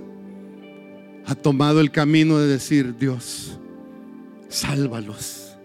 ha 1.27 1.35
tomado 1.35 1.81
el 1.81 1.91
camino 1.91 2.39
de 2.39 2.47
decir, 2.47 2.97
Dios, 2.99 3.59
sálvalos. 4.49 5.57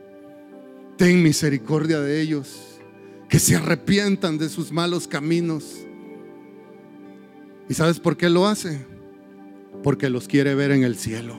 Ten 0.97 1.23
misericordia 1.23 1.99
de 1.99 2.21
ellos, 2.21 2.79
que 3.29 3.39
se 3.39 3.55
arrepientan 3.55 4.37
de 4.37 4.49
sus 4.49 4.71
malos 4.71 5.07
caminos. 5.07 5.75
¿Y 7.69 7.73
sabes 7.73 7.99
por 7.99 8.17
qué 8.17 8.29
lo 8.29 8.47
hace? 8.47 8.85
Porque 9.83 10.09
los 10.09 10.27
quiere 10.27 10.55
ver 10.55 10.71
en 10.71 10.83
el 10.83 10.95
cielo. 10.95 11.37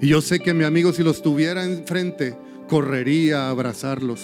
Y 0.00 0.08
yo 0.08 0.20
sé 0.20 0.40
que 0.40 0.52
mi 0.52 0.64
amigo 0.64 0.92
si 0.92 1.02
los 1.02 1.22
tuviera 1.22 1.64
enfrente, 1.64 2.36
correría 2.72 3.42
a 3.42 3.50
abrazarlos. 3.50 4.22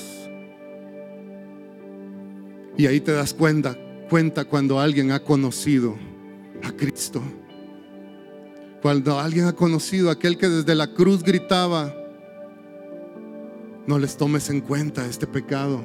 Y 2.78 2.86
ahí 2.86 2.98
te 2.98 3.12
das 3.12 3.34
cuenta, 3.34 3.76
cuenta 4.08 4.46
cuando 4.46 4.80
alguien 4.80 5.12
ha 5.12 5.20
conocido 5.20 5.96
a 6.64 6.72
Cristo. 6.72 7.20
Cuando 8.80 9.18
alguien 9.18 9.44
ha 9.44 9.52
conocido 9.52 10.08
a 10.08 10.12
aquel 10.12 10.38
que 10.38 10.48
desde 10.48 10.74
la 10.74 10.94
cruz 10.94 11.22
gritaba, 11.22 11.94
no 13.86 13.98
les 13.98 14.16
tomes 14.16 14.48
en 14.48 14.62
cuenta 14.62 15.04
este 15.04 15.26
pecado. 15.26 15.84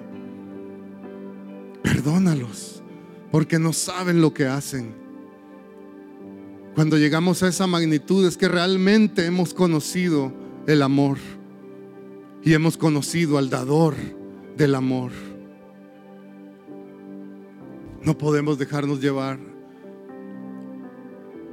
Perdónalos, 1.82 2.82
porque 3.30 3.60
no 3.60 3.74
saben 3.74 4.22
lo 4.22 4.34
que 4.34 4.46
hacen. 4.46 4.96
Cuando 6.76 6.98
llegamos 6.98 7.44
a 7.44 7.50
esa 7.50 7.68
magnitud 7.68 8.26
es 8.26 8.38
que 8.38 8.48
realmente 8.48 9.26
hemos 9.26 9.54
conocido 9.54 10.32
el 10.66 10.82
amor 10.82 11.18
y 12.44 12.54
hemos 12.54 12.78
conocido 12.78 13.38
al 13.38 13.50
dador 13.50 13.96
del 14.58 14.76
amor. 14.76 15.12
No 18.02 18.18
podemos 18.18 18.58
dejarnos 18.58 19.00
llevar 19.00 19.40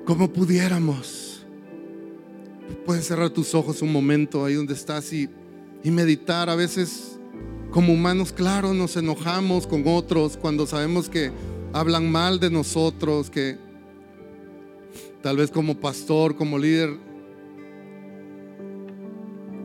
como 0.05 0.32
pudiéramos 0.32 1.30
Puedes 2.84 3.07
cerrar 3.07 3.30
tus 3.30 3.55
ojos 3.55 3.82
un 3.82 3.93
momento 3.93 4.45
ahí 4.45 4.55
donde 4.55 4.74
estás 4.74 5.12
y, 5.12 5.28
y 5.82 5.91
meditar. 5.91 6.49
A 6.49 6.55
veces 6.55 7.18
como 7.70 7.93
humanos, 7.93 8.32
claro, 8.32 8.74
nos 8.74 8.97
enojamos 8.97 9.66
con 9.66 9.82
otros 9.86 10.36
cuando 10.36 10.66
sabemos 10.66 11.09
que 11.09 11.30
hablan 11.72 12.11
mal 12.11 12.41
de 12.41 12.51
nosotros, 12.51 13.30
que 13.30 13.59
tal 15.22 15.36
vez 15.36 15.51
como 15.51 15.78
pastor, 15.78 16.36
como 16.36 16.59
líder, 16.59 16.97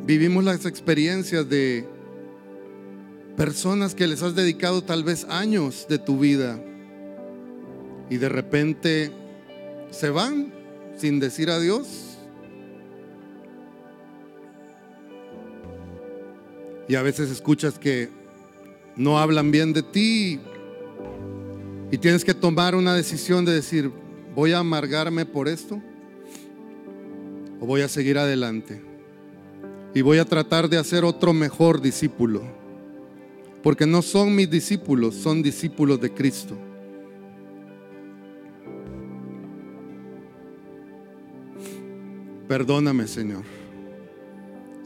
vivimos 0.06 0.43
las 0.43 0.66
experiencias 0.66 1.49
de 1.49 1.88
personas 3.36 3.95
que 3.95 4.08
les 4.08 4.22
has 4.22 4.36
dedicado 4.36 4.84
tal 4.84 5.03
vez 5.03 5.26
años 5.26 5.88
de 5.89 5.97
tu 5.97 6.20
vida 6.20 6.60
y 8.10 8.18
de 8.18 8.30
repente 8.30 9.12
se 9.89 10.10
van 10.10 10.53
sin 10.95 11.20
decir 11.20 11.49
adiós. 11.49 11.88
Y 16.88 16.95
a 16.95 17.01
veces 17.01 17.32
escuchas 17.32 17.80
que 17.80 18.10
no 18.95 19.18
hablan 19.18 19.49
bien 19.49 19.74
de 19.74 19.82
ti 19.82 20.39
y 21.91 21.97
tienes 21.97 22.24
que 22.24 22.36
tomar 22.36 22.76
una 22.76 22.93
decisión 22.93 23.43
de 23.43 23.53
decir, 23.53 23.91
¿voy 24.36 24.51
a 24.51 24.60
amargarme 24.60 25.26
por 25.26 25.47
esto? 25.47 25.82
¿O 27.60 27.66
voy 27.66 27.82
a 27.82 27.88
seguir 27.88 28.20
adelante? 28.20 28.95
Y 29.96 30.04
voy 30.04 30.20
a 30.20 30.26
tratar 30.26 30.70
de 30.70 30.78
hacer 30.78 31.04
otro 31.04 31.34
mejor 31.34 31.82
discípulo. 31.82 32.43
Porque 33.64 33.88
no 33.88 34.04
son 34.04 34.36
mis 34.36 34.48
discípulos, 34.48 35.16
son 35.16 35.41
discípulos 35.41 36.00
de 36.00 36.14
Cristo. 36.14 36.56
Perdóname, 42.48 43.08
Señor 43.08 43.43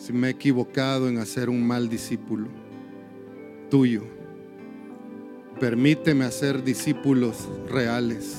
si 0.09 0.13
me 0.13 0.27
he 0.27 0.31
equivocado 0.31 1.07
en 1.07 1.19
hacer 1.19 1.49
un 1.49 1.67
mal 1.67 1.87
discípulo 1.87 2.47
tuyo. 3.69 4.03
Permíteme 5.59 6.25
hacer 6.25 6.63
discípulos 6.63 7.47
reales 7.69 8.37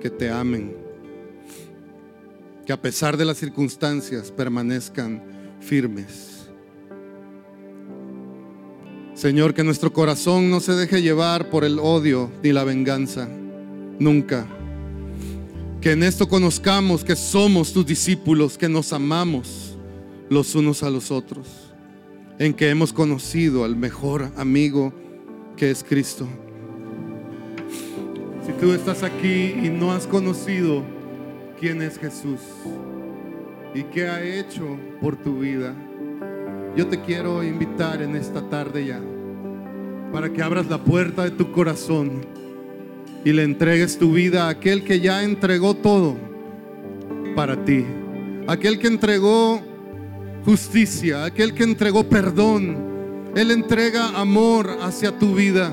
que 0.00 0.10
te 0.10 0.28
amen, 0.28 0.74
que 2.66 2.72
a 2.72 2.80
pesar 2.80 3.16
de 3.16 3.26
las 3.26 3.36
circunstancias 3.36 4.32
permanezcan 4.32 5.22
firmes. 5.60 6.48
Señor, 9.14 9.52
que 9.52 9.64
nuestro 9.64 9.92
corazón 9.92 10.48
no 10.48 10.60
se 10.60 10.72
deje 10.72 11.02
llevar 11.02 11.50
por 11.50 11.64
el 11.64 11.78
odio 11.80 12.30
ni 12.42 12.52
la 12.52 12.62
venganza, 12.62 13.28
nunca. 13.98 14.46
Que 15.80 15.92
en 15.92 16.04
esto 16.04 16.28
conozcamos 16.28 17.02
que 17.02 17.16
somos 17.16 17.72
tus 17.72 17.84
discípulos, 17.84 18.56
que 18.56 18.68
nos 18.68 18.92
amamos 18.92 19.76
los 20.28 20.54
unos 20.54 20.82
a 20.82 20.90
los 20.90 21.10
otros, 21.10 21.48
en 22.38 22.54
que 22.54 22.70
hemos 22.70 22.92
conocido 22.92 23.64
al 23.64 23.74
mejor 23.74 24.30
amigo 24.36 24.92
que 25.56 25.70
es 25.70 25.82
Cristo. 25.82 26.28
Si 28.46 28.52
tú 28.52 28.72
estás 28.72 29.02
aquí 29.02 29.54
y 29.62 29.68
no 29.68 29.92
has 29.92 30.06
conocido 30.06 30.84
quién 31.58 31.82
es 31.82 31.98
Jesús 31.98 32.38
y 33.74 33.84
qué 33.84 34.08
ha 34.08 34.22
hecho 34.22 34.78
por 35.00 35.16
tu 35.16 35.40
vida, 35.40 35.74
yo 36.76 36.86
te 36.86 37.00
quiero 37.00 37.42
invitar 37.42 38.02
en 38.02 38.16
esta 38.16 38.48
tarde 38.48 38.86
ya 38.86 39.00
para 40.12 40.32
que 40.32 40.42
abras 40.42 40.68
la 40.68 40.78
puerta 40.78 41.24
de 41.24 41.30
tu 41.30 41.52
corazón 41.52 42.20
y 43.24 43.32
le 43.32 43.42
entregues 43.42 43.98
tu 43.98 44.12
vida 44.12 44.46
a 44.46 44.50
aquel 44.50 44.84
que 44.84 45.00
ya 45.00 45.22
entregó 45.22 45.74
todo 45.74 46.16
para 47.34 47.64
ti, 47.64 47.84
aquel 48.46 48.78
que 48.78 48.86
entregó 48.86 49.60
justicia, 50.44 51.24
aquel 51.24 51.54
que 51.54 51.64
entregó 51.64 52.04
perdón. 52.04 52.88
Él 53.36 53.50
entrega 53.50 54.18
amor 54.18 54.78
hacia 54.80 55.18
tu 55.18 55.34
vida. 55.34 55.72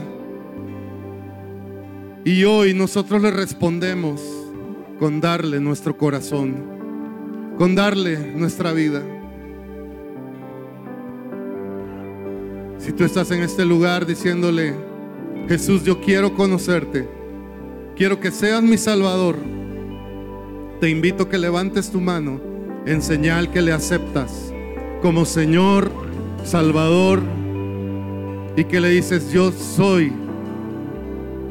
Y 2.25 2.43
hoy 2.43 2.73
nosotros 2.73 3.21
le 3.21 3.31
respondemos 3.31 4.21
con 4.99 5.21
darle 5.21 5.59
nuestro 5.59 5.97
corazón, 5.97 6.74
con 7.57 7.75
darle 7.75 8.17
nuestra 8.35 8.73
vida. 8.73 9.01
Si 12.79 12.91
tú 12.91 13.03
estás 13.03 13.31
en 13.31 13.41
este 13.41 13.65
lugar 13.65 14.05
diciéndole, 14.05 14.73
Jesús, 15.47 15.83
yo 15.83 16.01
quiero 16.01 16.35
conocerte, 16.35 17.07
quiero 17.95 18.19
que 18.19 18.31
seas 18.31 18.61
mi 18.61 18.77
Salvador, 18.77 19.37
te 20.79 20.89
invito 20.89 21.23
a 21.23 21.29
que 21.29 21.37
levantes 21.37 21.89
tu 21.89 21.99
mano 22.01 22.39
en 22.85 23.01
señal 23.01 23.49
que 23.51 23.61
le 23.61 23.71
aceptas 23.71 24.53
como 25.01 25.25
Señor, 25.25 25.91
Salvador, 26.43 27.21
y 28.55 28.63
que 28.63 28.79
le 28.79 28.89
dices, 28.89 29.31
yo 29.31 29.51
soy, 29.51 30.13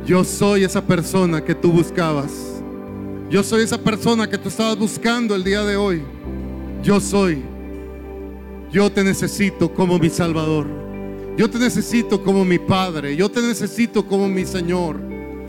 yo 0.06 0.24
soy 0.24 0.64
esa 0.64 0.82
persona 0.82 1.44
que 1.44 1.54
tú 1.54 1.70
buscabas. 1.70 2.53
Yo 3.30 3.42
soy 3.42 3.62
esa 3.62 3.78
persona 3.78 4.28
que 4.28 4.38
tú 4.38 4.48
estabas 4.48 4.78
buscando 4.78 5.34
el 5.34 5.42
día 5.42 5.62
de 5.62 5.76
hoy. 5.76 6.02
Yo 6.82 7.00
soy. 7.00 7.42
Yo 8.70 8.90
te 8.90 9.02
necesito 9.02 9.72
como 9.72 9.98
mi 9.98 10.10
Salvador. 10.10 10.66
Yo 11.36 11.50
te 11.50 11.58
necesito 11.58 12.22
como 12.22 12.44
mi 12.44 12.60
Padre, 12.60 13.16
yo 13.16 13.28
te 13.28 13.42
necesito 13.42 14.06
como 14.06 14.28
mi 14.28 14.44
Señor. 14.44 15.00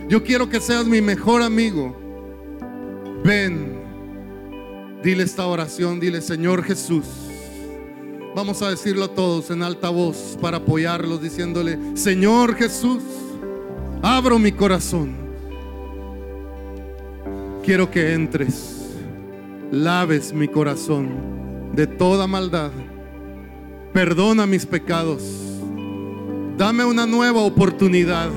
Yo 0.08 0.24
quiero 0.24 0.50
que 0.50 0.60
seas 0.60 0.86
mi 0.86 1.00
mejor 1.00 1.44
amigo. 1.44 1.96
Ven, 3.24 3.82
dile 5.04 5.24
esta 5.24 5.46
oración, 5.46 6.00
dile 6.00 6.22
Señor 6.22 6.64
Jesús. 6.64 7.06
Vamos 8.36 8.62
a 8.62 8.70
decirlo 8.70 9.12
todos 9.12 9.52
en 9.52 9.64
alta 9.64 9.90
voz 9.90 10.38
para 10.42 10.58
apoyarlos 10.58 11.22
diciéndole, 11.22 11.80
Señor 11.96 12.56
Jesús, 12.56 13.04
abro 14.02 14.40
mi 14.40 14.52
corazón. 14.52 15.25
Quiero 17.66 17.90
que 17.90 18.14
entres, 18.14 18.92
laves 19.72 20.32
mi 20.32 20.48
corazón 20.48 21.72
de 21.74 21.88
toda 21.88 22.28
maldad. 22.28 22.70
Perdona 23.92 24.46
mis 24.46 24.68
pecados. 24.68 25.24
Dame 26.60 26.86
una 26.86 27.08
nueva 27.08 27.42
oportunidad. 27.42 28.30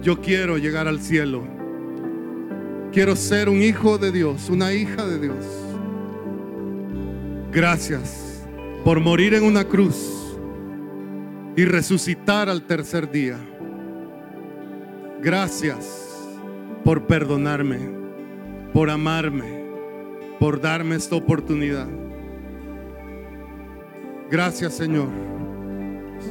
Yo 0.00 0.22
quiero 0.22 0.56
llegar 0.56 0.88
al 0.88 1.02
cielo. 1.02 1.42
Quiero 2.92 3.14
ser 3.14 3.50
un 3.50 3.62
hijo 3.62 3.98
de 3.98 4.10
Dios, 4.10 4.48
una 4.48 4.72
hija 4.72 5.06
de 5.06 5.18
Dios. 5.18 5.44
Gracias 7.52 8.42
por 8.86 9.00
morir 9.00 9.34
en 9.34 9.44
una 9.44 9.64
cruz 9.64 10.38
y 11.58 11.66
resucitar 11.66 12.48
al 12.48 12.62
tercer 12.62 13.10
día. 13.10 13.36
Gracias 15.20 16.11
por 16.84 17.06
perdonarme, 17.06 17.78
por 18.72 18.90
amarme, 18.90 19.62
por 20.38 20.60
darme 20.60 20.96
esta 20.96 21.16
oportunidad. 21.16 21.88
Gracias 24.30 24.74
Señor. 24.74 25.08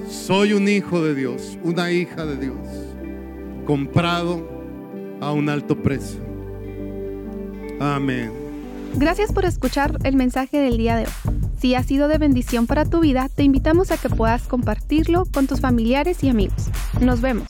Soy 0.09 0.53
un 0.53 0.67
hijo 0.67 1.03
de 1.03 1.15
Dios, 1.15 1.57
una 1.63 1.91
hija 1.91 2.25
de 2.25 2.37
Dios, 2.37 2.57
comprado 3.65 4.47
a 5.19 5.31
un 5.31 5.49
alto 5.49 5.81
precio. 5.81 6.19
Amén. 7.79 8.31
Gracias 8.95 9.31
por 9.31 9.45
escuchar 9.45 9.97
el 10.03 10.15
mensaje 10.15 10.59
del 10.59 10.77
día 10.77 10.95
de 10.97 11.03
hoy. 11.03 11.41
Si 11.59 11.75
ha 11.75 11.83
sido 11.83 12.07
de 12.07 12.17
bendición 12.17 12.67
para 12.67 12.85
tu 12.85 12.99
vida, 12.99 13.29
te 13.33 13.43
invitamos 13.43 13.91
a 13.91 13.97
que 13.97 14.09
puedas 14.09 14.47
compartirlo 14.47 15.25
con 15.31 15.47
tus 15.47 15.61
familiares 15.61 16.23
y 16.23 16.29
amigos. 16.29 16.69
Nos 16.99 17.21
vemos. 17.21 17.47